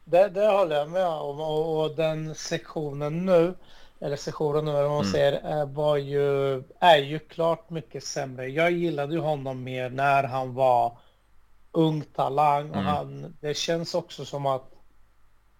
Det, 0.05 0.29
det 0.29 0.47
håller 0.47 0.77
jag 0.77 0.91
med 0.91 1.07
om 1.07 1.41
och, 1.41 1.85
och 1.85 1.97
den 1.97 2.35
sektionen 2.35 3.27
nu 3.27 3.55
eller 4.01 4.17
sessionen 4.17 4.65
nu, 4.65 4.73
vad 4.73 4.83
man 4.83 5.01
mm. 5.01 5.13
säger, 5.13 5.67
var 5.67 5.97
ju, 5.97 6.63
är 6.81 6.99
ju 6.99 7.19
klart 7.19 7.71
mycket 7.71 8.05
sämre. 8.05 8.49
Jag 8.49 8.71
gillade 8.71 9.15
ju 9.15 9.21
honom 9.21 9.65
mer 9.65 9.91
när 9.91 10.25
han 10.25 10.55
var 10.55 10.99
ung 11.73 12.03
talang 12.03 12.71
och 12.71 12.77
mm. 12.77 12.87
han, 12.87 13.37
det 13.41 13.55
känns 13.55 13.95
också 13.95 14.25
som 14.25 14.47
att 14.47 14.73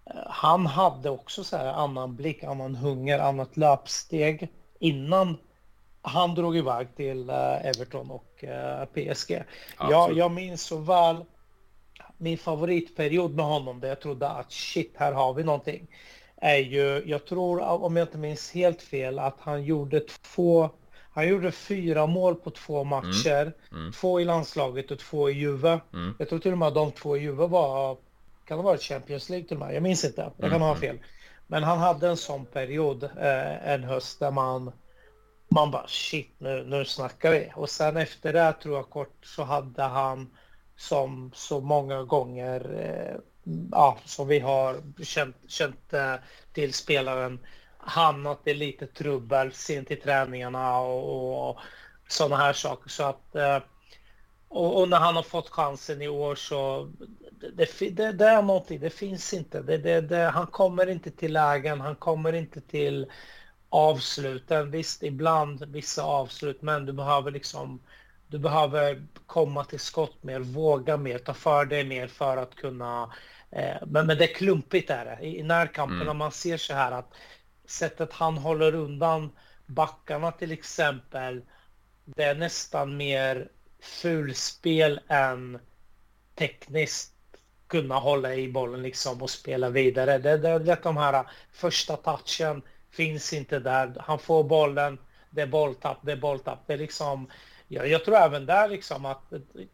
eh, 0.07 0.13
han 0.27 0.67
hade 0.67 1.11
också 1.11 1.45
så 1.45 1.57
här 1.57 1.67
annan 1.67 2.17
blick, 2.17 2.45
annan 2.45 2.75
hunger, 2.75 3.19
annat 3.19 3.57
löpsteg 3.57 4.49
innan 4.79 5.39
han 6.03 6.35
drog 6.35 6.57
iväg 6.57 6.97
till 6.97 7.31
uh, 7.31 7.67
Everton 7.67 8.11
och 8.11 8.45
eh, 8.45 8.85
PSG. 8.85 9.43
Jag, 9.91 10.17
jag 10.17 10.31
minns 10.31 10.63
så 10.63 10.77
väl 10.77 11.25
min 12.17 12.39
favoritperiod 12.39 13.35
med 13.35 13.45
honom 13.45 13.81
där 13.81 13.89
jag 13.89 14.01
trodde 14.01 14.29
att 14.29 14.53
shit, 14.53 14.95
här 14.97 15.13
har 15.13 15.35
vi 15.35 15.45
någonting 15.45 15.87
är 16.41 16.57
ju, 16.57 17.03
jag 17.07 17.27
tror 17.27 17.61
om 17.61 17.97
jag 17.97 18.05
inte 18.05 18.19
minns 18.19 18.51
helt 18.51 18.83
fel, 18.83 19.19
att 19.19 19.37
han 19.39 19.65
gjorde 19.65 20.01
två, 20.01 20.71
han 21.13 21.29
gjorde 21.29 21.53
fyra 21.53 22.07
mål 22.07 22.35
på 22.35 22.51
två 22.51 22.85
matcher. 22.85 23.43
Mm. 23.43 23.83
Mm. 23.83 23.93
Två 23.93 24.21
i 24.21 24.25
landslaget 24.25 24.91
och 24.91 24.99
två 24.99 25.31
i 25.31 25.33
Juve. 25.33 25.81
Mm. 25.93 26.15
Jag 26.19 26.29
tror 26.29 26.39
till 26.39 26.53
och 26.53 26.59
med 26.59 26.69
att 26.69 26.75
de 26.75 26.93
två 26.93 27.17
i 27.17 27.21
Juve 27.21 27.47
var, 27.47 27.97
kan 28.45 28.57
det 28.57 28.63
ha 28.63 28.71
varit 28.71 28.83
Champions 28.83 29.29
League 29.29 29.49
till 29.49 29.57
och 29.57 29.67
med? 29.67 29.75
Jag 29.75 29.83
minns 29.83 30.05
inte, 30.05 30.31
jag 30.37 30.51
kan 30.51 30.61
ha 30.61 30.69
mm. 30.69 30.81
fel. 30.81 30.99
Men 31.47 31.63
han 31.63 31.79
hade 31.79 32.09
en 32.09 32.17
sån 32.17 32.47
period 32.47 33.05
eh, 33.05 33.69
en 33.69 33.85
höst 33.85 34.21
där 34.21 34.31
man, 34.31 34.73
man 35.49 35.71
bara 35.71 35.87
shit, 35.87 36.35
nu, 36.39 36.65
nu 36.65 36.85
snackar 36.85 37.31
vi. 37.31 37.53
Och 37.55 37.71
sen 37.71 37.97
efter 37.97 38.33
det 38.33 38.53
tror 38.53 38.77
jag 38.77 38.91
kort 38.91 39.17
så 39.23 39.43
hade 39.43 39.83
han 39.83 40.31
som 40.77 41.31
så 41.35 41.61
många 41.61 42.03
gånger 42.03 42.61
eh, 42.81 43.21
ja, 43.71 43.99
som 44.05 44.29
vi 44.29 44.39
har 44.39 44.83
känt, 45.05 45.37
känt 45.47 45.93
eh, 45.93 46.15
till 46.53 46.75
spelaren 46.75 47.39
hamnat 47.79 48.41
i 48.45 48.55
lite 48.55 48.87
trubbel 48.87 49.53
sent 49.53 49.91
i 49.91 49.97
träningarna 49.97 50.79
och, 50.81 51.51
och 51.51 51.59
sådana 52.09 52.37
här 52.37 52.53
saker. 52.53 52.91
Så 52.91 53.05
att, 53.05 53.35
eh, 53.37 53.59
och, 54.49 54.81
och, 54.81 54.89
när 54.89 54.99
han 54.99 55.17
har 55.17 55.23
fått 55.23 55.49
chansen 55.49 56.03
i 56.03 56.09
år 56.09 56.35
så 56.35 56.91
det, 57.55 57.79
det, 57.97 58.13
det 58.13 58.27
är 58.27 58.43
någonting, 58.43 58.81
det 58.81 58.91
finns 58.91 59.35
inte. 59.35 59.63
Det, 59.63 59.79
det, 59.79 60.01
det, 60.01 60.17
han 60.17 60.47
kommer 60.47 60.87
inte 60.87 61.11
till 61.11 61.33
lägen, 61.33 61.81
han 61.81 61.97
kommer 61.97 62.33
inte 62.33 62.61
till 62.61 63.07
avsluten. 63.69 64.71
Visst, 64.71 65.03
ibland 65.03 65.65
vissa 65.65 66.03
avslut, 66.03 66.63
men 66.63 66.87
du 66.87 66.93
behöver 66.93 67.31
liksom 67.31 67.81
du 68.31 68.39
behöver 68.39 69.07
komma 69.27 69.65
till 69.65 69.81
skott 69.81 70.23
mer, 70.23 70.41
våga 70.41 70.97
mer, 70.97 71.19
ta 71.19 71.35
för 71.35 71.65
dig 71.65 71.85
mer 71.85 72.07
för 72.07 72.37
att 72.37 72.55
kunna 72.55 73.13
Eh, 73.51 73.77
men, 73.87 74.07
men 74.07 74.19
det 74.19 74.31
är 74.31 74.35
klumpigt 74.35 74.91
är 74.91 75.05
det. 75.05 75.27
I 75.27 75.43
närkamperna 75.43 76.03
mm. 76.03 76.17
man 76.17 76.33
ser 76.33 76.57
så 76.57 76.75
här 76.75 76.93
att 76.93 77.15
sättet 77.65 78.13
han 78.13 78.39
håller 78.39 78.75
undan 78.75 79.31
backarna 79.67 80.33
till 80.33 80.53
exempel. 80.53 81.43
Det 82.05 82.25
är 82.25 82.35
nästan 82.35 82.97
mer 82.97 83.49
fulspel 83.81 85.01
än 85.09 85.59
tekniskt 86.35 87.15
kunna 87.67 87.95
hålla 87.95 88.35
i 88.35 88.49
bollen 88.49 88.83
liksom 88.83 89.23
och 89.23 89.31
spela 89.31 89.71
vidare. 89.71 90.19
Det, 90.19 90.37
det, 90.37 90.59
det 90.59 90.79
de 90.83 90.97
här 90.97 91.27
första 91.53 91.97
touchen 91.97 92.63
finns 92.91 93.33
inte 93.33 93.59
där. 93.59 93.95
Han 93.99 94.19
får 94.19 94.45
bollen, 94.45 94.99
det 95.31 95.43
är 95.43 95.47
bolltapp, 95.47 95.99
det 96.03 96.13
är 96.13 96.17
bolltapp. 96.17 96.59
Det 96.67 96.73
är 96.73 96.79
liksom, 96.79 97.31
jag, 97.73 97.89
jag 97.89 98.05
tror 98.05 98.17
även 98.17 98.47
där 98.47 98.69
liksom 98.69 99.05
att 99.05 99.33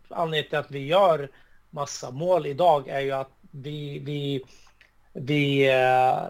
anledningen 0.09 0.51
till 0.51 0.59
att 0.59 0.71
vi 0.71 0.87
gör 0.87 1.31
massa 1.71 2.11
mål 2.11 2.47
idag 2.47 2.89
är 2.89 3.01
ju 3.01 3.13
att 3.13 3.31
vi, 3.51 3.99
vi, 3.99 4.45
vi, 5.13 5.71
uh, 5.71 6.29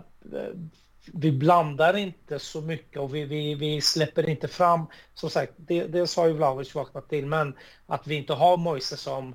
vi 1.12 1.32
blandar 1.32 1.96
inte 1.96 2.38
så 2.38 2.60
mycket 2.60 3.00
och 3.00 3.14
vi, 3.14 3.24
vi, 3.24 3.54
vi 3.54 3.80
släpper 3.80 4.28
inte 4.28 4.48
fram, 4.48 4.86
som 5.14 5.30
sagt, 5.30 5.52
det, 5.56 5.84
dels 5.84 6.16
har 6.16 6.26
ju 6.26 6.32
Vlahovic 6.32 6.74
vaknat 6.74 7.08
till, 7.08 7.26
men 7.26 7.56
att 7.86 8.06
vi 8.06 8.14
inte 8.14 8.32
har 8.32 8.56
Moise 8.56 8.96
som 8.96 9.34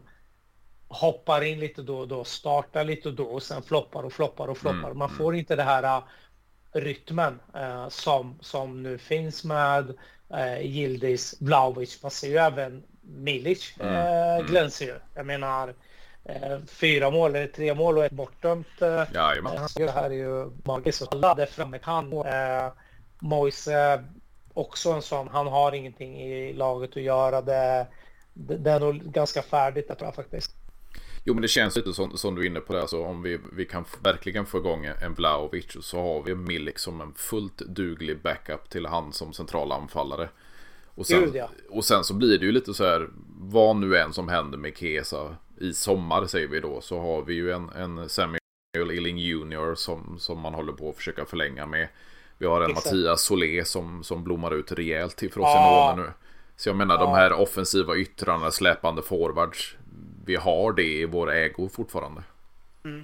hoppar 0.87 1.43
in 1.43 1.59
lite 1.59 1.81
då 1.81 1.97
och 1.97 2.07
då, 2.07 2.23
startar 2.23 2.83
lite 2.83 3.11
då 3.11 3.25
och 3.25 3.43
sen 3.43 3.63
floppar 3.63 4.03
och 4.03 4.13
floppar 4.13 4.47
och 4.47 4.57
floppar. 4.57 4.89
Mm. 4.89 4.97
Man 4.97 5.09
mm. 5.09 5.17
får 5.17 5.35
inte 5.35 5.55
det 5.55 5.63
här 5.63 5.97
uh, 5.97 6.03
rytmen 6.73 7.39
uh, 7.55 7.89
som, 7.89 8.39
som 8.41 8.83
nu 8.83 8.97
finns 8.97 9.43
med 9.43 9.93
uh, 10.33 10.65
Gildis. 10.65 11.41
Man 11.41 12.11
ser 12.11 12.27
ju 12.27 12.37
även 12.37 12.83
Milic 13.01 13.73
mm. 13.79 13.95
uh, 13.95 14.47
glänser 14.47 14.85
ju. 14.85 14.95
Jag 15.15 15.25
menar, 15.25 15.73
eh, 16.25 16.59
fyra 16.67 17.09
mål 17.09 17.35
eller 17.35 17.47
tre 17.47 17.73
mål 17.73 17.97
och 17.97 18.05
ett 18.05 18.11
bortdömt. 18.11 18.81
Eh, 18.81 19.03
Jajamän. 19.13 19.67
det 19.75 19.91
här 19.91 20.09
är 20.09 20.09
ju 20.09 20.51
magiskt. 20.63 21.07
Alla 21.11 21.35
där 21.35 21.45
framme 21.45 21.79
kan. 21.79 22.13
Eh, 22.13 22.71
Moise 23.19 24.03
också 24.53 24.91
en 24.91 25.01
sån. 25.01 25.27
Han 25.27 25.47
har 25.47 25.71
ingenting 25.71 26.21
i 26.21 26.53
laget 26.53 26.89
att 26.89 27.03
göra. 27.03 27.41
Det, 27.41 27.87
det, 28.33 28.57
det 28.57 28.71
är 28.71 28.79
nog 28.79 28.95
ganska 28.95 29.41
färdigt 29.41 29.85
jag 29.89 29.97
tror 29.97 30.07
jag 30.07 30.15
faktiskt. 30.15 30.55
Jo 31.23 31.33
men 31.33 31.41
det 31.41 31.47
känns 31.47 31.75
lite 31.75 31.93
som, 31.93 32.17
som 32.17 32.35
du 32.35 32.41
är 32.41 32.45
inne 32.45 32.59
på 32.59 32.73
det. 32.73 32.81
Alltså, 32.81 33.03
om 33.03 33.21
vi, 33.21 33.39
vi 33.53 33.65
kan 33.65 33.85
verkligen 34.03 34.45
få 34.45 34.57
igång 34.57 34.85
en 34.85 35.13
Vlaovic 35.13 35.77
så 35.81 36.01
har 36.01 36.23
vi 36.23 36.35
Milik 36.35 36.79
som 36.79 37.01
en 37.01 37.13
fullt 37.13 37.57
duglig 37.57 38.21
backup 38.21 38.69
till 38.69 38.85
han 38.85 39.13
som 39.13 39.33
central 39.33 39.71
anfallare. 39.71 40.29
Och 40.95 41.05
sen, 41.05 41.21
Gud, 41.21 41.35
ja. 41.35 41.49
och 41.69 41.85
sen 41.85 42.03
så 42.03 42.13
blir 42.13 42.39
det 42.39 42.45
ju 42.45 42.51
lite 42.51 42.73
så 42.73 42.85
här 42.85 43.09
vad 43.39 43.75
nu 43.75 43.97
än 43.97 44.13
som 44.13 44.29
händer 44.29 44.57
med 44.57 44.77
Kesa 44.77 45.35
i 45.59 45.73
sommar 45.73 46.25
säger 46.25 46.47
vi 46.47 46.59
då 46.59 46.81
så 46.81 46.99
har 46.99 47.21
vi 47.21 47.33
ju 47.33 47.51
en, 47.51 47.69
en 47.69 48.09
Samuel 48.09 48.39
Illing 48.91 49.17
Junior 49.17 49.75
som, 49.75 50.19
som 50.19 50.39
man 50.39 50.53
håller 50.53 50.73
på 50.73 50.89
att 50.89 50.95
försöka 50.95 51.25
förlänga 51.25 51.65
med. 51.65 51.87
Vi 52.37 52.45
har 52.45 52.61
en 52.61 52.71
Exakt. 52.71 52.85
Mattias 52.85 53.21
Solé 53.21 53.65
som, 53.65 54.03
som 54.03 54.23
blommar 54.23 54.53
ut 54.53 54.71
rejält 54.71 55.15
till 55.15 55.31
Frosinone 55.31 55.95
nu. 55.95 56.11
Så 56.55 56.69
jag 56.69 56.75
menar 56.75 56.95
ja. 56.95 57.01
de 57.01 57.13
här 57.13 57.33
offensiva 57.33 57.95
yttrarna, 57.95 58.51
släpande 58.51 59.01
forwards. 59.01 59.75
Vi 60.25 60.35
har 60.35 60.73
det 60.73 60.83
i 60.83 61.05
vår 61.05 61.31
ägo 61.31 61.69
fortfarande. 61.69 62.23
Mm. 62.85 63.03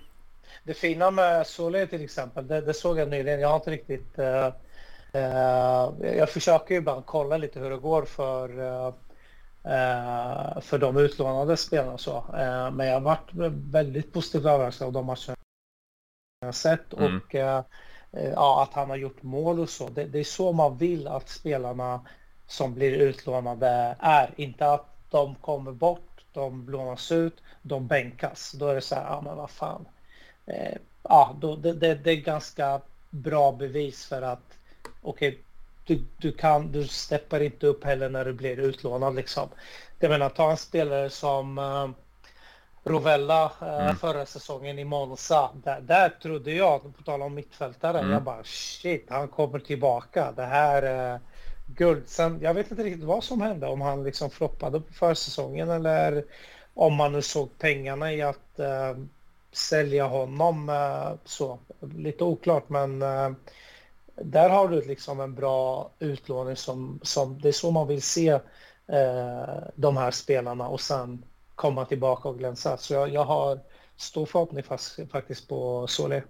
Det 0.63 0.73
fina 0.73 1.11
med 1.11 1.47
Solé 1.47 1.87
till 1.87 2.03
exempel, 2.03 2.47
det, 2.47 2.61
det, 2.61 2.73
såg 2.73 2.99
jag 2.99 3.09
nyligen. 3.09 3.39
Jag 3.39 3.49
har 3.49 3.55
inte 3.55 3.71
riktigt... 3.71 4.19
Uh, 4.19 4.47
uh, 5.15 6.15
jag 6.17 6.29
försöker 6.29 6.73
ju 6.73 6.79
ibland 6.79 7.05
kolla 7.05 7.37
lite 7.37 7.59
hur 7.59 7.69
det 7.69 7.77
går 7.77 8.05
för 8.05 8.59
uh, 8.59 8.93
Eh, 9.67 10.61
för 10.61 10.77
de 10.77 10.97
utlånade 10.97 11.57
spelarna 11.57 11.93
och 11.93 11.99
så. 11.99 12.17
Eh, 12.17 12.71
men 12.71 12.87
jag 12.87 12.93
har 12.93 13.01
varit 13.01 13.33
väldigt 13.71 14.13
positivt 14.13 14.45
överraskad 14.45 14.87
av 14.87 14.93
de 14.93 15.05
matcherna 15.05 15.35
jag 16.39 16.47
har 16.47 16.51
sett 16.51 16.93
mm. 16.93 17.17
och 17.17 17.35
eh, 17.35 17.63
ja, 18.11 18.63
att 18.63 18.73
han 18.73 18.89
har 18.89 18.97
gjort 18.97 19.23
mål 19.23 19.59
och 19.59 19.69
så. 19.69 19.89
Det, 19.89 20.05
det, 20.05 20.19
är 20.19 20.23
så 20.23 20.51
man 20.51 20.77
vill 20.77 21.07
att 21.07 21.29
spelarna 21.29 22.01
som 22.47 22.73
blir 22.73 22.91
utlånade 22.91 23.95
är. 23.99 24.33
Inte 24.35 24.71
att 24.71 25.09
de 25.09 25.35
kommer 25.35 25.71
bort, 25.71 26.16
de 26.37 26.69
lånas 26.69 27.11
ut, 27.11 27.43
de 27.61 27.87
bänkas. 27.87 28.51
Då 28.51 28.67
är 28.67 28.75
det 28.75 28.81
så 28.81 28.95
här, 28.95 29.03
ja 29.03 29.21
men 29.25 29.35
vad 29.37 29.49
fan. 29.49 29.85
ja, 31.03 31.35
då, 31.41 31.55
det, 31.55 31.73
det, 31.73 31.95
det 31.95 32.11
är 32.11 32.15
ganska 32.15 32.81
bra 33.09 33.51
bevis 33.51 34.05
för 34.05 34.21
att 34.21 34.57
okej, 35.01 35.29
okay, 35.29 35.39
du, 35.87 36.03
du, 36.17 36.31
kan, 36.31 36.71
du 36.71 36.87
steppar 36.87 37.39
inte 37.39 37.67
upp 37.67 37.83
heller 37.83 38.09
när 38.09 38.25
du 38.25 38.33
blir 38.33 38.59
utlånad 38.59 39.15
liksom. 39.15 39.49
Jag 39.99 40.09
menar, 40.09 40.29
ta 40.29 40.51
en 40.51 40.57
spelare 40.57 41.09
som 41.09 41.57
uh, 41.57 41.89
Rovella 42.83 43.51
uh, 43.61 43.67
mm. 43.67 43.95
förra 43.95 44.25
säsongen 44.25 44.79
i 44.79 44.83
Monza. 44.83 45.49
Där, 45.63 45.81
där 45.81 46.09
trodde 46.09 46.51
jag, 46.51 46.97
på 46.97 47.03
tal 47.03 47.21
om 47.21 47.33
mittfältare, 47.33 47.99
mm. 47.99 48.11
jag 48.11 48.23
bara 48.23 48.43
shit, 48.43 49.05
han 49.09 49.27
kommer 49.27 49.59
tillbaka. 49.59 50.31
Det 50.31 50.45
här 50.45 51.13
uh, 51.13 51.19
guld. 51.67 52.07
Sen, 52.07 52.39
jag 52.41 52.53
vet 52.53 52.71
inte 52.71 52.83
riktigt 52.83 53.03
vad 53.03 53.23
som 53.23 53.41
hände, 53.41 53.67
om 53.67 53.81
han 53.81 54.03
liksom 54.03 54.29
floppade 54.29 54.79
på 54.79 54.93
försäsongen 54.93 55.69
eller 55.69 56.25
om 56.73 56.93
man 56.93 57.11
nu 57.11 57.21
såg 57.21 57.57
pengarna 57.57 58.13
i 58.13 58.21
att 58.21 58.59
uh, 58.59 59.03
sälja 59.51 60.07
honom. 60.07 60.69
Uh, 60.69 61.13
så 61.25 61.59
lite 61.79 62.23
oklart, 62.23 62.69
men 62.69 63.01
uh, 63.01 63.31
där 64.15 64.49
har 64.49 64.67
du 64.67 64.81
liksom 64.81 65.19
en 65.19 65.35
bra 65.35 65.89
utlåning 65.99 66.55
som, 66.55 66.99
som 67.03 67.41
det 67.41 67.47
är 67.47 67.51
så 67.51 67.71
man 67.71 67.87
vill 67.87 68.01
se 68.01 68.39
de 69.75 69.97
här 69.97 70.11
spelarna 70.11 70.67
och 70.67 70.81
sen 70.81 71.23
komma 71.55 71.85
tillbaka 71.85 72.29
och 72.29 72.37
glänsa. 72.37 72.77
Så 72.77 72.93
jag, 72.93 73.13
jag 73.13 73.23
har 73.23 73.59
stor 73.97 74.25
förhoppning 74.25 74.63
fast, 74.63 74.99
faktiskt 75.11 75.47
på 75.47 75.87
Solé. 75.87 76.21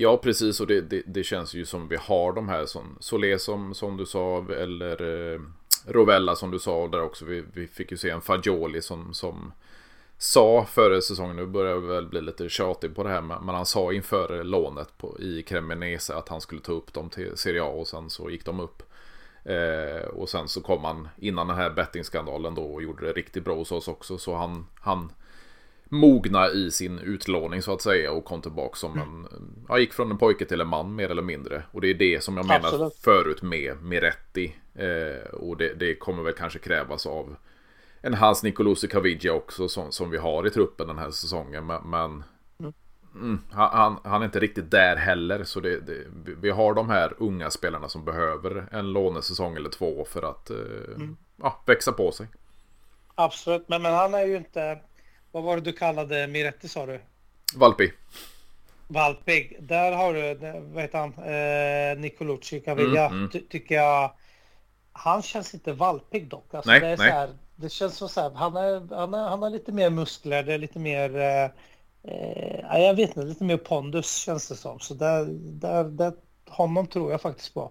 Ja, 0.00 0.16
precis. 0.16 0.60
Och 0.60 0.66
det, 0.66 0.80
det, 0.80 1.02
det, 1.06 1.24
känns 1.24 1.54
ju 1.54 1.64
som 1.64 1.88
vi 1.88 1.96
har 1.96 2.32
de 2.32 2.48
här 2.48 2.66
som 2.66 2.96
Solé 3.00 3.38
som, 3.38 3.74
som 3.74 3.96
du 3.96 4.06
sa 4.06 4.46
eller 4.52 5.32
eh, 5.32 5.40
Rovella 5.86 6.36
som 6.36 6.50
du 6.50 6.58
sa 6.58 6.88
där 6.88 7.02
också. 7.02 7.24
Vi, 7.24 7.44
vi 7.52 7.66
fick 7.66 7.90
ju 7.90 7.96
se 7.96 8.10
en 8.10 8.20
Fagioli 8.20 8.82
som, 8.82 9.14
som 9.14 9.52
sa 10.18 10.64
före 10.64 11.02
säsongen, 11.02 11.36
nu 11.36 11.46
börjar 11.46 11.72
jag 11.72 11.80
väl 11.80 12.06
bli 12.06 12.20
lite 12.20 12.48
tjatig 12.48 12.94
på 12.94 13.02
det 13.02 13.10
här, 13.10 13.20
men 13.20 13.48
han 13.48 13.66
sa 13.66 13.92
inför 13.92 14.44
lånet 14.44 14.98
på, 14.98 15.20
i 15.20 15.42
Cremonese 15.42 16.14
att 16.14 16.28
han 16.28 16.40
skulle 16.40 16.60
ta 16.60 16.72
upp 16.72 16.92
dem 16.92 17.10
till 17.10 17.36
Serie 17.36 17.62
A 17.62 17.68
och 17.68 17.88
sen 17.88 18.10
så 18.10 18.30
gick 18.30 18.44
de 18.44 18.60
upp. 18.60 18.82
Eh, 19.44 20.08
och 20.08 20.28
sen 20.28 20.48
så 20.48 20.60
kom 20.60 20.84
han 20.84 21.08
innan 21.16 21.48
den 21.48 21.56
här 21.56 21.70
bettingskandalen 21.70 22.54
då 22.54 22.62
och 22.62 22.82
gjorde 22.82 23.06
det 23.06 23.12
riktigt 23.12 23.44
bra 23.44 23.54
hos 23.54 23.72
oss 23.72 23.88
också. 23.88 24.18
Så 24.18 24.36
han, 24.36 24.66
han 24.80 25.12
mogna 25.88 26.48
i 26.48 26.70
sin 26.70 26.98
utlåning 26.98 27.62
så 27.62 27.72
att 27.72 27.82
säga 27.82 28.12
och 28.12 28.24
kom 28.24 28.42
tillbaka 28.42 28.76
som 28.76 28.98
en... 28.98 29.28
Ja, 29.68 29.78
gick 29.78 29.92
från 29.92 30.10
en 30.10 30.18
pojke 30.18 30.44
till 30.44 30.60
en 30.60 30.68
man 30.68 30.94
mer 30.94 31.10
eller 31.10 31.22
mindre. 31.22 31.62
Och 31.72 31.80
det 31.80 31.90
är 31.90 31.94
det 31.94 32.24
som 32.24 32.36
jag 32.36 32.46
menar 32.46 32.68
Absolut. 32.68 32.94
förut 32.94 33.42
med 33.42 33.82
Miretti. 33.82 34.54
Eh, 34.74 35.34
och 35.34 35.56
det, 35.56 35.74
det, 35.74 35.94
kommer 35.94 36.22
väl 36.22 36.34
kanske 36.34 36.58
krävas 36.58 37.06
av 37.06 37.36
en 38.00 38.14
Hans 38.14 38.42
Nicolosi 38.42 38.88
Caviglia 38.88 39.32
också 39.32 39.68
som, 39.68 39.92
som 39.92 40.10
vi 40.10 40.18
har 40.18 40.46
i 40.46 40.50
truppen 40.50 40.86
den 40.86 40.98
här 40.98 41.10
säsongen. 41.10 41.66
Men, 41.66 41.90
men 41.90 42.24
mm. 42.60 42.72
Mm, 43.14 43.40
han, 43.50 43.98
han, 44.04 44.22
är 44.22 44.24
inte 44.24 44.40
riktigt 44.40 44.70
där 44.70 44.96
heller. 44.96 45.44
Så 45.44 45.60
det, 45.60 45.80
det, 45.80 46.04
vi 46.40 46.50
har 46.50 46.74
de 46.74 46.90
här 46.90 47.14
unga 47.18 47.50
spelarna 47.50 47.88
som 47.88 48.04
behöver 48.04 48.68
en 48.72 48.92
lånesäsong 48.92 49.56
eller 49.56 49.70
två 49.70 50.04
för 50.04 50.30
att 50.30 50.50
eh, 50.50 50.56
mm. 50.96 51.16
ja, 51.36 51.62
växa 51.66 51.92
på 51.92 52.12
sig. 52.12 52.26
Absolut, 53.14 53.68
men, 53.68 53.82
men 53.82 53.94
han 53.94 54.14
är 54.14 54.26
ju 54.26 54.36
inte 54.36 54.78
vad 55.32 55.42
var 55.42 55.56
det 55.56 55.62
du 55.62 55.72
kallade 55.72 56.26
Miretti 56.26 56.68
sa 56.68 56.86
du? 56.86 57.00
Valpi. 57.54 57.92
Valpig. 58.86 59.56
Där 59.60 59.92
har 59.92 60.14
du, 60.14 60.34
vad 60.72 60.82
heter 60.82 60.98
han, 60.98 61.12
eh, 61.12 62.00
Nicolucci 62.00 62.60
Caviglia. 62.60 63.06
Mm, 63.06 63.18
mm. 63.18 63.30
Ty 63.30 63.40
tycker 63.40 63.74
jag. 63.74 64.12
Han 64.92 65.22
känns 65.22 65.54
inte 65.54 65.72
valpig 65.72 66.28
dock. 66.28 66.54
Alltså, 66.54 66.70
nej, 66.70 66.80
det, 66.80 66.86
är 66.86 66.96
nej. 66.96 67.08
Så 67.10 67.14
här, 67.14 67.30
det 67.56 67.68
känns 67.68 67.96
så, 67.96 68.08
så 68.08 68.20
här, 68.20 68.30
han, 68.30 68.56
är, 68.56 68.94
han, 68.96 69.14
är, 69.14 69.28
han 69.28 69.42
har 69.42 69.50
lite 69.50 69.72
mer 69.72 69.90
muskler, 69.90 70.42
det 70.42 70.54
är 70.54 70.58
lite 70.58 70.78
mer, 70.78 71.16
eh, 71.16 71.44
eh, 72.12 72.82
jag 72.82 72.94
vet 72.94 73.08
inte, 73.08 73.22
lite 73.22 73.44
mer 73.44 73.56
pondus 73.56 74.16
känns 74.16 74.48
det 74.48 74.54
som. 74.54 74.80
Så 74.80 74.94
där, 74.94 75.24
där, 75.40 75.84
där, 75.84 76.12
honom 76.46 76.86
tror 76.86 77.10
jag 77.10 77.20
faktiskt 77.20 77.54
på. 77.54 77.70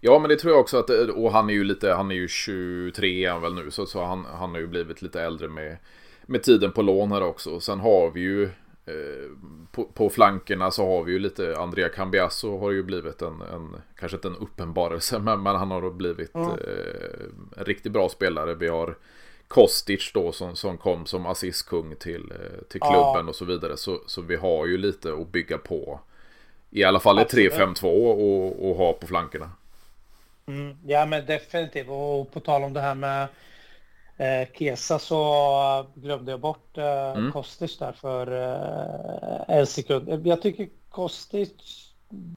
Ja, 0.00 0.18
men 0.18 0.28
det 0.28 0.36
tror 0.36 0.52
jag 0.52 0.60
också 0.60 0.78
att, 0.78 0.90
och 0.90 1.32
han 1.32 1.50
är 1.50 1.54
ju 1.54 1.64
lite, 1.64 1.92
han 1.92 2.10
är 2.10 2.14
ju 2.14 2.28
23 2.28 3.24
är 3.24 3.30
han 3.30 3.42
väl 3.42 3.54
nu, 3.54 3.70
så, 3.70 3.86
så 3.86 4.04
han, 4.04 4.24
han 4.24 4.50
har 4.50 4.58
ju 4.58 4.66
blivit 4.66 5.02
lite 5.02 5.22
äldre 5.22 5.48
med 5.48 5.76
med 6.26 6.42
tiden 6.42 6.72
på 6.72 6.82
lån 6.82 7.12
här 7.12 7.22
också. 7.22 7.60
Sen 7.60 7.80
har 7.80 8.10
vi 8.10 8.20
ju 8.20 8.44
eh, 8.86 9.30
på, 9.72 9.84
på, 9.84 10.10
flankerna 10.10 10.70
så 10.70 10.86
har 10.86 11.04
vi 11.04 11.12
ju 11.12 11.18
lite 11.18 11.56
Andrea 11.58 11.88
Cambiasso 11.88 12.58
har 12.58 12.70
ju 12.70 12.82
blivit 12.82 13.22
en, 13.22 13.40
en 13.40 13.76
kanske 13.98 14.16
inte 14.16 14.28
en 14.28 14.36
uppenbarelse 14.36 15.18
men, 15.18 15.42
men 15.42 15.56
han 15.56 15.70
har 15.70 15.90
blivit 15.90 16.34
mm. 16.34 16.50
eh, 16.50 17.56
en 17.56 17.64
riktigt 17.64 17.92
bra 17.92 18.08
spelare. 18.08 18.54
Vi 18.54 18.68
har 18.68 18.96
Kostic 19.48 20.10
då 20.14 20.32
som, 20.32 20.56
som 20.56 20.78
kom 20.78 21.06
som 21.06 21.26
assistkung 21.26 21.94
till, 21.96 22.32
eh, 22.32 22.62
till 22.68 22.80
klubben 22.80 23.24
ja. 23.24 23.28
och 23.28 23.36
så 23.36 23.44
vidare. 23.44 23.76
Så, 23.76 24.00
så 24.06 24.22
vi 24.22 24.36
har 24.36 24.66
ju 24.66 24.78
lite 24.78 25.12
att 25.12 25.32
bygga 25.32 25.58
på. 25.58 26.00
I 26.70 26.84
alla 26.84 27.00
fall 27.00 27.18
ett 27.18 27.32
3-5-2 27.32 27.84
och, 27.84 28.70
och 28.70 28.76
ha 28.76 28.92
på 28.92 29.06
flankerna. 29.06 29.50
Mm, 30.46 30.76
ja 30.86 31.06
men 31.06 31.26
definitivt 31.26 31.88
och 31.88 32.32
på 32.32 32.40
tal 32.40 32.62
om 32.62 32.72
det 32.72 32.80
här 32.80 32.94
med 32.94 33.28
eh, 34.16 34.48
Kesa 34.54 34.98
så 34.98 35.86
glömde 35.94 36.30
jag 36.30 36.40
bort 36.40 36.78
eh, 36.78 37.10
mm. 37.10 37.32
Kostic 37.32 37.78
där 37.78 37.92
för 37.92 38.26
eh, 38.32 39.56
en 39.56 39.66
sekund. 39.66 40.26
Jag 40.26 40.42
tycker 40.42 40.68
Kostic 40.88 41.52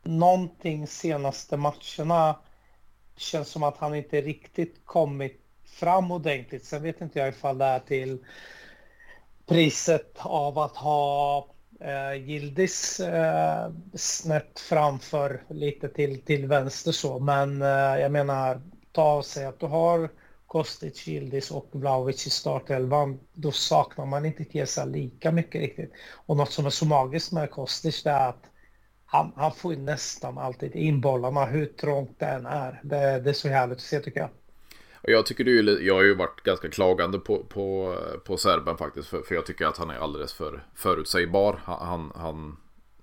någonting 0.04 0.88
senaste 0.88 1.58
matcherna 1.58 2.36
känns 3.18 3.50
som 3.50 3.64
att 3.64 3.78
han 3.78 3.96
inte 3.96 4.22
riktigt 4.22 4.86
kommit 4.86 5.42
fram 5.66 6.12
ordentligt. 6.12 6.66
Sen 6.66 6.84
vet 6.84 7.02
inte 7.02 7.20
jag 7.20 7.30
ifall 7.30 7.58
det 7.58 7.66
är 7.66 7.80
till 7.80 8.26
priset 9.46 10.14
av 10.18 10.60
att 10.60 10.76
ha 10.76 11.48
eh, 11.80 12.14
Gildis 12.14 13.00
eh, 13.00 13.72
snett 13.94 14.60
framför 14.60 15.44
lite 15.50 15.90
till, 15.90 16.22
till 16.22 16.48
vänster 16.48 16.92
så. 16.92 17.20
Men 17.20 17.62
eh, 17.62 18.02
jag 18.02 18.12
menar, 18.12 18.62
ta 18.92 19.16
och 19.16 19.26
säg 19.26 19.46
att 19.46 19.60
du 19.60 19.66
har 19.66 20.10
Kostic, 20.50 21.08
Yildiz 21.08 21.52
och 21.52 21.70
Vlahovic 21.72 22.28
i 22.28 22.30
startelvan, 22.30 23.20
då 23.34 23.52
saknar 23.52 24.06
man 24.06 24.26
inte 24.26 24.44
Kesa 24.44 24.86
lika 24.86 25.32
mycket 25.32 25.62
riktigt. 25.62 25.92
Och 26.26 26.38
något 26.38 26.52
som 26.52 26.66
är 26.66 26.70
så 26.70 26.86
magiskt 26.86 27.32
med 27.32 27.52
Kostic 27.52 28.04
det 28.04 28.10
är 28.10 28.30
att 28.30 28.44
han, 29.06 29.32
han 29.36 29.52
får 29.52 29.76
nästan 29.76 30.38
alltid 30.38 30.76
in 30.76 31.02
bollarna 31.02 31.46
hur 31.46 31.66
trångt 31.66 32.20
det 32.20 32.26
än 32.26 32.46
är. 32.46 32.80
Det, 32.84 33.20
det 33.20 33.30
är 33.30 33.34
så 33.34 33.48
härligt 33.48 33.78
att 33.78 33.84
se 33.84 34.00
tycker 34.00 34.20
jag. 34.20 34.30
Jag 35.02 35.26
tycker 35.26 35.44
det 35.44 35.52
är 35.52 35.82
jag 35.82 35.96
har 35.96 36.04
ju 36.04 36.16
varit 36.16 36.44
ganska 36.44 36.70
klagande 36.70 37.20
på, 37.20 37.44
på, 37.44 37.96
på 38.26 38.38
serben 38.38 38.78
faktiskt. 38.78 39.08
För, 39.08 39.22
för 39.22 39.36
jag 39.36 39.46
tycker 39.46 39.66
att 39.66 39.78
han 39.78 39.90
är 39.90 39.98
alldeles 39.98 40.34
för 40.34 40.64
förutsägbar. 40.76 41.60
Han, 41.64 42.12
han, 42.16 42.58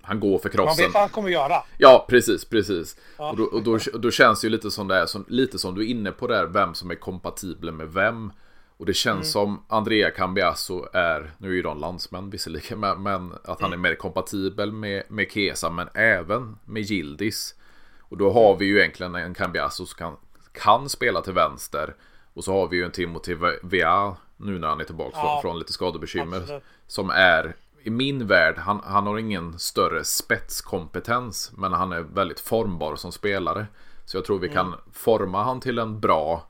han 0.06 0.20
går 0.20 0.38
för 0.38 0.48
krossen. 0.48 0.66
Man 0.66 0.76
vet 0.76 0.94
vad 0.94 1.02
han 1.02 1.10
kommer 1.10 1.28
göra. 1.28 1.62
Ja, 1.78 2.06
precis, 2.08 2.44
precis. 2.44 2.96
Ja. 3.18 3.30
Och, 3.30 3.36
då, 3.36 3.44
och 3.44 3.62
då, 3.62 3.78
då, 3.98 4.10
känns 4.10 4.40
det 4.40 4.46
ju 4.46 4.50
lite 4.50 4.70
som 4.70 4.88
det 4.88 4.96
är, 4.96 5.06
som, 5.06 5.24
lite 5.28 5.58
som 5.58 5.74
du 5.74 5.82
är 5.82 5.86
inne 5.86 6.12
på 6.12 6.26
där, 6.26 6.46
vem 6.46 6.74
som 6.74 6.90
är 6.90 6.94
kompatibel 6.94 7.72
med 7.72 7.88
vem. 7.88 8.32
Och 8.76 8.86
det 8.86 8.94
känns 8.94 9.14
mm. 9.14 9.24
som 9.24 9.64
Andrea 9.68 10.10
Cambiasso 10.10 10.86
är, 10.92 11.30
nu 11.38 11.48
är 11.48 11.52
ju 11.52 11.62
de 11.62 11.78
landsmän 11.78 12.30
visserligen, 12.30 12.80
men, 12.80 13.02
men 13.02 13.32
att 13.44 13.60
han 13.60 13.72
är 13.72 13.76
mer 13.76 13.94
kompatibel 13.94 14.72
med, 14.72 15.02
med 15.08 15.32
Kesa, 15.32 15.70
men 15.70 15.88
även 15.94 16.58
med 16.64 16.82
Gildis. 16.82 17.54
Och 18.00 18.16
då 18.16 18.32
har 18.32 18.56
vi 18.56 18.66
ju 18.66 18.78
egentligen 18.78 19.14
en 19.14 19.34
Cambiasso 19.34 19.86
som 19.86 19.96
kan, 19.98 20.16
kan 20.52 20.88
spela 20.88 21.20
till 21.20 21.32
vänster. 21.32 21.94
Och 22.34 22.44
så 22.44 22.52
har 22.52 22.68
vi 22.68 22.76
ju 22.76 22.84
en 22.84 22.90
Timothy 22.90 23.36
Vea 23.62 24.16
nu 24.36 24.58
när 24.58 24.68
han 24.68 24.80
är 24.80 24.84
tillbaka 24.84 25.16
ja. 25.16 25.22
från, 25.22 25.42
från 25.42 25.58
lite 25.58 25.72
skadebekymmer. 25.72 26.36
Absolut. 26.36 26.62
Som 26.86 27.10
är 27.10 27.56
i 27.86 27.90
min 27.90 28.26
värld, 28.26 28.58
han, 28.58 28.80
han 28.84 29.06
har 29.06 29.18
ingen 29.18 29.58
större 29.58 30.04
spetskompetens. 30.04 31.52
Men 31.56 31.72
han 31.72 31.92
är 31.92 32.00
väldigt 32.00 32.40
formbar 32.40 32.96
som 32.96 33.12
spelare. 33.12 33.66
Så 34.04 34.16
jag 34.16 34.24
tror 34.24 34.38
vi 34.38 34.46
mm. 34.46 34.54
kan 34.54 34.74
forma 34.92 35.44
han 35.44 35.60
till 35.60 35.78
en 35.78 36.00
bra 36.00 36.48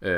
eh, 0.00 0.10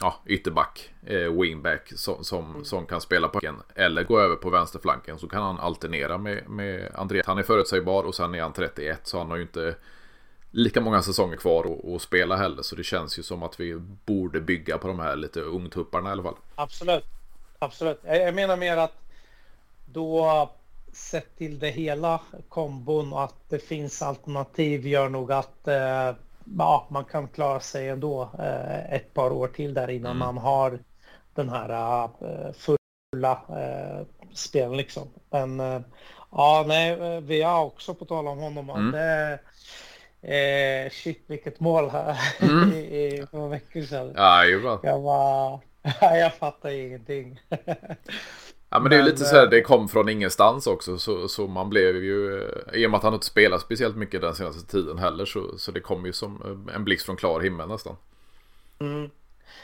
ja, 0.00 0.14
ytterback, 0.26 0.94
eh, 1.06 1.40
wingback 1.40 1.92
som, 1.96 2.24
som, 2.24 2.50
mm. 2.50 2.64
som 2.64 2.86
kan 2.86 3.00
spela 3.00 3.28
på 3.28 3.40
en 3.42 3.56
Eller 3.74 4.04
gå 4.04 4.20
över 4.20 4.36
på 4.36 4.50
vänsterflanken 4.50 5.18
så 5.18 5.28
kan 5.28 5.42
han 5.42 5.58
alternera 5.58 6.18
med, 6.18 6.48
med 6.48 6.92
André. 6.94 7.22
Han 7.26 7.38
är 7.38 7.42
förutsägbar 7.42 8.02
och 8.02 8.14
sen 8.14 8.34
är 8.34 8.42
han 8.42 8.52
31 8.52 9.00
så 9.02 9.18
han 9.18 9.30
har 9.30 9.36
ju 9.36 9.42
inte 9.42 9.76
lika 10.50 10.80
många 10.80 11.02
säsonger 11.02 11.36
kvar 11.36 11.94
att 11.94 12.02
spela 12.02 12.36
heller. 12.36 12.62
Så 12.62 12.76
det 12.76 12.84
känns 12.84 13.18
ju 13.18 13.22
som 13.22 13.42
att 13.42 13.60
vi 13.60 13.74
borde 14.06 14.40
bygga 14.40 14.78
på 14.78 14.88
de 14.88 14.98
här 14.98 15.16
lite 15.16 15.40
ungtupparna 15.40 16.08
i 16.08 16.12
alla 16.12 16.22
fall. 16.22 16.36
Absolut. 16.54 17.04
Absolut. 17.58 18.00
Jag 18.04 18.34
menar 18.34 18.56
mer 18.56 18.76
att 18.76 19.05
då 19.86 20.48
sett 20.92 21.36
till 21.36 21.58
det 21.58 21.70
hela 21.70 22.20
kombon 22.48 23.12
och 23.12 23.24
att 23.24 23.48
det 23.48 23.58
finns 23.58 24.02
alternativ 24.02 24.86
gör 24.86 25.08
nog 25.08 25.32
att 25.32 25.68
eh, 25.68 26.14
ja, 26.58 26.86
man 26.88 27.04
kan 27.04 27.28
klara 27.28 27.60
sig 27.60 27.88
ändå 27.88 28.30
eh, 28.38 28.92
ett 28.92 29.14
par 29.14 29.30
år 29.30 29.48
till 29.48 29.74
där 29.74 29.90
innan 29.90 30.16
mm. 30.16 30.18
man 30.18 30.38
har 30.38 30.78
den 31.34 31.48
här 31.48 32.04
eh, 32.04 32.52
fulla 32.52 33.40
eh, 33.48 34.06
spelen 34.34 34.76
liksom. 34.76 35.08
Men 35.30 35.60
eh, 35.60 35.80
ja, 36.30 36.64
nej, 36.66 37.20
vi 37.20 37.42
har 37.42 37.64
också 37.64 37.94
på 37.94 38.04
tal 38.04 38.28
om 38.28 38.38
honom. 38.38 38.70
Mm. 38.70 38.92
Det, 38.92 39.38
eh, 40.22 40.90
shit 40.90 41.24
vilket 41.26 41.60
mål 41.60 41.90
här 41.90 42.18
mm. 42.40 42.72
i, 42.72 42.76
i 42.76 43.26
några 43.30 43.48
veckor 43.48 43.82
sedan. 43.82 44.12
Ja, 44.16 44.44
Jag 44.82 45.00
var, 45.00 45.60
jag 46.00 46.34
fattar 46.34 46.70
ingenting. 46.70 47.40
Ja 48.70 48.80
men 48.80 48.90
det 48.90 48.96
är 48.96 49.02
lite 49.02 49.24
så 49.24 49.36
här, 49.36 49.44
eh, 49.44 49.50
det 49.50 49.60
kom 49.60 49.88
från 49.88 50.08
ingenstans 50.08 50.66
också 50.66 50.98
så, 50.98 51.28
så 51.28 51.46
man 51.46 51.70
blev 51.70 51.96
ju 51.96 52.42
eh, 52.42 52.80
I 52.80 52.86
och 52.86 52.90
med 52.90 52.98
att 52.98 53.04
han 53.04 53.14
inte 53.14 53.26
spelat 53.26 53.60
speciellt 53.60 53.96
mycket 53.96 54.20
den 54.20 54.34
senaste 54.34 54.70
tiden 54.70 54.98
heller 54.98 55.24
så, 55.24 55.58
så 55.58 55.72
det 55.72 55.80
kom 55.80 56.06
ju 56.06 56.12
som 56.12 56.42
eh, 56.68 56.74
en 56.74 56.84
blixt 56.84 57.06
från 57.06 57.16
klar 57.16 57.40
himmel 57.40 57.68
nästan. 57.68 57.96
Mm. 58.80 59.10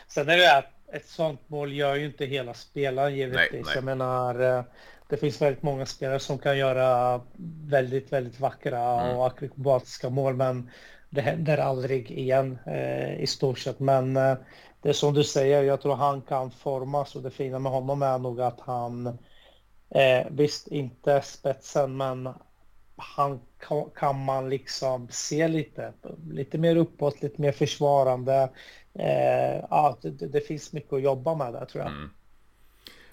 Sen 0.09 0.29
är 0.29 0.37
det 0.37 0.59
att 0.59 0.95
ett 0.95 1.09
sånt 1.09 1.41
mål 1.47 1.73
gör 1.73 1.95
ju 1.97 2.07
inte 2.07 2.25
hela 2.25 2.55
spelaren 2.55 3.17
givetvis. 3.17 3.53
Nej, 3.53 3.63
nej. 3.65 3.75
Jag 3.75 3.85
menar 3.85 4.65
det 5.13 5.17
finns 5.17 5.43
väldigt 5.43 5.63
många 5.63 5.87
spelare 5.87 6.19
som 6.19 6.39
kan 6.39 6.59
göra 6.59 7.21
väldigt, 7.67 8.13
väldigt 8.13 8.41
vackra 8.41 9.01
mm. 9.01 9.17
och 9.17 9.27
akrobatiska 9.27 10.11
mål 10.11 10.35
men 10.35 10.71
det 11.11 11.21
händer 11.21 11.59
aldrig 11.59 12.11
igen 12.11 12.59
eh, 12.67 13.23
i 13.23 13.27
stort 13.27 13.59
sett. 13.59 13.81
Men 13.81 14.17
eh, 14.17 14.37
det 14.83 14.89
är 14.89 14.93
som 14.93 15.15
du 15.15 15.25
säger, 15.25 15.63
jag 15.63 15.81
tror 15.81 15.95
han 15.95 16.23
kan 16.23 16.51
formas 16.51 17.17
och 17.17 17.23
det 17.23 17.31
fina 17.31 17.59
med 17.59 17.73
honom 17.73 18.03
är 18.03 18.19
nog 18.19 18.41
att 18.41 18.61
han 18.61 19.07
eh, 19.91 20.27
visst 20.31 20.69
inte 20.69 21.23
spetsen 21.23 21.97
men 21.97 22.29
han 22.97 23.41
kan, 23.59 23.91
kan, 23.91 24.25
man 24.25 24.49
liksom 24.49 25.09
se 25.11 25.49
lite, 25.49 25.93
lite 26.31 26.59
mer 26.59 26.77
uppåt, 26.77 27.23
lite 27.23 27.41
mer 27.41 27.53
försvarande. 27.53 28.51
Eh, 28.95 29.65
ja, 29.71 29.99
det, 30.03 30.11
det, 30.11 30.41
finns 30.41 30.73
mycket 30.73 30.93
att 30.93 31.03
jobba 31.03 31.35
med 31.35 31.53
där 31.53 31.65
tror 31.65 31.85
jag. 31.85 31.93
Mm. 31.93 32.11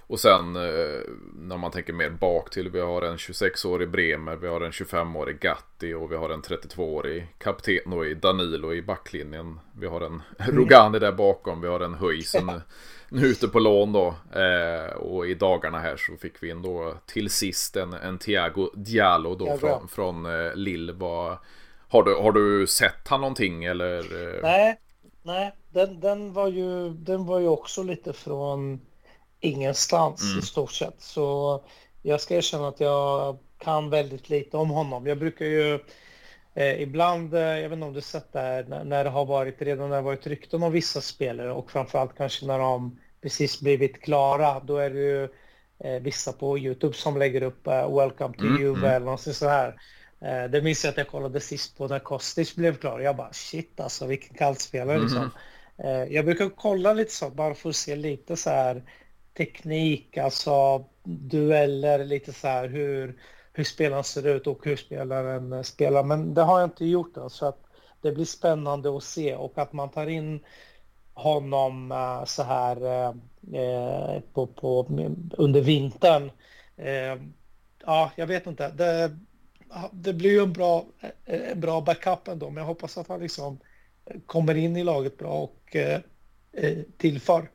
Och 0.09 0.19
sen 0.19 0.55
eh, 0.55 1.01
när 1.35 1.57
man 1.57 1.71
tänker 1.71 1.93
mer 1.93 2.09
bak 2.09 2.49
till. 2.49 2.69
Vi 2.69 2.79
har 2.79 3.01
en 3.01 3.17
26-årig 3.17 3.89
Bremer, 3.89 4.35
vi 4.35 4.47
har 4.47 4.61
en 4.61 4.71
25-årig 4.71 5.39
Gatti 5.39 5.93
och 5.93 6.11
vi 6.11 6.15
har 6.15 6.29
en 6.29 6.41
32-årig 6.41 7.27
kapten 7.37 8.03
i 8.03 8.13
Danilo 8.13 8.73
i 8.73 8.81
backlinjen. 8.81 9.59
Vi 9.79 9.87
har 9.87 10.01
en. 10.01 10.21
Rogani 10.37 10.99
där 10.99 11.11
bakom, 11.11 11.61
vi 11.61 11.67
har 11.67 11.79
en 11.79 11.93
Höjsen 11.93 12.51
nu 13.09 13.21
ute 13.21 13.47
på 13.47 13.59
lån 13.59 13.93
då. 13.93 14.15
Eh, 14.39 14.93
och 14.93 15.27
i 15.27 15.33
dagarna 15.33 15.79
här 15.79 15.97
så 15.97 16.15
fick 16.15 16.43
vi 16.43 16.49
in 16.49 16.61
då 16.61 16.93
till 17.05 17.29
sist 17.29 17.75
en, 17.75 17.93
en 17.93 18.17
Thiago 18.17 18.69
Diallo 18.75 19.35
då 19.35 19.57
från, 19.57 19.87
från 19.87 20.25
eh, 20.25 20.55
Lille. 20.55 20.93
Har 21.87 22.03
du, 22.03 22.15
har 22.15 22.31
du 22.31 22.67
sett 22.67 23.07
han 23.07 23.21
någonting 23.21 23.65
eller? 23.65 24.03
Nej, 24.41 24.79
nej. 25.23 25.55
Den, 25.69 25.99
den, 25.99 26.33
var 26.33 26.47
ju, 26.47 26.89
den 26.89 27.25
var 27.25 27.39
ju 27.39 27.47
också 27.47 27.83
lite 27.83 28.13
från 28.13 28.79
ingenstans 29.39 30.23
mm. 30.23 30.39
i 30.39 30.41
stort 30.41 30.71
sett. 30.71 31.01
Så 31.01 31.61
jag 32.01 32.21
ska 32.21 32.35
erkänna 32.35 32.67
att 32.67 32.79
jag 32.79 33.37
kan 33.57 33.89
väldigt 33.89 34.29
lite 34.29 34.57
om 34.57 34.69
honom. 34.69 35.07
Jag 35.07 35.19
brukar 35.19 35.45
ju 35.45 35.79
eh, 36.53 36.81
ibland, 36.81 37.33
eh, 37.33 37.41
jag 37.41 37.69
vet 37.69 37.71
inte 37.71 37.85
om 37.85 37.93
du 37.93 38.01
sett 38.01 38.33
det 38.33 38.39
här, 38.39 38.63
när, 38.63 38.83
när 38.83 39.03
det 39.03 39.09
har 39.09 39.25
varit 39.25 39.61
redan 39.61 39.89
när 39.89 39.95
det 39.95 40.01
varit 40.01 40.27
rykten 40.27 40.63
om 40.63 40.71
vissa 40.71 41.01
spelare 41.01 41.51
och 41.51 41.71
framförallt 41.71 42.17
kanske 42.17 42.45
när 42.45 42.59
de 42.59 42.99
precis 43.21 43.61
blivit 43.61 44.01
klara, 44.01 44.59
då 44.59 44.77
är 44.77 44.89
det 44.89 44.99
ju 44.99 45.23
eh, 45.79 46.01
vissa 46.01 46.33
på 46.33 46.57
Youtube 46.57 46.93
som 46.93 47.17
lägger 47.17 47.43
upp 47.43 47.67
eh, 47.67 47.97
Welcome 47.97 48.37
to 48.37 48.45
mm, 48.45 48.61
Juve 48.61 48.79
mm. 48.79 48.91
eller 48.91 49.05
något 49.05 49.21
så 49.21 49.47
här. 49.47 49.75
Eh, 50.21 50.51
det 50.51 50.61
minns 50.61 50.83
jag 50.83 50.91
att 50.91 50.97
jag 50.97 51.07
kollade 51.07 51.39
sist 51.39 51.77
på 51.77 51.87
när 51.87 51.99
Kostic 51.99 52.55
blev 52.55 52.77
klar. 52.77 52.99
Jag 52.99 53.15
bara 53.15 53.33
shit 53.33 53.79
alltså 53.79 54.05
vilken 54.05 54.37
kallspelare 54.37 54.95
mm. 54.95 55.03
liksom. 55.03 55.31
Eh, 55.77 56.03
jag 56.03 56.25
brukar 56.25 56.49
kolla 56.49 56.93
lite 56.93 57.11
så 57.11 57.29
bara 57.29 57.53
för 57.53 57.69
att 57.69 57.75
se 57.75 57.95
lite 57.95 58.37
så 58.37 58.49
här 58.49 58.83
teknik, 59.39 60.17
alltså 60.17 60.85
dueller, 61.03 62.05
lite 62.05 62.33
så 62.33 62.47
här 62.47 62.67
hur, 62.67 63.21
hur 63.53 63.63
spelaren 63.63 64.03
ser 64.03 64.27
ut 64.27 64.47
och 64.47 64.65
hur 64.65 64.75
spelaren 64.75 65.53
eh, 65.53 65.61
spelar. 65.61 66.03
Men 66.03 66.33
det 66.33 66.41
har 66.41 66.59
jag 66.59 66.67
inte 66.67 66.85
gjort 66.85 67.17
än, 67.17 67.29
så 67.29 67.45
att 67.45 67.59
det 68.01 68.11
blir 68.11 68.25
spännande 68.25 68.97
att 68.97 69.03
se 69.03 69.35
och 69.35 69.57
att 69.57 69.73
man 69.73 69.89
tar 69.89 70.07
in 70.07 70.39
honom 71.13 71.91
eh, 71.91 72.25
så 72.25 72.43
här 72.43 73.05
eh, 73.53 74.21
på, 74.33 74.47
på, 74.47 74.87
under 75.37 75.61
vintern. 75.61 76.31
Ja, 77.85 78.11
jag 78.15 78.27
vet 78.27 78.47
inte. 78.47 78.69
Det, 78.69 79.17
det 79.91 80.13
blir 80.13 80.29
ju 80.29 80.39
en 80.39 80.53
bra, 80.53 80.85
en 81.25 81.59
bra 81.59 81.81
backup 81.81 82.27
ändå, 82.27 82.49
men 82.49 82.57
jag 82.57 82.65
hoppas 82.65 82.97
att 82.97 83.07
han 83.07 83.19
liksom 83.19 83.59
kommer 84.25 84.55
in 84.55 84.77
i 84.77 84.83
laget 84.83 85.17
bra 85.17 85.33
och 85.33 85.75
tillför. 86.97 87.49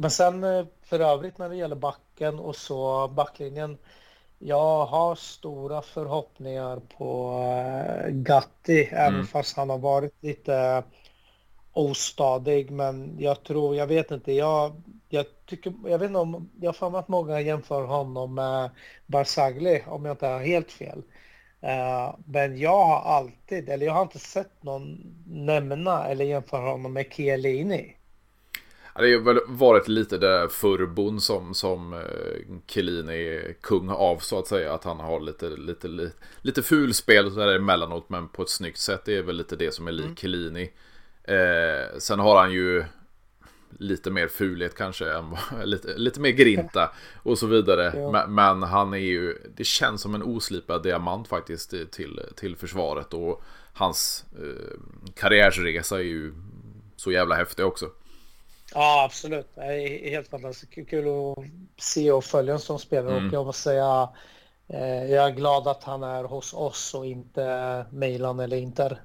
Men 0.00 0.10
sen 0.10 0.44
eh, 0.44 0.66
för 0.82 1.00
övrigt 1.00 1.38
när 1.38 1.48
det 1.48 1.56
gäller 1.56 1.76
backen 1.76 2.38
och 2.38 2.56
så 2.56 3.08
backlinjen. 3.08 3.78
Jag 4.38 4.86
har 4.86 5.14
stora 5.14 5.82
förhoppningar 5.82 6.80
på 6.98 7.32
uh, 7.38 8.10
Gatti, 8.10 8.88
mm. 8.88 9.14
även 9.14 9.26
fast 9.26 9.56
han 9.56 9.70
har 9.70 9.78
varit 9.78 10.14
lite 10.20 10.84
ostadig. 11.72 12.70
Men 12.70 13.16
jag 13.18 13.42
tror, 13.42 13.76
jag 13.76 13.86
vet 13.86 14.10
inte, 14.10 14.32
jag, 14.32 14.82
jag 15.08 15.26
tycker, 15.46 15.74
jag 15.86 15.98
vet 15.98 16.06
inte 16.06 16.18
om, 16.18 16.50
jag 16.60 16.72
har 16.72 16.98
att 16.98 17.08
många 17.08 17.40
jämför 17.40 17.84
honom 17.84 18.34
med 18.34 18.70
Barzagli 19.06 19.82
om 19.86 20.04
jag 20.04 20.12
inte 20.12 20.26
har 20.26 20.40
helt 20.40 20.72
fel. 20.72 20.98
Uh, 21.64 22.14
men 22.24 22.58
jag 22.58 22.84
har 22.84 23.00
alltid, 23.00 23.68
eller 23.68 23.86
jag 23.86 23.92
har 23.92 24.02
inte 24.02 24.18
sett 24.18 24.62
någon 24.62 25.14
nämna 25.26 26.08
eller 26.08 26.24
jämföra 26.24 26.70
honom 26.70 26.92
med 26.92 27.12
Chiellini. 27.12 27.96
Det 29.00 29.12
har 29.12 29.20
väl 29.20 29.40
varit 29.46 29.88
lite 29.88 30.18
det 30.18 30.26
där 30.26 30.48
förbon 30.48 31.20
som, 31.20 31.54
som 31.54 31.92
eh, 31.92 32.00
Chiellini 32.66 33.12
är 33.12 33.52
kung 33.52 33.88
av 33.90 34.18
så 34.18 34.38
att 34.38 34.46
säga. 34.46 34.74
Att 34.74 34.84
han 34.84 35.00
har 35.00 35.20
lite, 35.20 35.48
lite, 35.48 35.88
lite, 35.88 36.12
lite 36.42 36.62
fulspel 36.62 37.34
där 37.34 37.54
emellanåt 37.54 38.08
men 38.08 38.28
på 38.28 38.42
ett 38.42 38.50
snyggt 38.50 38.78
sätt. 38.78 39.02
Det 39.04 39.16
är 39.16 39.22
väl 39.22 39.36
lite 39.36 39.56
det 39.56 39.74
som 39.74 39.88
är 39.88 39.92
lik 39.92 40.04
mm. 40.04 40.16
Chiellini. 40.16 40.72
Eh, 41.24 41.98
sen 41.98 42.20
har 42.20 42.40
han 42.40 42.52
ju 42.52 42.84
lite 43.78 44.10
mer 44.10 44.28
fulhet 44.28 44.74
kanske, 44.74 45.12
än, 45.12 45.36
lite, 45.64 45.96
lite 45.96 46.20
mer 46.20 46.30
grinta 46.30 46.90
och 47.22 47.38
så 47.38 47.46
vidare. 47.46 47.92
Ja. 47.96 48.12
Men, 48.12 48.34
men, 48.34 48.62
han 48.62 48.94
är 48.94 48.98
ju, 48.98 49.36
det 49.56 49.64
känns 49.64 50.02
som 50.02 50.14
en 50.14 50.22
oslipad 50.22 50.82
diamant 50.82 51.28
faktiskt 51.28 51.74
till, 51.90 52.20
till 52.36 52.56
försvaret 52.56 53.14
och 53.14 53.42
hans 53.72 54.24
eh, 54.38 54.80
karriärsresa 55.14 55.98
är 55.98 56.02
ju 56.02 56.32
så 56.96 57.12
jävla 57.12 57.34
häftig 57.34 57.64
också. 57.64 57.90
Ja, 58.74 59.04
absolut. 59.04 59.48
Det 59.54 59.60
är 59.60 60.10
helt 60.10 60.28
fantastiskt. 60.28 60.90
Kul 60.90 61.08
att 61.08 61.44
se 61.82 62.12
och 62.12 62.24
följa 62.24 62.52
en 62.52 62.60
sån 62.60 62.78
spelare. 62.78 63.16
Mm. 63.16 63.26
Och 63.26 63.34
jag 63.34 63.46
måste 63.46 63.62
säga, 63.62 64.08
eh, 64.68 65.04
jag 65.04 65.26
är 65.26 65.30
glad 65.30 65.68
att 65.68 65.84
han 65.84 66.02
är 66.02 66.24
hos 66.24 66.54
oss 66.54 66.94
och 66.94 67.06
inte 67.06 67.86
Milan 67.90 68.40
eller 68.40 68.56
Inter. 68.56 69.02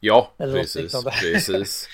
Ja, 0.00 0.32
eller 0.38 0.58
precis. 0.58 1.04
precis. 1.22 1.88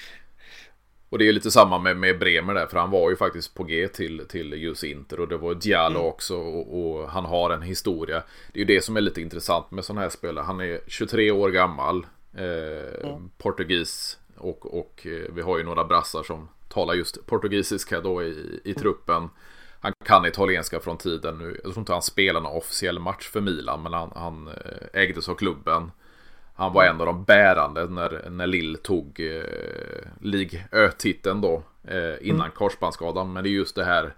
Och 1.15 1.19
det 1.19 1.29
är 1.29 1.33
lite 1.33 1.51
samma 1.51 1.79
med, 1.79 1.97
med 1.97 2.19
Bremer 2.19 2.55
där, 2.55 2.67
för 2.67 2.79
han 2.79 2.91
var 2.91 3.11
ju 3.11 3.17
faktiskt 3.17 3.55
på 3.55 3.65
G 3.65 3.89
till, 3.89 4.27
till 4.29 4.53
just 4.53 4.85
Inter 4.85 5.21
och 5.21 5.29
det 5.29 5.37
var 5.37 5.55
Diallo 5.55 5.99
mm. 5.99 6.09
också 6.09 6.37
och, 6.37 6.81
och, 6.81 7.11
han 7.11 7.25
har 7.25 7.51
en 7.51 7.63
historia. 7.63 8.23
Det 8.53 8.59
är 8.59 8.67
ju 8.67 8.75
det 8.75 8.85
som 8.85 8.97
är 8.97 9.01
lite 9.01 9.21
intressant 9.21 9.71
med 9.71 9.85
sådana 9.85 10.01
här 10.01 10.09
spelare. 10.09 10.45
Han 10.45 10.61
är 10.61 10.81
23 10.87 11.31
år 11.31 11.51
gammal, 11.51 12.07
eh, 12.37 13.11
mm. 13.11 13.31
portugis 13.39 14.19
och, 14.37 14.79
och 14.79 15.07
eh, 15.07 15.35
vi 15.35 15.43
har 15.43 15.59
ju 15.59 15.65
några 15.65 15.85
brassar 15.85 16.23
som 16.23 16.49
talar 16.69 16.95
just 16.95 17.27
portugisiska 17.27 18.01
då 18.01 18.23
i, 18.23 18.61
i 18.65 18.75
truppen. 18.75 19.29
Han 19.81 19.93
kan 20.05 20.27
italienska 20.27 20.81
från 20.81 20.97
tiden 20.97 21.39
nu. 21.39 21.61
Jag 21.65 21.73
tror 21.73 21.79
inte 21.79 21.93
han 21.93 22.03
spelade 22.03 22.45
någon 22.45 22.57
officiell 22.57 22.99
match 22.99 23.29
för 23.29 23.41
Milan, 23.41 23.83
men 23.83 23.93
han, 23.93 24.13
han 24.15 24.49
eh, 24.49 25.03
ägdes 25.03 25.29
av 25.29 25.35
klubben. 25.35 25.91
Han 26.55 26.73
var 26.73 26.85
en 26.85 27.01
av 27.01 27.07
de 27.07 27.25
bärande 27.25 27.87
när, 27.87 28.31
när 28.31 28.47
Lill 28.47 28.77
tog 28.83 29.21
eh, 29.21 29.45
League 30.21 30.65
Ö-titeln 30.73 31.41
då. 31.41 31.63
Eh, 31.85 32.29
innan 32.29 32.41
mm. 32.41 32.51
korsbandsskadan. 32.51 33.33
Men 33.33 33.45
det 33.45 33.49
är 33.49 33.51
just 33.51 33.77
det 33.77 33.85
här 33.85 34.15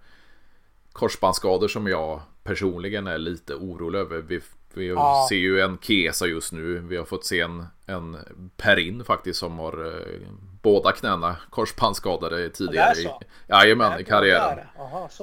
korsbandsskador 0.93 1.69
som 1.69 1.87
jag 1.87 2.21
personligen 2.43 3.07
är 3.07 3.19
lite 3.19 3.55
orolig 3.55 3.99
över. 3.99 4.19
Vi, 4.19 4.41
vi 4.77 4.89
ja. 4.89 5.27
ser 5.29 5.37
ju 5.37 5.61
en 5.61 5.79
Kesa 5.79 6.27
just 6.27 6.53
nu. 6.53 6.79
Vi 6.79 6.97
har 6.97 7.05
fått 7.05 7.25
se 7.25 7.41
en, 7.41 7.67
en 7.87 8.17
Perin 8.57 9.05
faktiskt 9.05 9.39
som 9.39 9.59
har 9.59 9.87
eh, 9.87 10.29
båda 10.63 10.93
knäna 10.93 11.37
korsbandsskadade 11.51 12.51
tidigare. 12.51 12.99
I, 12.99 13.09
jajamän, 13.49 14.01
i 14.01 14.05
karriären. 14.05 14.67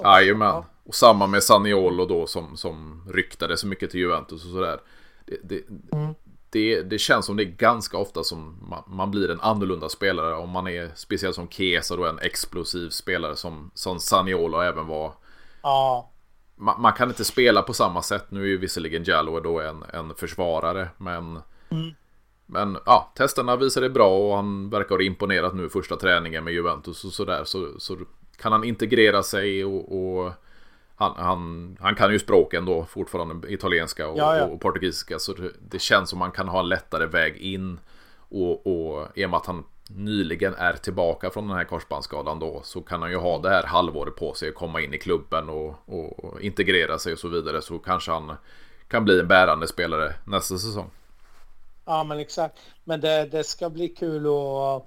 Jajamän. 0.03 0.63
Och 0.83 0.95
samma 0.95 1.27
med 1.27 1.43
Saniolo 1.43 2.05
då 2.05 2.27
som, 2.27 2.57
som 2.57 3.03
ryktade 3.13 3.57
så 3.57 3.67
mycket 3.67 3.91
till 3.91 3.99
Juventus 3.99 4.45
och 4.45 4.51
sådär. 4.51 4.79
Det, 5.25 5.37
det, 5.43 5.61
mm. 5.91 6.15
det, 6.49 6.81
det, 6.81 6.97
känns 6.97 7.25
som 7.25 7.37
det 7.37 7.43
är 7.43 7.45
ganska 7.45 7.97
ofta 7.97 8.23
som 8.23 8.57
man, 8.69 8.83
man, 8.87 9.11
blir 9.11 9.31
en 9.31 9.41
annorlunda 9.41 9.89
spelare. 9.89 10.35
Om 10.35 10.49
man 10.49 10.67
är 10.67 10.91
speciellt 10.95 11.35
som 11.35 11.49
Kesa 11.49 11.95
då 11.95 12.05
en 12.05 12.19
explosiv 12.19 12.89
spelare 12.89 13.35
som, 13.35 13.71
som 13.73 13.99
Saniolo 13.99 14.59
även 14.59 14.87
var. 14.87 15.13
Ja. 15.61 16.09
Man, 16.63 16.81
man, 16.81 16.93
kan 16.93 17.09
inte 17.09 17.25
spela 17.25 17.61
på 17.61 17.73
samma 17.73 18.01
sätt. 18.01 18.25
Nu 18.29 18.41
är 18.41 18.47
ju 18.47 18.57
visserligen 18.57 19.03
Jallow 19.03 19.43
då 19.43 19.61
en, 19.61 19.83
en 19.93 20.15
försvarare. 20.15 20.89
Men 20.97 21.39
mm. 21.69 21.93
Men 22.45 22.77
ja, 22.85 23.11
testerna 23.15 23.55
visade 23.55 23.89
bra 23.89 24.17
och 24.17 24.35
han 24.35 24.69
verkar 24.69 24.95
ha 24.95 25.01
imponerat 25.01 25.53
nu 25.53 25.69
första 25.69 25.95
träningen 25.95 26.43
med 26.43 26.53
Juventus 26.53 27.03
och 27.03 27.13
sådär. 27.13 27.43
Så, 27.43 27.79
så 27.79 27.97
kan 28.37 28.51
han 28.51 28.63
integrera 28.63 29.23
sig 29.23 29.65
och, 29.65 29.97
och 29.97 30.31
han, 30.95 31.13
han, 31.15 31.77
han, 31.79 31.95
kan 31.95 32.11
ju 32.11 32.19
språken 32.19 32.65
då 32.65 32.85
fortfarande, 32.85 33.53
italienska 33.53 34.07
och, 34.07 34.17
ja, 34.17 34.37
ja. 34.37 34.45
och 34.45 34.61
portugisiska. 34.61 35.19
Så 35.19 35.33
det, 35.33 35.51
det, 35.69 35.79
känns 35.79 36.09
som 36.09 36.19
man 36.19 36.31
kan 36.31 36.47
ha 36.47 36.59
en 36.59 36.69
lättare 36.69 37.05
väg 37.05 37.37
in. 37.37 37.79
Och, 38.29 38.67
och 38.67 39.07
i 39.15 39.25
och 39.25 39.29
med 39.29 39.37
att 39.37 39.45
han 39.45 39.63
nyligen 39.89 40.55
är 40.55 40.73
tillbaka 40.73 41.29
från 41.29 41.47
den 41.47 41.57
här 41.57 41.63
korsbandsskadan 41.63 42.39
då 42.39 42.61
så 42.63 42.81
kan 42.81 43.01
han 43.01 43.11
ju 43.11 43.17
ha 43.17 43.39
det 43.39 43.49
här 43.49 43.63
halvåret 43.63 44.15
på 44.15 44.33
sig 44.33 44.49
att 44.49 44.55
komma 44.55 44.81
in 44.81 44.93
i 44.93 44.97
klubben 44.97 45.49
och, 45.49 45.75
och 45.85 46.41
integrera 46.41 46.99
sig 46.99 47.13
och 47.13 47.19
så 47.19 47.27
vidare. 47.27 47.61
Så 47.61 47.79
kanske 47.79 48.11
han 48.11 48.35
kan 48.87 49.05
bli 49.05 49.19
en 49.19 49.27
bärande 49.27 49.67
spelare 49.67 50.13
nästa 50.25 50.57
säsong. 50.57 50.89
Ja, 51.85 52.03
men 52.03 52.19
exakt. 52.19 52.59
Men 52.83 53.01
det, 53.01 53.25
det 53.25 53.43
ska 53.43 53.69
bli 53.69 53.87
kul 53.87 54.25
att 54.25 54.83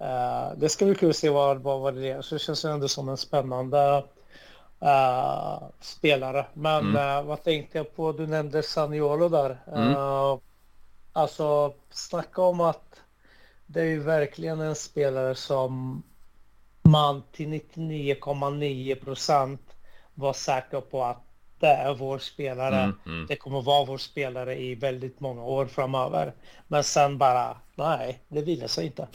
uh, 0.00 0.58
det 0.58 0.68
ska 0.68 0.84
bli 0.84 0.94
kul 0.94 1.10
att 1.10 1.16
se 1.16 1.30
vad, 1.30 1.58
vad, 1.62 1.80
vad 1.80 1.94
det 1.94 2.10
är. 2.10 2.22
Så 2.22 2.34
det 2.34 2.38
känns 2.38 2.64
ändå 2.64 2.88
som 2.88 3.08
en 3.08 3.16
spännande 3.16 4.04
uh, 4.82 5.62
spelare. 5.80 6.46
Men 6.54 6.80
mm. 6.80 7.18
uh, 7.18 7.28
vad 7.28 7.44
tänkte 7.44 7.78
jag 7.78 7.96
på? 7.96 8.12
Du 8.12 8.26
nämnde 8.26 8.62
Saniolo 8.62 9.28
där. 9.28 9.58
Mm. 9.66 9.94
alltså, 11.12 11.74
snacka 11.90 12.42
om 12.42 12.60
att 12.60 13.00
det 13.72 13.80
är 13.80 13.84
ju 13.84 14.00
verkligen 14.00 14.60
en 14.60 14.74
spelare 14.74 15.34
som 15.34 16.02
man 16.82 17.22
till 17.32 17.48
99,9 17.48 18.94
procent 18.94 19.60
var 20.14 20.32
säker 20.32 20.80
på 20.80 21.04
att 21.04 21.22
det 21.58 21.66
är 21.66 21.94
vår 21.94 22.18
spelare. 22.18 22.82
Mm, 22.82 22.98
mm. 23.06 23.26
Det 23.26 23.36
kommer 23.36 23.62
vara 23.62 23.84
vår 23.84 23.98
spelare 23.98 24.60
i 24.60 24.74
väldigt 24.74 25.20
många 25.20 25.42
år 25.42 25.66
framöver. 25.66 26.32
Men 26.68 26.84
sen 26.84 27.18
bara, 27.18 27.56
nej, 27.74 28.20
det 28.28 28.42
ville 28.42 28.68
sig 28.68 28.86
inte. 28.86 29.06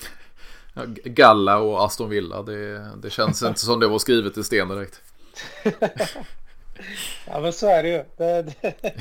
Galla 1.04 1.58
och 1.58 1.86
Aston 1.86 2.10
Villa, 2.10 2.42
det, 2.42 2.92
det 3.02 3.10
känns 3.10 3.44
inte 3.44 3.60
som 3.60 3.80
det 3.80 3.88
var 3.88 4.00
skrivet 4.00 4.38
i 4.38 4.44
sten 4.44 4.70
direkt. 4.70 5.02
ja, 7.28 7.40
men 7.40 7.54
så 7.54 7.68
är 7.68 7.84
det 7.84 7.90
ju. 7.90 8.04
Det, 8.18 8.42
det... 8.42 8.74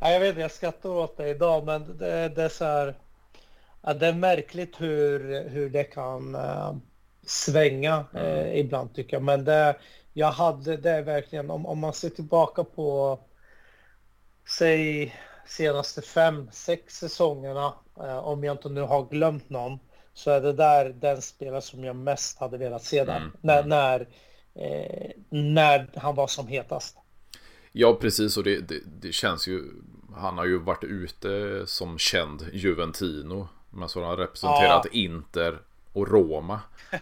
ja, 0.00 0.10
jag 0.10 0.20
vet 0.20 0.28
inte, 0.28 0.40
jag 0.40 0.52
skrattar 0.52 0.88
åt 0.90 1.16
det 1.16 1.28
idag, 1.28 1.64
men 1.64 1.98
det, 1.98 2.28
det 2.28 2.42
är 2.42 2.48
så 2.48 2.64
här. 2.64 2.94
Ja, 3.86 3.94
det 3.94 4.06
är 4.06 4.14
märkligt 4.14 4.80
hur, 4.80 5.48
hur 5.48 5.70
det 5.70 5.84
kan 5.84 6.34
uh, 6.34 6.76
svänga 7.26 8.04
uh, 8.14 8.58
ibland 8.58 8.94
tycker 8.94 9.16
jag. 9.16 9.22
Men 9.22 9.44
det, 9.44 9.76
jag 10.12 10.32
hade 10.32 10.76
det 10.76 11.02
verkligen, 11.02 11.50
om, 11.50 11.66
om 11.66 11.78
man 11.78 11.92
ser 11.92 12.10
tillbaka 12.10 12.64
på, 12.64 13.20
säg 14.58 15.14
senaste 15.46 16.02
fem, 16.02 16.48
sex 16.52 16.98
säsongerna, 16.98 17.74
eh, 17.96 18.18
om 18.18 18.44
jag 18.44 18.54
inte 18.54 18.68
nu 18.68 18.80
har 18.80 19.08
glömt 19.10 19.50
någon, 19.50 19.78
så 20.14 20.30
är 20.30 20.40
det 20.40 20.52
där 20.52 20.88
den 20.88 21.22
spelare 21.22 21.60
som 21.60 21.84
jag 21.84 21.96
mest 21.96 22.38
hade 22.38 22.58
velat 22.58 22.84
se 22.84 23.04
där. 23.04 23.16
Mm. 23.16 23.30
När, 23.40 23.58
mm. 23.58 23.68
när, 23.68 24.00
eh, 24.54 25.10
när 25.28 25.90
han 25.94 26.14
var 26.14 26.26
som 26.26 26.46
hetast. 26.46 26.96
Ja, 27.72 27.98
precis. 28.00 28.36
Och 28.36 28.44
det, 28.44 28.60
det, 28.68 28.80
det, 29.00 29.12
känns 29.12 29.48
ju... 29.48 29.62
Han 30.16 30.38
har 30.38 30.44
ju 30.44 30.58
varit 30.58 30.84
ute 30.84 31.62
som 31.66 31.98
känd 31.98 32.42
Juventino. 32.52 33.48
Men 33.74 33.88
så 33.88 34.00
har 34.00 34.08
han 34.08 34.16
representerat 34.16 34.86
ja. 34.92 34.98
Inter 34.98 35.58
och 35.92 36.08
Roma. 36.08 36.60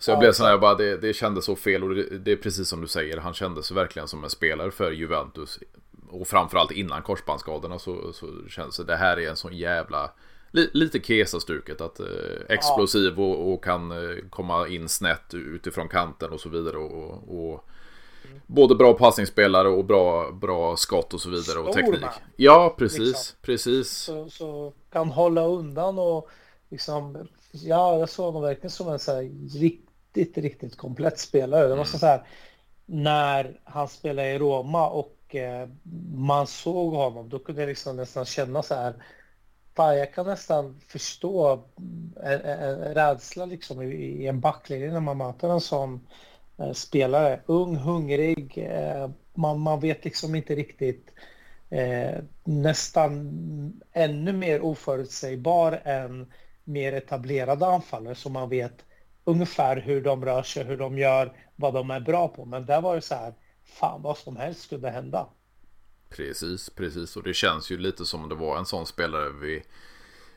Så 0.00 0.10
jag 0.10 0.16
ja, 0.16 0.20
blev 0.20 0.32
sån 0.32 0.46
här, 0.46 0.58
bara, 0.58 0.74
det, 0.74 0.96
det 0.96 1.14
kändes 1.14 1.44
så 1.44 1.56
fel 1.56 1.84
och 1.84 1.94
det, 1.94 2.18
det, 2.18 2.32
är 2.32 2.36
precis 2.36 2.68
som 2.68 2.80
du 2.80 2.86
säger, 2.86 3.16
han 3.16 3.34
kändes 3.34 3.70
verkligen 3.70 4.08
som 4.08 4.24
en 4.24 4.30
spelare 4.30 4.70
för 4.70 4.92
Juventus. 4.92 5.58
Och 6.10 6.28
framförallt 6.28 6.70
innan 6.70 7.02
korsbandsskadorna 7.02 7.78
så, 7.78 8.12
så 8.12 8.26
känns 8.48 8.76
det, 8.76 8.84
det 8.84 8.96
här 8.96 9.18
är 9.18 9.30
en 9.30 9.36
sån 9.36 9.56
jävla, 9.56 10.10
li, 10.50 10.70
lite 10.72 11.00
Kesa-stuket, 11.00 11.80
att 11.80 12.00
eh, 12.00 12.06
explosiv 12.48 13.14
ja. 13.16 13.22
och, 13.22 13.52
och, 13.52 13.64
kan 13.64 13.90
eh, 13.90 14.16
komma 14.30 14.68
in 14.68 14.88
snett 14.88 15.34
utifrån 15.34 15.88
kanten 15.88 16.30
och 16.30 16.40
så 16.40 16.48
vidare. 16.48 16.76
Och, 16.76 17.52
och. 17.52 17.68
Både 18.46 18.74
bra 18.74 18.94
passningsspelare 18.94 19.68
och 19.68 19.84
bra, 19.84 20.32
bra 20.32 20.76
skott 20.76 21.14
och 21.14 21.20
så 21.20 21.28
vidare 21.28 21.42
Stor 21.42 21.68
och 21.68 21.74
teknik. 21.74 22.00
Man. 22.00 22.10
Ja, 22.36 22.74
precis, 22.78 22.98
liksom. 22.98 23.36
precis. 23.42 23.90
Så, 23.90 24.30
så, 24.30 24.72
kan 24.90 25.08
hålla 25.08 25.44
undan 25.44 25.98
och 25.98 26.28
liksom, 26.68 27.28
ja, 27.52 27.98
jag 27.98 28.08
såg 28.08 28.26
honom 28.26 28.42
verkligen 28.42 28.70
som 28.70 28.88
en 28.88 28.98
så 28.98 29.12
här 29.12 29.48
riktigt, 29.58 30.38
riktigt 30.38 30.76
komplett 30.76 31.18
spelare. 31.18 31.62
Det 31.62 31.68
var 31.68 31.74
mm. 31.74 31.86
så 31.86 32.06
här 32.06 32.22
när 32.86 33.60
han 33.64 33.88
spelade 33.88 34.30
i 34.30 34.38
Roma 34.38 34.88
och 34.88 35.34
eh, 35.34 35.68
man 36.14 36.46
såg 36.46 36.92
honom, 36.92 37.28
då 37.28 37.38
kunde 37.38 37.62
jag 37.62 37.68
liksom 37.68 37.96
nästan 37.96 38.24
känna 38.24 38.62
så 38.62 38.74
här. 38.74 38.94
Fan, 39.76 39.98
jag 39.98 40.14
kan 40.14 40.26
nästan 40.26 40.80
förstå 40.88 41.64
en, 42.22 42.40
en 42.40 42.94
rädsla 42.94 43.44
liksom 43.44 43.82
i, 43.82 43.86
i 43.86 44.26
en 44.26 44.40
backlinje 44.40 44.92
när 44.92 45.00
man 45.00 45.16
möter 45.16 45.48
en 45.48 45.60
sån 45.60 46.06
Eh, 46.58 46.72
spelare. 46.72 47.40
Ung, 47.46 47.76
hungrig, 47.76 48.58
eh, 48.58 49.10
man, 49.34 49.60
man 49.60 49.80
vet 49.80 50.04
liksom 50.04 50.34
inte 50.34 50.54
riktigt 50.54 51.10
eh, 51.70 52.18
nästan 52.44 53.82
ännu 53.92 54.32
mer 54.32 54.60
oförutsägbar 54.60 55.80
än 55.84 56.32
mer 56.64 56.92
etablerade 56.92 57.66
anfallare 57.66 58.14
Så 58.14 58.30
man 58.30 58.48
vet 58.48 58.84
ungefär 59.24 59.76
hur 59.76 60.00
de 60.02 60.24
rör 60.24 60.42
sig, 60.42 60.64
hur 60.64 60.76
de 60.76 60.98
gör, 60.98 61.32
vad 61.56 61.74
de 61.74 61.90
är 61.90 62.00
bra 62.00 62.28
på. 62.28 62.44
Men 62.44 62.66
där 62.66 62.80
var 62.80 62.94
det 62.94 63.00
så 63.00 63.14
här, 63.14 63.34
fan 63.64 64.02
vad 64.02 64.18
som 64.18 64.36
helst 64.36 64.60
skulle 64.62 64.88
hända. 64.88 65.26
Precis, 66.08 66.70
precis. 66.70 67.16
Och 67.16 67.22
det 67.22 67.34
känns 67.34 67.70
ju 67.70 67.78
lite 67.78 68.06
som 68.06 68.28
det 68.28 68.34
var 68.34 68.58
en 68.58 68.66
sån 68.66 68.86
spelare 68.86 69.30
vi, 69.40 69.62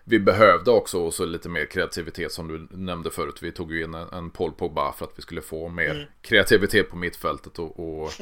vi 0.03 0.19
behövde 0.19 0.71
också. 0.71 0.99
Och 0.99 1.13
så 1.13 1.25
lite 1.25 1.49
mer 1.49 1.65
kreativitet 1.65 2.31
som 2.31 2.47
du 2.47 2.77
nämnde 2.77 3.11
förut. 3.11 3.37
Vi 3.41 3.51
tog 3.51 3.71
ju 3.71 3.83
in 3.83 3.93
en, 3.93 4.07
en 4.13 4.29
Paul 4.29 4.51
Pogba 4.51 4.93
för 4.93 5.05
att 5.05 5.13
vi 5.15 5.21
skulle 5.21 5.41
få 5.41 5.69
mer 5.69 5.91
mm. 5.91 6.03
kreativitet 6.21 6.89
på 6.89 6.95
mittfältet. 6.95 7.59
Och, 7.59 7.79
och 7.79 8.11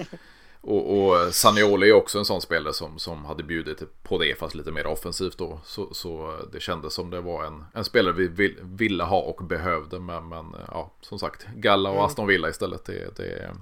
Och, 0.61 0.97
och 0.97 1.33
Sanioli 1.33 1.89
är 1.89 1.93
också 1.93 2.19
en 2.19 2.25
sån 2.25 2.41
spelare 2.41 2.73
som, 2.73 2.99
som 2.99 3.25
hade 3.25 3.43
bjudit 3.43 4.03
på 4.03 4.17
det 4.17 4.39
fast 4.39 4.55
lite 4.55 4.71
mer 4.71 4.87
offensivt 4.87 5.37
då. 5.37 5.59
Så, 5.65 5.93
så 5.93 6.39
det 6.51 6.59
kändes 6.59 6.93
som 6.93 7.09
det 7.09 7.21
var 7.21 7.43
en, 7.43 7.65
en 7.73 7.83
spelare 7.83 8.13
vi 8.13 8.27
vill, 8.27 8.55
ville 8.61 9.03
ha 9.03 9.19
och 9.19 9.43
behövde. 9.45 9.99
Men, 9.99 10.29
men 10.29 10.45
ja, 10.67 10.91
som 11.01 11.19
sagt, 11.19 11.47
Galla 11.55 11.89
och 11.89 11.95
mm. 11.95 12.05
Aston 12.05 12.27
Villa 12.27 12.49
istället. 12.49 12.85
Det, 12.85 13.17
det, 13.17 13.55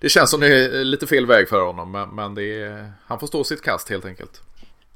det 0.00 0.08
känns 0.08 0.30
som 0.30 0.40
det 0.40 0.46
är 0.48 0.84
lite 0.84 1.06
fel 1.06 1.26
väg 1.26 1.48
för 1.48 1.60
honom. 1.66 1.90
Men, 1.90 2.08
men 2.08 2.34
det 2.34 2.86
han 3.04 3.20
får 3.20 3.26
stå 3.26 3.44
sitt 3.44 3.62
kast 3.62 3.90
helt 3.90 4.04
enkelt. 4.04 4.42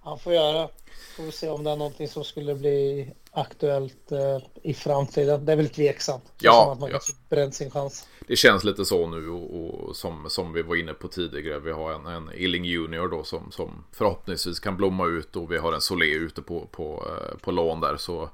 Han 0.03 0.19
får 0.19 0.33
göra. 0.33 0.69
Får 1.17 1.23
vi 1.23 1.33
se 1.33 1.49
om 1.49 1.65
det 1.65 1.71
är 1.71 1.77
någonting 1.77 2.09
som 2.09 2.25
skulle 2.25 2.55
bli 2.55 3.11
aktuellt 3.31 4.13
eh, 4.13 4.39
i 4.63 4.75
framtiden. 4.75 5.45
Det 5.45 5.53
är 5.53 5.57
väl 5.57 5.69
tveksamt. 5.69 6.25
Ja, 6.39 6.73
att 6.73 6.81
man 6.81 6.91
ja. 6.91 7.01
bränt 7.29 7.55
sin 7.55 7.71
chans. 7.71 8.09
Det 8.27 8.37
känns 8.37 8.65
lite 8.65 8.85
så 8.85 9.07
nu 9.07 9.29
och, 9.29 9.89
och, 9.89 9.97
som, 9.97 10.31
som 10.31 10.53
vi 10.53 10.63
var 10.63 10.77
inne 10.77 10.95
på 10.95 11.09
tidigare. 11.09 11.59
Vi 11.59 11.73
har 11.73 11.93
en, 11.93 12.07
en 12.07 12.31
Illing 12.35 12.65
Junior 12.65 13.09
då 13.09 13.25
som, 13.25 13.53
som 13.53 13.85
förhoppningsvis 13.93 14.61
kan 14.61 14.77
blomma 14.77 15.07
ut 15.07 15.37
och 15.37 15.53
vi 15.53 15.59
har 15.59 15.73
en 15.73 15.81
Solé 15.81 16.07
ute 16.07 16.43
på, 16.43 16.67
på, 16.67 17.07
eh, 17.09 17.39
på 17.39 17.51
lån 17.51 17.81
där. 17.81 17.97
Så 17.97 18.31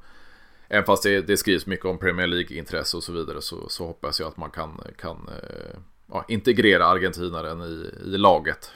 även 0.68 0.84
fast 0.84 1.02
det, 1.02 1.20
det 1.20 1.36
skrivs 1.36 1.66
mycket 1.66 1.86
om 1.86 1.98
Premier 1.98 2.26
League-intresse 2.26 2.96
och 2.96 3.02
så 3.02 3.12
vidare 3.12 3.42
så, 3.42 3.68
så 3.68 3.86
hoppas 3.86 4.20
jag 4.20 4.28
att 4.28 4.36
man 4.36 4.50
kan, 4.50 4.80
kan 4.98 5.28
eh, 5.28 5.78
ja, 6.06 6.24
integrera 6.28 6.86
argentinaren 6.86 7.62
i, 7.62 7.90
i 8.14 8.18
laget. 8.18 8.70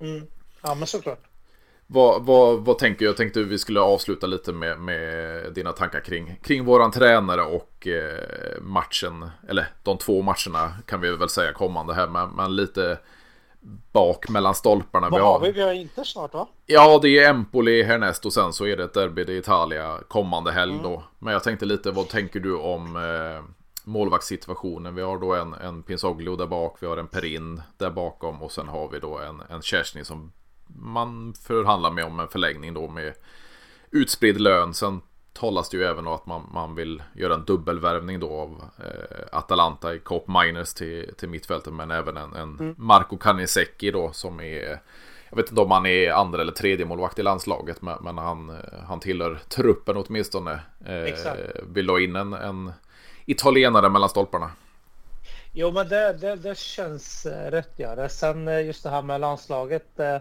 Mm. 0.00 0.26
Ja 0.62 0.74
men 0.74 0.86
såklart. 0.86 1.27
Vad, 1.90 2.24
vad, 2.24 2.64
vad 2.64 2.78
tänker 2.78 3.04
jag? 3.04 3.10
Jag 3.10 3.16
tänkte 3.16 3.42
vi 3.42 3.58
skulle 3.58 3.80
avsluta 3.80 4.26
lite 4.26 4.52
med, 4.52 4.80
med 4.80 5.52
dina 5.52 5.72
tankar 5.72 6.00
kring, 6.00 6.40
kring 6.42 6.64
våran 6.64 6.90
tränare 6.90 7.42
och 7.42 7.86
eh, 7.86 8.62
matchen, 8.62 9.30
eller 9.48 9.66
de 9.82 9.98
två 9.98 10.22
matcherna 10.22 10.72
kan 10.86 11.00
vi 11.00 11.16
väl 11.16 11.28
säga 11.28 11.52
kommande 11.52 11.94
här, 11.94 12.06
men, 12.06 12.30
men 12.30 12.56
lite 12.56 12.98
bak 13.92 14.28
mellan 14.28 14.54
stolparna. 14.54 15.08
Vad 15.10 15.20
har 15.20 15.40
vi? 15.40 15.52
Vi 15.52 15.62
har 15.62 15.72
inte 15.72 16.04
snart 16.04 16.34
va? 16.34 16.48
Ja, 16.66 16.98
det 17.02 17.18
är 17.18 17.30
Empoli 17.30 17.82
härnäst 17.82 18.26
och 18.26 18.32
sen 18.32 18.52
så 18.52 18.66
är 18.66 18.76
det 18.76 18.84
ett 18.84 18.94
derby 18.94 19.22
i 19.22 19.36
Italia 19.36 19.98
kommande 20.08 20.52
helg 20.52 20.72
mm. 20.72 20.82
då. 20.82 21.04
Men 21.18 21.32
jag 21.32 21.42
tänkte 21.42 21.66
lite, 21.66 21.90
vad 21.90 22.08
tänker 22.08 22.40
du 22.40 22.56
om 22.56 22.96
eh, 22.96 23.44
målvaktssituationen? 23.84 24.94
Vi 24.94 25.02
har 25.02 25.18
då 25.18 25.34
en, 25.34 25.54
en 25.54 25.82
Pinsoglio 25.82 26.36
där 26.36 26.46
bak, 26.46 26.76
vi 26.80 26.86
har 26.86 26.96
en 26.96 27.08
Perin 27.08 27.62
där 27.76 27.90
bakom 27.90 28.42
och 28.42 28.52
sen 28.52 28.68
har 28.68 28.88
vi 28.88 28.98
då 28.98 29.18
en, 29.18 29.42
en 29.48 29.62
Kerstin 29.62 30.04
som 30.04 30.32
man 30.68 31.34
förhandlar 31.34 31.90
med 31.90 32.04
om 32.04 32.20
en 32.20 32.28
förlängning 32.28 32.74
då 32.74 32.88
med 32.88 33.14
utspridd 33.90 34.40
lön. 34.40 34.74
Sen 34.74 35.00
talas 35.32 35.68
det 35.68 35.76
ju 35.76 35.84
även 35.84 36.06
om 36.06 36.12
att 36.12 36.26
man, 36.26 36.50
man 36.52 36.74
vill 36.74 37.02
göra 37.14 37.34
en 37.34 37.44
dubbelvärvning 37.44 38.20
då 38.20 38.30
av 38.30 38.62
eh, 38.78 39.38
Atalanta 39.38 39.94
i 39.94 39.98
Coop 39.98 40.28
Miners 40.28 40.74
till, 40.74 41.14
till 41.18 41.28
mittfältet. 41.28 41.72
Men 41.72 41.90
även 41.90 42.16
en, 42.16 42.32
en 42.34 42.58
mm. 42.58 42.74
Marco 42.78 43.16
Canisecchi 43.16 43.90
då 43.90 44.12
som 44.12 44.40
är 44.40 44.80
jag 45.30 45.36
vet 45.36 45.50
inte 45.50 45.60
om 45.60 45.70
han 45.70 45.86
är 45.86 46.10
andra 46.10 46.40
eller 46.40 46.52
tredje 46.52 46.86
målvakt 46.86 47.18
i 47.18 47.22
landslaget 47.22 47.82
men, 47.82 47.98
men 48.00 48.18
han, 48.18 48.58
han 48.86 49.00
tillhör 49.00 49.38
truppen 49.48 49.96
åtminstone. 49.96 50.60
Eh, 50.86 51.14
vill 51.62 51.86
då 51.86 52.00
in 52.00 52.16
en, 52.16 52.32
en 52.32 52.72
italienare 53.26 53.88
mellan 53.88 54.08
stolparna. 54.08 54.50
Jo 55.52 55.70
men 55.70 55.88
det, 55.88 56.12
det, 56.12 56.36
det 56.36 56.58
känns 56.58 57.26
rätt 57.26 57.72
ja. 57.76 58.08
Sen 58.08 58.48
eh, 58.48 58.66
just 58.66 58.82
det 58.82 58.90
här 58.90 59.02
med 59.02 59.20
landslaget. 59.20 60.00
Eh, 60.00 60.16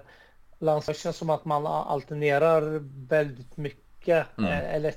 landslaget 0.60 1.01
känns 1.01 1.18
som 1.18 1.30
att 1.30 1.45
man 1.45 1.66
alternerar 1.66 2.84
väldigt 3.08 3.58
mycket. 3.58 4.38
Mm. 4.38 4.51
Eh, 4.51 4.76
eller 4.76 4.93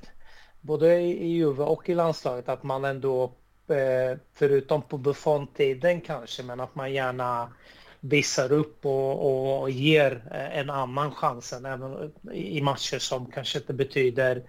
både 0.61 1.01
i 1.01 1.27
Juve 1.27 1.65
och 1.65 1.89
i 1.89 1.95
landslaget 1.95 2.49
att 2.49 2.63
man 2.63 2.85
ändå 2.85 3.25
eh, 3.69 4.19
förutom 4.35 4.83
på 4.83 4.99
Buffon-tiden 4.99 6.01
kanske 6.01 6.43
men 6.43 6.61
att 6.61 6.75
man 6.75 6.93
gärna 6.93 7.53
visar 8.01 8.53
upp 8.53 8.87
och, 8.87 9.61
och 9.61 9.71
ger 9.71 10.23
eh, 10.31 10.59
en 10.59 10.71
annan 10.71 11.15
chansen 11.15 11.65
även 11.65 12.13
i 12.33 12.61
matcher 12.61 12.99
som 12.99 13.31
kanske 13.31 13.59
inte 13.59 13.73
betyder 13.75 14.43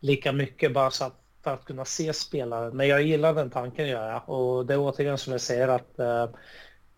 lika 0.00 0.32
mycket 0.32 0.72
bara 0.72 0.90
så 0.90 1.04
att, 1.04 1.20
för 1.42 1.54
att 1.54 1.64
kunna 1.64 1.84
se 1.84 2.12
spelaren. 2.12 2.76
Men 2.76 2.88
jag 2.88 3.02
gillar 3.02 3.34
den 3.34 3.50
tanken 3.50 3.88
gör 3.88 4.10
jag 4.10 4.28
och 4.28 4.66
det 4.66 4.74
är 4.74 4.78
återigen 4.78 5.18
som 5.18 5.32
jag 5.32 5.40
säger 5.40 5.68
att 5.68 5.98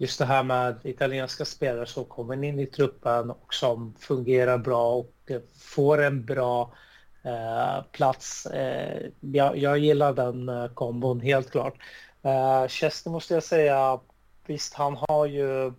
just 0.03 0.18
det 0.18 0.24
här 0.24 0.42
med 0.42 0.80
italienska 0.82 1.44
spelare 1.44 1.86
som 1.86 2.05
kommer 2.05 2.44
in 2.44 2.61
i 2.61 2.66
truppen 2.66 3.30
och 3.30 3.55
som 3.55 3.94
fungerar 3.98 4.59
bra 4.59 4.94
och 4.94 5.14
eh, 5.26 5.40
får 5.59 6.03
en 6.03 6.24
bra 6.24 6.74
eh, 7.22 7.84
plats. 7.92 8.46
Eh, 8.46 9.03
jag, 9.20 9.57
jag, 9.57 9.78
gillar 9.78 10.12
den 10.12 10.48
eh, 10.48 10.68
kombon 10.68 11.20
helt 11.20 11.50
klart. 11.50 11.74
Eh, 12.22 12.68
Chester 12.68 13.11
måste 13.11 13.34
jag 13.34 13.42
säga, 13.42 14.00
visst 14.46 14.74
han 14.74 14.96
har 15.09 15.26
ju 15.26 15.72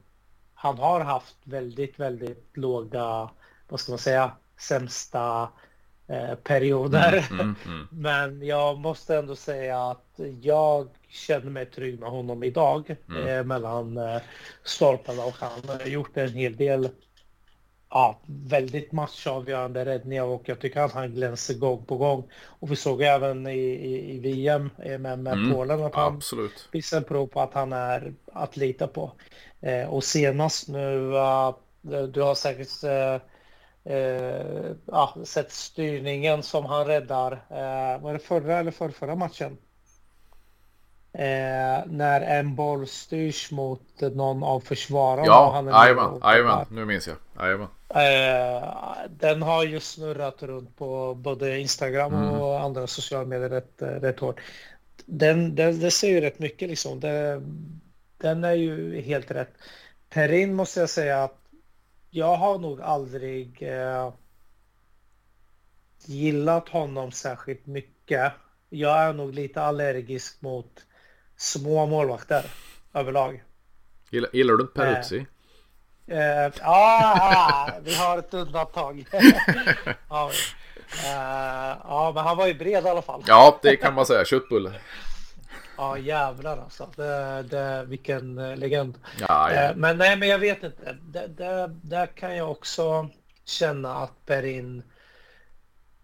han 0.54 0.78
har 0.78 1.00
haft 1.00 1.36
väldigt, 1.44 2.00
väldigt 2.00 2.58
låga, 2.58 3.30
vad 3.70 3.80
ska 3.80 3.92
man 3.92 4.00
säga, 4.00 4.32
sämsta 4.60 5.50
eh, 6.08 6.36
perioder. 6.36 7.28
Mm, 7.32 7.40
mm, 7.40 7.56
mm. 7.66 7.88
Men 7.92 8.46
jag 8.46 8.78
måste 8.78 9.18
ändå 9.18 9.36
säga 9.36 9.80
att 9.80 10.20
jag 10.42 10.88
känner 11.10 11.50
mig 11.50 11.66
trygg 11.66 12.00
med 12.00 12.10
honom 12.10 12.44
idag 12.44 12.96
mm. 13.10 13.28
eh, 13.28 13.44
mellan 13.44 13.98
eh, 13.98 14.22
stolparna 14.64 15.26
och 15.26 15.36
han 15.40 15.80
har 15.80 15.88
gjort 15.88 16.18
en 16.18 16.34
hel 16.34 16.56
del 16.56 16.90
ja, 17.94 18.20
väldigt 18.26 18.92
matchavgörande 18.92 19.86
räddningar 19.86 20.24
och 20.24 20.42
jag 20.46 20.60
tycker 20.60 20.82
att 20.82 20.92
han 20.92 21.12
glänser 21.12 21.54
gång 21.54 21.86
på 21.86 21.98
gång. 21.98 22.24
Och 22.46 22.72
vi 22.72 22.76
såg 22.76 23.02
även 23.02 23.48
i, 23.48 23.60
i, 23.60 24.16
i 24.16 24.20
VM 24.20 24.70
eh, 24.84 24.98
med, 24.98 25.20
med 25.20 25.34
mm, 25.34 25.54
Polen 25.54 25.84
att 25.84 25.96
han 25.96 26.16
absolut. 26.16 26.70
visar 26.72 27.02
prov 27.02 27.28
på 27.28 27.42
att 27.42 27.54
han 27.54 27.74
är 27.74 28.14
att 28.34 28.58
lita 28.58 28.88
på. 28.88 29.12
Eh, 29.62 29.94
och 29.94 30.04
senast 30.04 30.68
nu, 30.68 30.98
uh, 30.98 31.54
du 32.08 32.22
har 32.22 32.36
säkert 32.36 32.84
uh, 32.84 33.28
uh, 33.90 34.72
ja, 34.86 35.16
sett 35.24 35.52
styrningen 35.52 36.44
som 36.44 36.66
han 36.66 36.86
räddar. 36.86 37.32
Uh, 37.32 38.04
var 38.04 38.14
det 38.14 38.20
förra 38.20 38.60
eller 38.60 38.72
förra 38.92 39.16
matchen? 39.16 39.58
Eh, 41.18 41.86
när 41.86 42.22
en 42.22 42.56
boll 42.56 42.88
styrs 42.88 43.52
mot 43.52 44.02
någon 44.02 44.44
av 44.44 44.60
försvararna. 44.60 45.26
Ja, 45.26 45.64
jajamän, 46.24 46.66
nu 46.72 46.86
minns 46.86 47.08
jag. 47.08 47.18
Jajamän. 47.40 47.68
Eh, 47.90 48.70
den 49.10 49.42
har 49.42 49.64
ju 49.64 49.80
snurrat 49.80 50.44
runt 50.44 50.78
på 50.78 51.16
både 51.16 51.60
Instagram 51.60 52.14
mm. 52.14 52.30
och 52.30 52.60
andra 52.60 52.88
sociala 52.88 53.26
medier 53.26 53.50
rätt, 53.50 53.74
rätt 53.78 54.20
hårt. 54.20 54.40
Den, 55.06 55.56
den, 55.56 55.80
det 55.80 55.92
ser 55.92 56.10
ju 56.10 56.22
rätt 56.22 56.40
mycket 56.40 56.70
liksom. 56.70 57.00
Det, 57.00 57.42
den 58.18 58.44
är 58.44 58.54
ju 58.54 59.02
helt 59.02 59.32
rätt. 59.32 59.54
Perin 60.10 60.54
måste 60.54 60.80
jag 60.80 60.90
säga 60.90 61.24
att 61.24 61.38
jag 62.16 62.36
har 62.36 62.60
nog 62.60 62.82
aldrig 62.82 63.62
eh, 63.62 64.14
gillat 66.06 66.70
honom 66.70 67.12
särskilt 67.12 67.66
mycket. 67.66 68.34
Jag 68.70 69.04
är 69.04 69.14
nog 69.14 69.34
lite 69.34 69.62
allergisk 69.62 70.42
mot 70.42 70.86
små 71.38 71.86
målvakter 71.86 72.46
överlag. 72.94 73.44
Gillar, 74.10 74.30
gillar 74.34 74.54
du 74.54 74.62
inte 74.62 74.74
Peruzzi? 74.74 75.26
Eh, 76.08 76.46
eh, 76.46 76.52
ah, 76.62 77.72
vi 77.84 77.96
har 77.96 78.18
ett 78.18 78.34
undantag. 78.34 79.06
ja, 80.10 80.32
eh, 81.04 81.78
ja, 81.84 82.12
men 82.16 82.24
han 82.24 82.38
var 82.38 82.48
ju 82.48 82.54
bred 82.54 82.86
i 82.86 82.90
alla 82.90 83.02
fall. 83.02 83.24
Ja, 83.28 83.60
det 83.62 83.76
kan 83.76 83.94
man 83.94 84.06
säga. 84.06 84.26
Köttbulle. 84.26 84.74
Ja 85.78 85.98
jävlar 85.98 86.58
alltså. 86.58 86.90
Det, 86.96 87.44
det, 87.44 87.86
vilken 87.88 88.38
eh, 88.38 88.58
legend. 88.58 89.00
Ja, 89.20 89.52
ja. 89.52 89.62
Eh, 89.62 89.76
men 89.76 89.98
nej, 89.98 90.18
men 90.18 90.30
jag 90.30 90.40
vet 90.40 90.64
inte. 90.64 90.98
Där 91.82 92.06
kan 92.06 92.36
jag 92.36 92.52
också 92.52 93.10
känna 93.46 93.96
att 93.96 94.26
Perin 94.26 94.84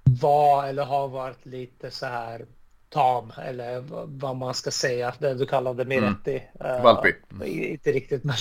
var 0.03 0.67
eller 0.67 0.85
har 0.85 1.07
varit 1.07 1.45
lite 1.45 1.91
så 1.91 2.05
här 2.05 2.45
tam 2.89 3.33
eller 3.41 3.83
vad 4.05 4.35
man 4.35 4.53
ska 4.53 4.71
säga. 4.71 5.13
Det 5.19 5.33
du 5.33 5.45
kallade 5.45 5.85
Miretti. 5.85 6.43
Mm. 6.59 6.75
Uh, 6.75 6.83
Valpi. 6.83 7.13
Inte 7.45 7.91
riktigt 7.91 8.23
men 8.23 8.35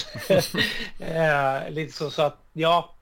uh, 1.01 1.70
lite 1.70 1.93
så, 1.93 2.11
så 2.11 2.22
att 2.22 2.39
ja. 2.53 2.95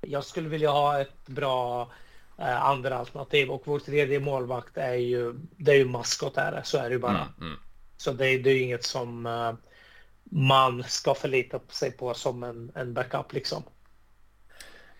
Jag 0.00 0.24
skulle 0.24 0.48
vilja 0.48 0.70
ha 0.70 1.00
ett 1.00 1.26
bra 1.26 1.88
andra 2.36 2.98
alternativ 2.98 3.50
och 3.50 3.62
vår 3.64 3.78
tredje 3.78 4.20
målvakt 4.20 4.76
är 4.76 4.94
ju 4.94 5.34
det 5.56 5.72
är 5.72 5.76
ju 5.76 5.84
maskot 5.84 6.36
är 6.36 6.52
det, 6.52 6.62
så 6.64 6.78
är 6.78 6.82
det 6.82 6.94
ju 6.94 6.98
bara. 6.98 7.10
Mm, 7.10 7.28
mm. 7.40 7.58
Så 7.96 8.12
det, 8.12 8.38
det 8.38 8.50
är 8.50 8.54
ju 8.54 8.62
inget 8.62 8.84
som 8.84 9.28
man 10.24 10.82
ska 10.82 11.14
förlita 11.14 11.60
sig 11.68 11.90
på 11.90 12.14
som 12.14 12.42
en, 12.42 12.72
en 12.74 12.94
backup 12.94 13.32
liksom. 13.32 13.62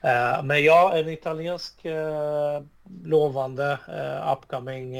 Eh, 0.04 0.42
men 0.42 0.64
ja, 0.64 0.92
en 0.94 1.08
italiensk 1.08 1.84
uh, 1.84 2.66
lovande 3.04 3.78
uh, 3.88 4.32
upcoming 4.32 4.96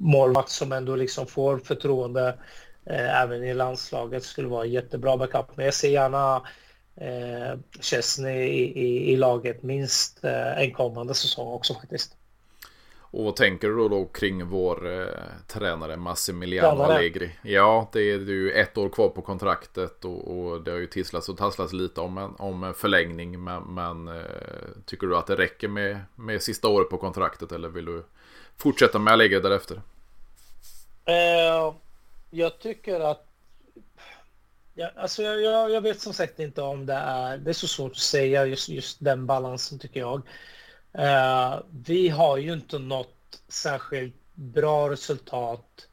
målvakt 0.00 0.48
som 0.48 0.72
ändå 0.72 0.96
liksom 0.96 1.26
får 1.26 1.58
förtroende 1.58 2.38
även 2.86 3.44
i 3.44 3.54
landslaget 3.54 4.24
skulle 4.24 4.48
vara 4.48 4.64
en 4.64 4.70
jättebra 4.70 5.16
backup. 5.16 5.56
Men 5.56 5.64
jag 5.64 5.74
ser 5.74 5.88
gärna 5.88 6.42
eh, 7.00 7.58
Chesney 7.80 8.42
i, 8.42 8.80
i, 8.80 9.12
i, 9.12 9.16
laget 9.16 9.62
minst 9.62 10.24
en 10.56 10.72
kommande 10.72 11.14
säsong 11.14 11.52
också 11.52 11.74
faktiskt. 11.74 12.16
Och 13.12 13.24
vad 13.24 13.36
tänker 13.36 13.68
du 13.68 13.76
då, 13.76 13.88
då 13.88 14.04
kring 14.04 14.46
vår 14.46 15.00
eh, 15.00 15.06
tränare 15.46 15.96
Massimiliano 15.96 16.76
tränare. 16.76 16.94
Allegri? 16.94 17.30
Ja, 17.42 17.88
det 17.92 18.00
är 18.00 18.18
ju 18.18 18.52
ett 18.52 18.78
år 18.78 18.88
kvar 18.88 19.08
på 19.08 19.22
kontraktet 19.22 20.04
och, 20.04 20.38
och 20.38 20.62
det 20.62 20.70
har 20.70 20.78
ju 20.78 20.86
tisslats 20.86 21.28
och 21.28 21.36
tasslats 21.36 21.72
lite 21.72 22.00
om 22.00 22.18
en, 22.18 22.34
om 22.38 22.64
en 22.64 22.74
förlängning. 22.74 23.44
Men, 23.44 23.62
men 23.62 24.08
eh, 24.08 24.24
tycker 24.86 25.06
du 25.06 25.16
att 25.16 25.26
det 25.26 25.36
räcker 25.36 25.68
med, 25.68 25.98
med 26.14 26.42
sista 26.42 26.68
året 26.68 26.90
på 26.90 26.98
kontraktet 26.98 27.52
eller 27.52 27.68
vill 27.68 27.84
du 27.84 28.04
fortsätta 28.56 28.98
med 28.98 29.12
Allegri 29.12 29.40
därefter? 29.40 29.82
Eh, 31.04 31.74
jag 32.30 32.58
tycker 32.58 33.00
att 33.00 33.26
Ja, 34.74 34.90
alltså 34.96 35.22
jag, 35.22 35.40
jag, 35.42 35.70
jag, 35.70 35.80
vet 35.80 36.00
som 36.00 36.14
sagt 36.14 36.38
inte 36.38 36.62
om 36.62 36.86
det 36.86 36.94
är, 36.94 37.38
det 37.38 37.50
är 37.50 37.54
så 37.54 37.68
svårt 37.68 37.92
att 37.92 37.98
säga 37.98 38.46
just, 38.46 38.68
just 38.68 39.04
den 39.04 39.26
balansen 39.26 39.78
tycker 39.78 40.00
jag. 40.00 40.22
Uh, 40.98 41.60
vi 41.84 42.08
har 42.08 42.36
ju 42.36 42.52
inte 42.52 42.78
nått 42.78 43.42
särskilt 43.48 44.16
bra 44.34 44.90
resultat 44.90 45.88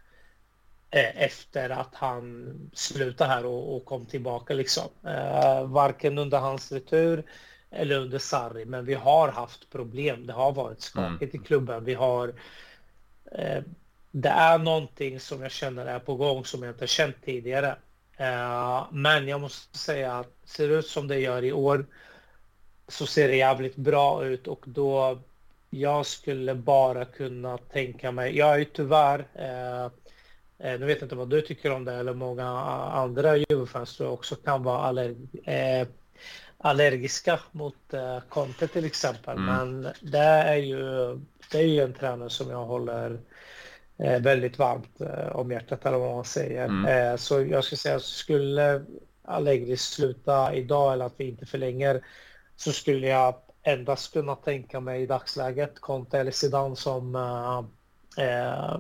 uh, 0.96 1.24
efter 1.24 1.70
att 1.70 1.96
han 1.96 2.54
slutade 2.74 3.30
här 3.30 3.46
och, 3.46 3.76
och 3.76 3.86
kom 3.86 4.06
tillbaka 4.06 4.54
liksom. 4.54 4.90
Uh, 5.06 5.64
varken 5.66 6.18
under 6.18 6.38
hans 6.38 6.72
retur 6.72 7.24
eller 7.72 7.96
under 7.96 8.20
Sarri, 8.20 8.66
men 8.66 8.86
vi 8.86 8.94
har 8.94 9.30
haft 9.30 9.70
problem. 9.70 10.28
Det 10.28 10.34
har 10.34 10.52
varit 10.52 10.82
skakigt 10.82 11.34
mm. 11.34 11.44
i 11.44 11.48
klubben. 11.48 11.84
Vi 11.84 11.94
har 11.94 12.34
det 14.12 14.30
är 14.30 14.58
någonting 14.58 15.20
som 15.20 15.42
jag 15.42 15.52
känner 15.52 15.86
är 15.86 16.00
på 16.00 16.16
gång 16.16 16.46
som 16.46 16.64
jag 16.64 16.74
inte 16.74 16.88
känt 16.88 17.16
tidigare. 17.26 17.76
Men 18.92 19.28
jag 19.28 19.42
måste 19.42 19.78
säga 19.78 20.14
att 20.14 20.28
det 20.44 20.50
ser 20.50 20.70
ut 20.70 20.88
som 20.88 21.08
det 21.08 21.20
gör 21.20 21.44
i 21.44 21.52
år 21.52 21.86
så 22.88 23.06
ser 23.06 23.28
det 23.28 23.36
jävligt 23.36 23.76
bra 23.76 24.26
ut 24.26 24.48
och 24.48 24.64
då 24.66 25.20
jag 25.70 26.06
skulle 26.06 26.56
bara 26.56 27.06
kunna 27.06 27.58
tänka 27.58 28.12
mig, 28.12 28.38
jag 28.38 28.54
är 28.54 28.58
ju 28.58 28.66
tyvärr, 28.66 29.28
eh, 29.34 29.86
eh, 30.68 30.80
nu 30.80 30.86
vet 30.86 30.98
jag 30.98 31.06
inte 31.06 31.16
vad 31.16 31.30
du 31.30 31.42
tycker 31.42 31.72
om 31.72 31.86
det 31.86 31.94
eller 31.94 32.14
många 32.14 32.48
andra 32.92 33.38
Juve-fans 33.38 33.98
tror 33.98 34.08
jag 34.08 34.14
också 34.14 34.36
kan 34.36 34.64
vara 34.64 34.80
allerg 34.80 35.16
eh, 35.44 35.88
allergiska 36.58 37.40
mot 37.52 37.94
eh, 37.94 38.20
Conte 38.30 38.68
till 38.68 38.86
exempel. 38.86 39.38
Mm. 39.38 39.46
Men 39.46 39.94
det 40.02 40.18
är 40.18 40.56
ju, 40.56 40.80
det 41.52 41.58
är 41.58 41.68
ju 41.68 41.82
en 41.82 41.94
tränare 41.94 42.30
som 42.30 42.50
jag 42.50 42.66
håller 42.66 43.12
eh, 43.12 43.20
väldigt 43.98 44.60
varmt 44.60 45.02
eh, 45.02 45.36
om 45.36 45.52
hjärtat 45.52 45.86
eller 45.86 45.98
vad 45.98 46.16
man 46.16 46.26
säger. 46.26 46.66
Mm. 46.66 46.86
Eh, 46.86 47.18
så 47.18 47.42
jag 47.42 47.64
skulle 47.64 47.78
säga, 47.78 48.00
skulle 48.00 48.86
Allegri 49.24 49.78
sluta 49.78 50.54
idag 50.54 50.94
eller 50.94 51.06
att 51.06 51.14
vi 51.18 51.28
inte 51.30 51.46
förlänger 51.46 52.02
så 52.56 52.72
skulle 52.72 53.08
jag 53.08 53.36
endast 53.64 54.14
kunna 54.14 54.36
tänka 54.36 54.80
mig 54.80 55.02
i 55.02 55.06
dagsläget 55.06 55.80
Conte 55.80 56.20
eller 56.20 56.32
Zidane 56.32 56.76
som 56.76 57.16
uh, 57.16 57.60
uh, 58.26 58.80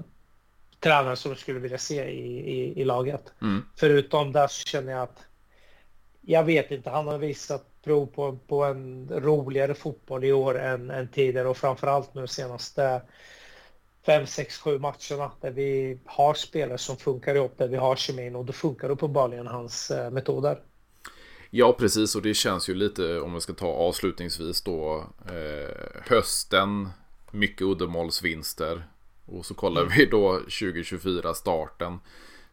tränare 0.80 1.16
som 1.16 1.32
jag 1.32 1.40
skulle 1.40 1.60
vilja 1.60 1.78
se 1.78 2.04
i, 2.10 2.52
i, 2.52 2.82
i 2.82 2.86
laget. 2.86 3.34
Mm. 3.42 3.66
Förutom 3.76 4.32
där 4.32 4.48
så 4.48 4.66
känner 4.68 4.92
jag 4.92 5.02
att 5.02 5.28
jag 6.22 6.44
vet 6.44 6.72
inte, 6.72 6.90
han 6.90 7.08
har 7.08 7.18
visat 7.18 7.66
prov 7.84 8.06
på, 8.06 8.38
på 8.48 8.64
en 8.64 9.10
roligare 9.12 9.74
fotboll 9.74 10.24
i 10.24 10.32
år 10.32 10.60
än, 10.60 10.90
än 10.90 11.08
tidigare 11.08 11.48
och 11.48 11.58
framförallt 11.58 12.14
nu 12.14 12.28
senaste 12.28 13.02
5, 14.08 14.28
6, 14.28 14.58
7 14.58 14.80
matcherna 14.80 15.32
där 15.42 15.52
vi 15.52 16.00
har 16.06 16.34
spelare 16.34 16.78
som 16.78 16.98
funkar 16.98 17.36
ihop, 17.36 17.58
där 17.58 17.68
vi 17.68 17.78
har 17.78 17.96
kemin 17.96 18.36
och 18.36 18.46
då 18.46 18.54
funkar 18.54 18.90
uppenbarligen 18.90 19.48
hans 19.48 19.92
uh, 19.92 20.10
metoder. 20.10 20.60
Ja, 21.50 21.74
precis. 21.80 22.16
Och 22.16 22.22
det 22.22 22.34
känns 22.34 22.70
ju 22.70 22.74
lite, 22.74 23.20
om 23.20 23.34
vi 23.34 23.42
ska 23.42 23.54
ta 23.54 23.68
avslutningsvis 23.68 24.62
då, 24.62 25.08
eh, 25.26 26.02
hösten, 26.10 26.90
mycket 27.32 27.62
uddamålsvinster. 27.62 28.84
Och 29.26 29.46
så 29.46 29.54
kollar 29.54 29.82
mm. 29.82 29.94
vi 29.98 30.06
då 30.06 30.34
2024 30.40 31.34
starten. 31.34 32.00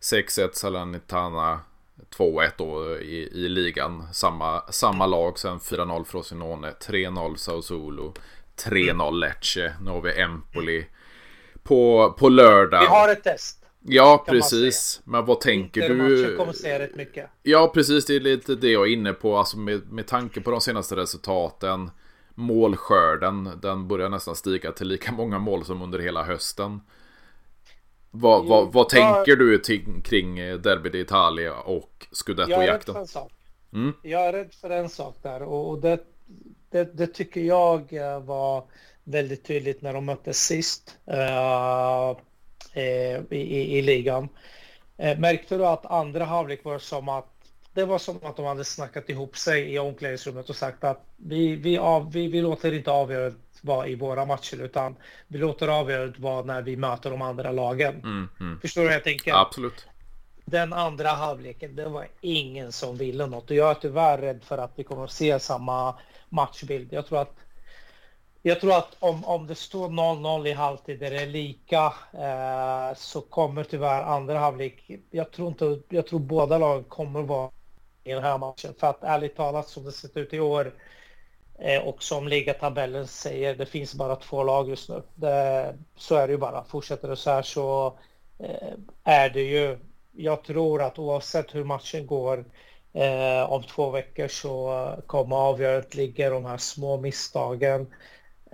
6-1 0.00 0.48
Salernitana, 0.52 1.60
2-1 2.16 2.50
då 2.56 2.98
i, 2.98 3.44
i 3.44 3.48
ligan. 3.48 4.06
Samma, 4.12 4.60
samma 4.60 5.06
lag, 5.06 5.38
sen 5.38 5.58
4-0 5.58 6.04
Frosinone, 6.04 6.70
3-0 6.70 7.36
Sassuolo, 7.36 8.14
3-0 8.56 9.18
Lecce. 9.18 9.76
Nu 9.82 9.90
har 9.90 10.00
vi 10.00 10.20
Empoli 10.20 10.86
på, 11.64 12.14
på 12.18 12.28
lördag. 12.28 12.80
Vi 12.80 12.86
har 12.86 13.08
ett 13.08 13.24
test. 13.24 13.64
Ja, 13.86 14.24
precis. 14.28 15.00
Men 15.04 15.24
vad 15.24 15.40
tänker 15.40 15.88
du? 15.88 16.36
kommer 16.36 16.52
se 16.52 16.78
rätt 16.78 16.96
mycket. 16.96 17.30
Ja, 17.42 17.70
precis. 17.74 18.06
Det 18.06 18.16
är 18.16 18.20
lite 18.20 18.54
det 18.54 18.70
jag 18.70 18.88
är 18.88 18.92
inne 18.92 19.12
på. 19.12 19.36
Alltså 19.36 19.58
med, 19.58 19.92
med 19.92 20.06
tanke 20.06 20.40
på 20.40 20.50
de 20.50 20.60
senaste 20.60 20.96
resultaten. 20.96 21.90
Målskörden, 22.34 23.50
den 23.62 23.88
börjar 23.88 24.08
nästan 24.08 24.34
stiga 24.34 24.72
till 24.72 24.88
lika 24.88 25.12
många 25.12 25.38
mål 25.38 25.64
som 25.64 25.82
under 25.82 25.98
hela 25.98 26.22
hösten. 26.22 26.80
Vad, 28.10 28.42
jo, 28.42 28.48
vad, 28.48 28.72
vad 28.72 28.88
tänker 28.88 29.36
du 29.36 29.58
kring 30.04 30.36
Derby 30.36 30.90
d'Italia 30.90 31.50
och 31.50 32.06
Scudetto-jakten? 32.12 32.54
Jag 32.56 32.68
är 32.68 32.72
rädd 32.72 32.84
för 32.84 33.00
en 33.00 33.06
sak. 33.06 33.32
Mm? 33.72 33.92
Jag 34.02 34.26
är 34.26 34.32
rädd 34.32 34.54
för 34.54 34.70
en 34.70 34.88
sak 34.88 35.16
där 35.22 35.42
och 35.42 35.80
det, 35.80 35.98
det, 36.70 36.96
det 36.96 37.06
tycker 37.06 37.40
jag 37.40 37.94
var 38.20 38.64
väldigt 39.04 39.44
tydligt 39.44 39.82
när 39.82 39.92
de 39.92 40.04
möttes 40.04 40.38
sist. 40.38 40.98
Uh, 41.10 42.16
Eh, 42.74 43.20
i, 43.30 43.78
i, 43.78 43.82
ligan. 43.82 44.28
Eh, 44.96 45.18
märkte 45.18 45.56
du 45.56 45.66
att 45.66 45.86
andra 45.86 46.24
halvlek 46.24 46.64
var 46.64 46.78
som 46.78 47.08
att 47.08 47.30
det 47.74 47.84
var 47.84 47.98
som 47.98 48.18
att 48.22 48.36
de 48.36 48.46
hade 48.46 48.64
snackat 48.64 49.08
ihop 49.08 49.36
sig 49.36 49.74
i 49.74 49.78
omklädningsrummet 49.78 50.50
och 50.50 50.56
sagt 50.56 50.84
att 50.84 51.06
vi, 51.16 51.56
vi, 51.56 51.78
av, 51.78 52.12
vi, 52.12 52.28
vi 52.28 52.40
låter 52.40 52.72
inte 52.72 52.90
avgörandet 52.90 53.40
vara 53.60 53.86
i 53.86 53.94
våra 53.94 54.24
matcher 54.24 54.62
utan 54.62 54.96
vi 55.28 55.38
låter 55.38 55.68
avgörandet 55.68 56.18
vara 56.18 56.44
när 56.44 56.62
vi 56.62 56.76
möter 56.76 57.10
de 57.10 57.22
andra 57.22 57.52
lagen. 57.52 57.94
Mm, 57.94 58.28
mm. 58.40 58.60
Förstår 58.60 58.82
du 58.82 58.88
hur 58.88 58.94
jag 58.94 59.04
tänker? 59.04 59.34
Absolut. 59.34 59.86
Den 60.44 60.72
andra 60.72 61.08
halvleken, 61.08 61.76
det 61.76 61.88
var 61.88 62.06
ingen 62.20 62.72
som 62.72 62.96
ville 62.96 63.26
något 63.26 63.50
och 63.50 63.56
jag 63.56 63.70
är 63.70 63.74
tyvärr 63.74 64.18
rädd 64.18 64.44
för 64.44 64.58
att 64.58 64.72
vi 64.76 64.84
kommer 64.84 65.04
att 65.04 65.12
se 65.12 65.38
samma 65.38 65.98
matchbild. 66.28 66.92
Jag 66.92 67.06
tror 67.06 67.20
att 67.22 67.36
jag 68.46 68.60
tror 68.60 68.76
att 68.76 68.96
om, 68.98 69.24
om 69.24 69.46
det 69.46 69.54
står 69.54 69.88
0-0 69.88 70.46
i 70.48 70.52
halvtid 70.52 71.00
där 71.00 71.10
det 71.10 71.22
är 71.22 71.26
lika 71.26 71.92
eh, 72.12 72.96
så 72.96 73.20
kommer 73.20 73.64
tyvärr 73.64 74.02
andra 74.02 74.38
halvlek. 74.38 74.90
Jag 75.10 75.30
tror 75.30 75.48
inte, 75.48 75.80
jag 75.88 76.06
tror 76.06 76.18
båda 76.18 76.58
lagen 76.58 76.84
kommer 76.84 77.22
vara 77.22 77.50
i 78.04 78.12
den 78.12 78.22
här 78.22 78.38
matchen. 78.38 78.74
För 78.78 78.86
att 78.86 79.02
ärligt 79.02 79.36
talat 79.36 79.68
som 79.68 79.84
det 79.84 79.92
sett 79.92 80.16
ut 80.16 80.32
i 80.32 80.40
år 80.40 80.74
eh, 81.58 81.82
och 81.82 82.02
som 82.02 82.28
ligatabellen 82.28 83.06
säger, 83.06 83.54
det 83.54 83.66
finns 83.66 83.94
bara 83.94 84.16
två 84.16 84.42
lag 84.42 84.68
just 84.68 84.88
nu. 84.88 85.02
Det, 85.14 85.74
så 85.96 86.14
är 86.14 86.26
det 86.26 86.32
ju 86.32 86.38
bara. 86.38 86.64
Fortsätter 86.64 87.08
det 87.08 87.16
så 87.16 87.30
här 87.30 87.42
så 87.42 87.98
eh, 88.38 88.72
är 89.04 89.30
det 89.30 89.42
ju. 89.42 89.78
Jag 90.12 90.44
tror 90.44 90.82
att 90.82 90.98
oavsett 90.98 91.54
hur 91.54 91.64
matchen 91.64 92.06
går 92.06 92.44
eh, 92.92 93.52
om 93.52 93.62
två 93.62 93.90
veckor 93.90 94.28
så 94.28 94.88
kommer 95.06 95.36
avgörandet 95.36 95.94
ligga 95.94 96.26
i 96.26 96.30
de 96.30 96.44
här 96.44 96.58
små 96.58 96.96
misstagen 96.96 97.86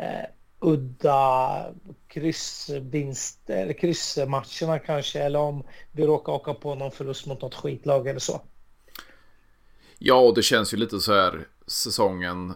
eh, 0.00 0.24
udda 0.60 1.66
kryssvinst 2.08 3.50
eller 3.50 3.72
kryssmatcherna 3.72 4.78
kanske 4.78 5.20
eller 5.20 5.38
om 5.38 5.62
vi 5.92 6.06
råkar 6.06 6.32
åka 6.32 6.54
på 6.54 6.74
någon 6.74 6.90
förlust 6.90 7.26
mot 7.26 7.42
något 7.42 7.54
skitlag 7.54 8.08
eller 8.08 8.20
så. 8.20 8.40
Ja, 9.98 10.20
och 10.20 10.34
det 10.34 10.42
känns 10.42 10.74
ju 10.74 10.76
lite 10.76 11.00
så 11.00 11.14
här 11.14 11.46
säsongen. 11.66 12.54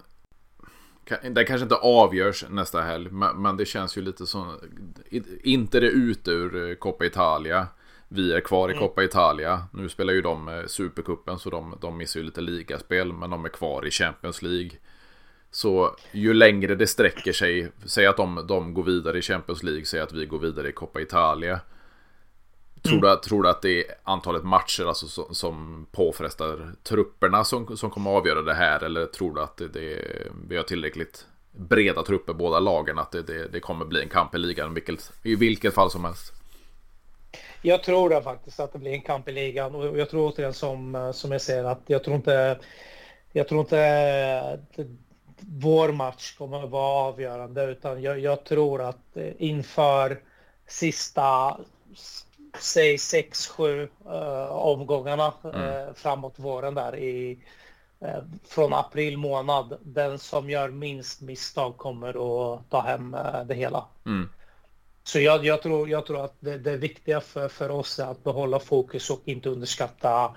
Det 1.31 1.45
kanske 1.45 1.63
inte 1.63 1.75
avgörs 1.75 2.45
nästa 2.51 2.83
helg, 2.83 3.11
men 3.35 3.57
det 3.57 3.65
känns 3.65 3.99
ju 3.99 4.03
lite 4.03 4.27
som. 4.27 4.61
Inte 5.43 5.81
det 5.81 5.87
ute 5.87 6.31
ur 6.31 6.75
Coppa 6.75 7.05
Italia. 7.05 7.67
Vi 8.09 8.33
är 8.33 8.41
kvar 8.41 8.69
i 8.69 8.73
mm. 8.73 8.83
Coppa 8.89 9.05
Italia. 9.05 9.63
Nu 9.73 9.89
spelar 9.89 10.13
ju 10.13 10.23
de 10.23 10.49
eh, 10.49 10.67
Supercupen 10.67 11.39
så 11.39 11.51
de, 11.51 11.79
de 11.81 11.97
missar 11.97 12.21
ju 12.21 12.27
lite 12.27 12.41
ligaspel. 12.41 13.13
Men 13.13 13.31
de 13.31 13.45
är 13.45 13.49
kvar 13.49 13.87
i 13.87 13.91
Champions 13.91 14.43
League. 14.43 14.71
Så 15.55 15.97
ju 16.13 16.35
längre 16.35 16.75
det 16.75 16.87
sträcker 16.87 17.33
sig, 17.33 17.69
säg 17.87 18.07
att 18.07 18.17
de, 18.17 18.45
de 18.49 18.75
går 18.75 18.83
vidare 18.83 19.19
i 19.19 19.23
Champions 19.23 19.63
League, 19.63 19.85
säg 19.85 20.01
att 20.01 20.13
vi 20.13 20.27
går 20.27 20.39
vidare 20.39 20.69
i 20.69 20.73
Coppa 20.73 21.01
Italia. 21.01 21.61
Tror 22.83 23.01
du, 23.01 23.09
mm. 23.09 23.21
tror 23.21 23.43
du 23.43 23.49
att 23.49 23.63
det 23.63 23.79
är 23.79 23.85
antalet 24.03 24.45
matcher 24.45 24.85
alltså, 24.85 25.07
som, 25.07 25.35
som 25.35 25.87
påfrestar 25.93 26.73
trupperna 26.83 27.45
som, 27.45 27.77
som 27.77 27.91
kommer 27.91 28.11
att 28.11 28.17
avgöra 28.17 28.43
det 28.43 28.55
här? 28.55 28.85
Eller 28.85 29.07
tror 29.07 29.35
du 29.35 29.41
att 29.41 29.57
det, 29.57 29.69
det, 29.69 29.99
vi 30.49 30.57
har 30.57 30.65
tillräckligt 30.65 31.27
breda 31.53 32.03
trupper 32.03 32.33
båda 32.33 32.61
lagen 32.61 32.99
att 32.99 33.13
det, 33.13 33.23
det, 33.23 33.49
det 33.49 33.61
kommer 33.61 33.85
bli 33.85 34.03
en 34.03 34.09
kamp 34.09 34.35
i 34.35 34.39
ligan 34.39 34.75
vilket, 34.75 35.13
i 35.23 35.35
vilket 35.35 35.75
fall 35.75 35.91
som 35.91 36.05
helst? 36.05 36.33
Jag 37.63 37.83
tror 37.83 38.11
det 38.11 38.23
faktiskt 38.23 38.61
att 38.61 38.73
det 38.73 38.79
blir 38.79 38.93
en 38.93 39.03
kamp 39.03 39.29
i 39.29 39.33
ligan 39.33 39.75
och 39.75 39.99
jag 39.99 40.11
tror 40.11 40.33
återigen 40.33 40.55
som, 40.55 41.13
som 41.15 41.33
jag 41.33 41.41
säger 41.41 41.65
att 41.65 41.83
jag 41.87 42.05
tror 42.05 42.17
inte 42.17 42.59
jag 43.33 43.49
tror 43.49 43.61
inte 43.61 43.79
vår 45.41 45.93
match 45.93 46.35
kommer 46.39 46.65
att 46.65 46.71
vara 46.71 47.09
avgörande 47.09 47.65
utan 47.65 48.03
jag, 48.03 48.19
jag 48.19 48.45
tror 48.45 48.83
att 48.83 49.17
eh, 49.17 49.33
inför 49.39 50.21
sista 50.67 51.57
säg 52.59 52.97
6-7 52.97 53.89
uh, 54.07 54.53
omgångarna 54.53 55.33
mm. 55.45 55.61
uh, 55.61 55.95
framåt 55.95 56.39
våren 56.39 56.75
där 56.75 56.97
i 56.97 57.39
uh, 58.03 58.09
från 58.49 58.73
april 58.73 59.17
månad. 59.17 59.79
Den 59.83 60.19
som 60.19 60.51
gör 60.51 60.69
minst 60.69 61.21
misstag 61.21 61.77
kommer 61.77 62.09
att 62.09 62.71
ta 62.71 62.81
hem 62.81 63.17
det 63.47 63.55
hela. 63.55 63.85
Mm. 64.07 64.29
Så 65.05 65.21
jag, 65.21 65.45
jag, 65.45 65.63
tror, 65.63 65.89
jag 65.89 66.07
tror 66.07 66.25
att 66.25 66.37
det, 66.41 66.59
det 66.59 66.77
viktiga 66.77 67.21
för, 67.21 67.49
för 67.49 67.71
oss 67.71 67.99
är 67.99 68.07
att 68.07 68.25
behålla 68.25 68.59
fokus 68.59 69.11
och 69.11 69.21
inte 69.25 69.49
underskatta 69.49 70.37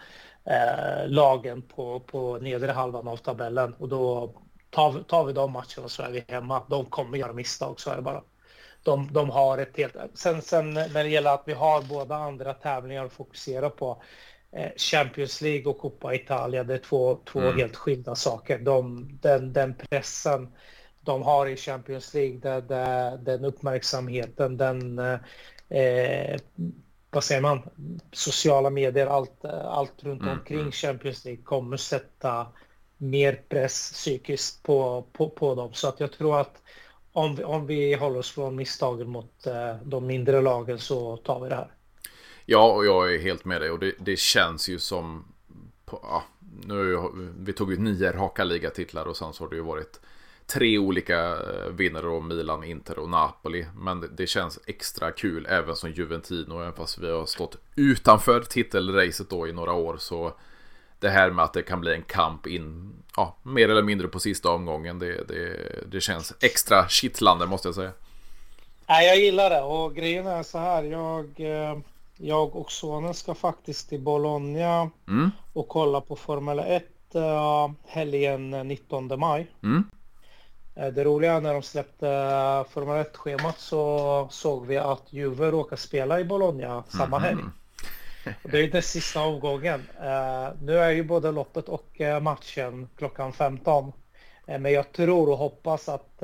lagen 1.06 1.62
på, 1.62 2.00
på 2.00 2.38
nedre 2.38 2.72
halvan 2.72 3.08
av 3.08 3.18
tabellen 3.18 3.74
och 3.74 3.90
då 3.90 4.34
tar, 4.70 5.04
tar 5.04 5.26
vi 5.26 5.34
de 5.34 5.52
matcherna 5.52 5.88
så 5.88 6.04
är 6.04 6.12
vi 6.12 6.24
hemma. 6.28 6.64
De 6.70 6.86
kommer 6.86 7.18
göra 7.18 7.34
misstag, 7.34 7.80
så 7.80 7.92
är 7.92 7.96
det 7.96 8.02
bara. 8.02 8.24
De, 8.84 9.14
de 9.14 9.30
har 9.30 9.58
ett 9.58 9.78
helt... 9.78 9.96
Sen, 10.14 10.42
sen 10.42 10.74
när 10.74 11.04
det 11.04 11.10
gäller 11.10 11.34
att 11.34 11.44
vi 11.46 11.54
har 11.54 11.82
båda 11.82 12.16
andra 12.16 12.54
tävlingar 12.54 13.06
att 13.06 13.14
fokusera 13.14 13.70
på. 13.70 14.02
Eh, 14.52 14.72
Champions 14.78 15.42
League 15.42 15.66
och 15.72 15.78
Coppa 15.78 16.14
Italia, 16.14 16.64
det 16.64 16.74
är 16.74 16.78
två, 16.78 17.20
två 17.26 17.40
mm. 17.40 17.58
helt 17.58 17.76
skilda 17.76 18.16
saker. 18.16 18.60
De, 18.60 19.10
den, 19.22 19.54
den 19.54 19.76
pressen 19.76 20.54
de 21.02 21.22
har 21.22 21.48
i 21.48 21.58
Champions 21.58 22.14
League, 22.14 22.40
det, 22.40 22.62
det, 22.62 23.20
den 23.22 23.46
uppmärksamheten, 23.46 24.58
den... 24.58 25.00
Eh, 25.70 26.40
vad 27.10 27.24
säger 27.24 27.42
man? 27.42 27.70
Sociala 28.12 28.70
medier, 28.70 29.08
allt, 29.08 29.46
allt 29.46 30.04
runt 30.04 30.22
mm. 30.22 30.34
omkring 30.34 30.60
mm. 30.60 30.72
Champions 30.72 31.26
League 31.26 31.44
kommer 31.44 31.78
sätta 31.78 32.48
mer 32.98 33.42
press 33.50 33.92
psykiskt 33.94 34.64
på, 34.64 35.06
på, 35.14 35.30
på 35.30 35.56
dem. 35.56 35.74
Så 35.74 35.88
att 35.88 36.00
jag 36.00 36.12
tror 36.12 36.40
att 36.40 36.62
om 37.12 37.36
vi, 37.36 37.44
om 37.44 37.68
vi 37.68 37.94
håller 37.94 38.20
oss 38.20 38.32
från 38.32 38.56
misstagen 38.56 39.10
mot 39.10 39.48
eh, 39.48 39.76
de 39.84 40.08
mindre 40.08 40.42
lagen 40.42 40.80
så 40.80 41.18
tar 41.18 41.40
vi 41.40 41.50
det 41.50 41.56
här. 41.56 41.72
Ja, 42.46 42.74
och 42.74 42.86
jag 42.86 43.14
är 43.14 43.20
helt 43.20 43.46
med 43.46 43.62
dig 43.62 43.72
och 43.72 43.80
det, 43.80 43.94
det 44.00 44.20
känns 44.20 44.70
ju 44.70 44.80
som... 44.80 45.26
På, 45.86 46.00
ja, 46.04 46.24
nu, 46.66 46.98
vi 47.38 47.54
tog 47.54 47.72
ju 47.72 47.78
nio 47.78 48.12
raka 48.12 48.44
ligatitlar 48.44 49.06
och 49.06 49.18
sen 49.18 49.34
så 49.34 49.44
har 49.44 49.50
det 49.50 49.56
ju 49.56 49.62
varit 49.62 50.00
tre 50.48 50.78
olika 50.78 51.20
eh, 51.20 51.72
vinnare 51.72 52.08
och 52.08 52.24
Milan, 52.24 52.64
Inter 52.64 53.00
och 53.00 53.10
Napoli. 53.10 53.66
Men 53.76 54.02
det, 54.02 54.08
det 54.08 54.28
känns 54.28 54.60
extra 54.66 55.12
kul 55.12 55.48
även 55.50 55.76
som 55.76 55.92
Juventino, 55.92 56.62
även 56.62 56.74
fast 56.74 56.98
vi 56.98 57.12
har 57.12 57.26
stått 57.26 57.58
utanför 57.76 58.42
titelracet 58.42 59.30
då 59.30 59.48
i 59.48 59.54
några 59.54 59.74
år 59.74 59.98
så 59.98 60.34
det 61.00 61.10
här 61.10 61.32
med 61.32 61.46
att 61.46 61.54
det 61.54 61.62
kan 61.62 61.82
bli 61.82 61.94
en 61.94 62.04
kamp 62.04 62.48
in, 62.48 62.94
ja, 63.16 63.36
mer 63.44 63.70
eller 63.70 63.84
mindre 63.84 64.08
på 64.08 64.20
sista 64.20 64.50
omgången. 64.50 65.00
Det, 65.00 65.28
det, 65.28 65.58
det 65.92 66.02
känns 66.02 66.34
extra 66.42 66.88
kittlande 66.88 67.46
måste 67.46 67.68
jag 67.68 67.76
säga. 67.76 67.92
Nej, 68.88 69.08
jag 69.08 69.18
gillar 69.18 69.50
det 69.50 69.62
och 69.62 69.96
grejen 69.96 70.28
är 70.28 70.44
så 70.44 70.58
här. 70.58 70.84
Jag, 70.84 71.40
eh, 71.40 71.78
jag 72.18 72.56
och 72.56 72.72
sonen 72.72 73.14
ska 73.14 73.36
faktiskt 73.36 73.90
till 73.90 74.02
Bologna 74.02 74.90
mm. 75.08 75.32
och 75.54 75.68
kolla 75.68 76.02
på 76.02 76.16
Formel 76.16 76.60
1 76.60 76.84
uh, 77.16 77.72
helgen 77.86 78.50
19 78.52 79.20
maj. 79.20 79.52
Mm. 79.64 79.84
Eh, 80.76 80.88
det 80.88 81.04
roliga 81.04 81.40
när 81.40 81.54
de 81.54 81.62
släppte 81.62 82.06
Formel 82.70 83.04
1-schemat 83.04 83.60
så 83.60 84.28
såg 84.32 84.66
vi 84.66 84.78
att 84.78 85.14
Juve 85.14 85.52
råkar 85.52 85.76
spela 85.76 86.20
i 86.20 86.24
Bologna 86.24 86.84
samma 86.88 87.20
helg. 87.20 87.42
Mm. 87.42 87.52
Det 88.44 88.60
är 88.60 88.68
den 88.68 88.82
sista 88.82 89.22
omgången. 89.22 89.80
Uh, 89.80 90.50
nu 90.62 90.78
är 90.78 90.90
ju 90.90 91.04
både 91.04 91.32
loppet 91.32 91.70
och 91.70 92.02
uh, 92.02 92.20
matchen 92.20 92.90
klockan 92.98 93.34
15. 93.34 93.86
Uh, 93.86 93.92
eh, 94.48 94.60
men 94.60 94.72
jag 94.72 94.92
tror 94.92 95.30
och 95.30 95.38
hoppas 95.38 95.90
att 95.90 96.24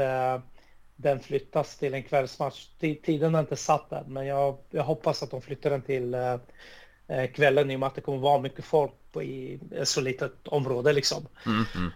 den 0.96 1.20
flyttas 1.20 1.78
till 1.78 1.94
en 1.94 2.04
kvällsmatch. 2.04 2.68
Tiden 2.80 3.36
är 3.36 3.40
inte 3.40 3.56
satt 3.56 3.92
än, 3.92 4.14
men 4.14 4.26
jag, 4.26 4.58
jag 4.70 4.84
hoppas 4.84 5.24
att 5.24 5.32
de 5.32 5.42
flyttar 5.42 5.70
den 5.70 5.82
till 5.82 6.16
kvällen 7.34 7.72
i 7.72 7.76
och 7.76 7.80
med 7.80 7.88
att 7.88 7.96
det 7.96 8.02
kommer 8.02 8.18
vara 8.18 8.42
mycket 8.42 8.66
folk 8.66 8.92
på 9.12 9.24
i 9.24 9.60
ett 9.72 9.88
så 9.88 10.02
litet 10.02 10.48
område 10.48 10.94
liksom. 10.94 11.28
Mm, 11.46 11.66
mm. 11.76 11.92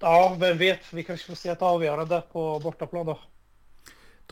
ja, 0.00 0.36
vem 0.38 0.58
vet, 0.58 0.92
vi 0.92 1.04
kanske 1.04 1.26
får 1.26 1.34
se 1.34 1.48
ett 1.48 1.62
avgörande 1.62 2.22
på 2.32 2.60
bortaplan 2.60 3.06
då. 3.06 3.18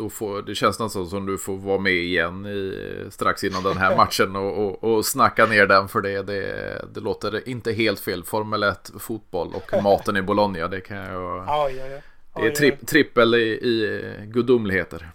Då 0.01 0.11
får, 0.11 0.43
det 0.43 0.55
känns 0.55 0.79
nästan 0.79 1.07
som 1.07 1.27
du 1.27 1.39
får 1.39 1.57
vara 1.57 1.79
med 1.79 1.93
igen 1.93 2.47
i, 2.47 3.07
strax 3.11 3.45
innan 3.45 3.63
den 3.63 3.77
här 3.77 3.97
matchen 4.05 4.37
och, 4.37 4.65
och, 4.65 4.85
och 4.85 5.07
snacka 5.07 5.47
ner 5.47 5.67
den 5.67 5.89
för 5.89 6.01
det, 6.01 6.23
det. 6.23 6.85
Det 6.95 7.01
låter 7.01 7.49
inte 7.49 7.73
helt 7.73 8.01
fel. 8.01 8.25
Formel 8.25 8.63
1, 8.63 8.91
fotboll 8.99 9.55
och 9.55 9.83
maten 9.83 10.17
i 10.17 10.23
Bologna. 10.23 10.69
Det 10.69 10.81
kan 10.81 10.97
jag... 10.97 11.47
Oj, 11.49 11.83
oj, 11.85 11.95
oj. 11.95 12.03
Det 12.35 12.47
är 12.47 12.51
tri, 12.51 12.77
trippel 12.87 13.35
i, 13.35 13.39
i 13.39 14.03
gudomligheter. 14.27 15.11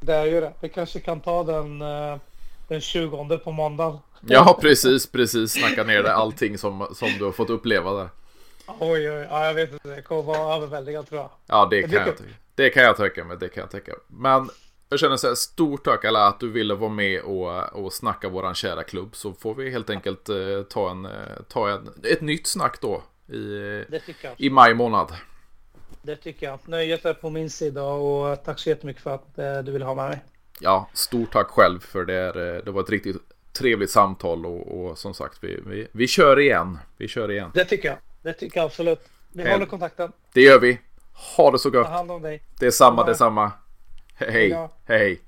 Det 0.00 0.14
är 0.14 0.26
ju 0.26 0.40
det. 0.40 0.52
Vi 0.60 0.68
kanske 0.68 1.00
kan 1.00 1.20
ta 1.20 1.44
den, 1.44 1.82
eh, 1.82 2.16
den 2.68 2.80
20 2.80 3.38
på 3.44 3.52
måndag. 3.52 3.98
Ja, 4.20 4.58
precis, 4.60 5.06
precis. 5.06 5.52
Snacka 5.52 5.84
ner 5.84 6.02
det. 6.02 6.14
Allting 6.14 6.58
som, 6.58 6.88
som 6.94 7.08
du 7.18 7.24
har 7.24 7.32
fått 7.32 7.50
uppleva 7.50 7.92
där. 7.92 8.08
Oj, 8.66 9.10
oj, 9.10 9.26
ja, 9.30 9.46
jag 9.46 9.54
vet 9.54 9.72
inte. 9.72 9.88
Det 9.88 10.02
kommer 10.02 10.22
vara 10.22 10.56
överväldigande 10.56 11.08
tror 11.08 11.20
jag. 11.20 11.30
Ja, 11.46 11.68
det, 11.70 11.80
det 11.80 11.88
kan 11.88 12.06
jag 12.06 12.16
tycka. 12.18 12.30
Det 12.58 12.70
kan 12.70 12.82
jag 12.82 12.96
tänka 12.96 13.24
mig, 13.24 13.36
det 13.40 13.48
kan 13.48 13.60
jag 13.60 13.70
tänka 13.70 13.92
Men 14.06 14.50
jag 14.88 15.00
känner 15.00 15.16
så 15.16 15.28
här, 15.28 15.34
stort 15.34 15.84
tack 15.84 16.04
alla 16.04 16.26
att 16.26 16.40
du 16.40 16.50
ville 16.50 16.74
vara 16.74 16.90
med 16.90 17.20
och, 17.20 17.72
och 17.72 17.92
snacka 17.92 18.28
våran 18.28 18.54
kära 18.54 18.82
klubb. 18.82 19.16
Så 19.16 19.32
får 19.32 19.54
vi 19.54 19.70
helt 19.70 19.90
enkelt 19.90 20.28
eh, 20.28 20.62
ta, 20.68 20.90
en, 20.90 21.04
eh, 21.04 21.12
ta 21.48 21.70
en, 21.70 21.90
ett 22.02 22.20
nytt 22.20 22.46
snack 22.46 22.80
då 22.80 23.02
i, 23.32 23.84
i 24.36 24.50
maj 24.50 24.74
månad. 24.74 25.12
Det 26.02 26.16
tycker 26.16 26.46
jag. 26.46 26.58
Nöjet 26.64 27.04
är 27.04 27.14
på 27.14 27.30
min 27.30 27.50
sida 27.50 27.84
och 27.84 28.44
tack 28.44 28.58
så 28.58 28.68
jättemycket 28.68 29.02
för 29.02 29.14
att 29.14 29.38
eh, 29.38 29.58
du 29.58 29.72
ville 29.72 29.84
ha 29.84 29.94
med 29.94 30.08
mig. 30.08 30.18
Ja, 30.60 30.90
stort 30.94 31.32
tack 31.32 31.48
själv 31.48 31.80
för 31.80 32.04
det. 32.04 32.26
Eh, 32.26 32.64
det 32.64 32.70
var 32.70 32.82
ett 32.82 32.90
riktigt 32.90 33.16
trevligt 33.52 33.90
samtal 33.90 34.46
och, 34.46 34.80
och 34.80 34.98
som 34.98 35.14
sagt 35.14 35.38
vi, 35.44 35.60
vi, 35.66 35.86
vi 35.92 36.06
kör 36.06 36.40
igen. 36.40 36.78
Vi 36.96 37.08
kör 37.08 37.30
igen. 37.30 37.50
Det 37.54 37.64
tycker 37.64 37.88
jag. 37.88 37.98
Det 38.22 38.32
tycker 38.32 38.60
jag 38.60 38.66
absolut. 38.66 39.00
Vi 39.32 39.42
Hej. 39.42 39.52
håller 39.52 39.66
kontakten. 39.66 40.12
Det 40.32 40.40
gör 40.40 40.60
vi. 40.60 40.78
Ha 41.36 41.50
det 41.50 41.58
så 41.58 41.70
gott. 41.70 41.86
Det 42.58 42.66
är 42.66 42.70
samma, 42.70 43.04
det 43.04 43.10
är 43.10 43.14
samma. 43.14 43.52
Hej, 44.14 44.30
hej. 44.30 44.68
hej. 44.86 45.20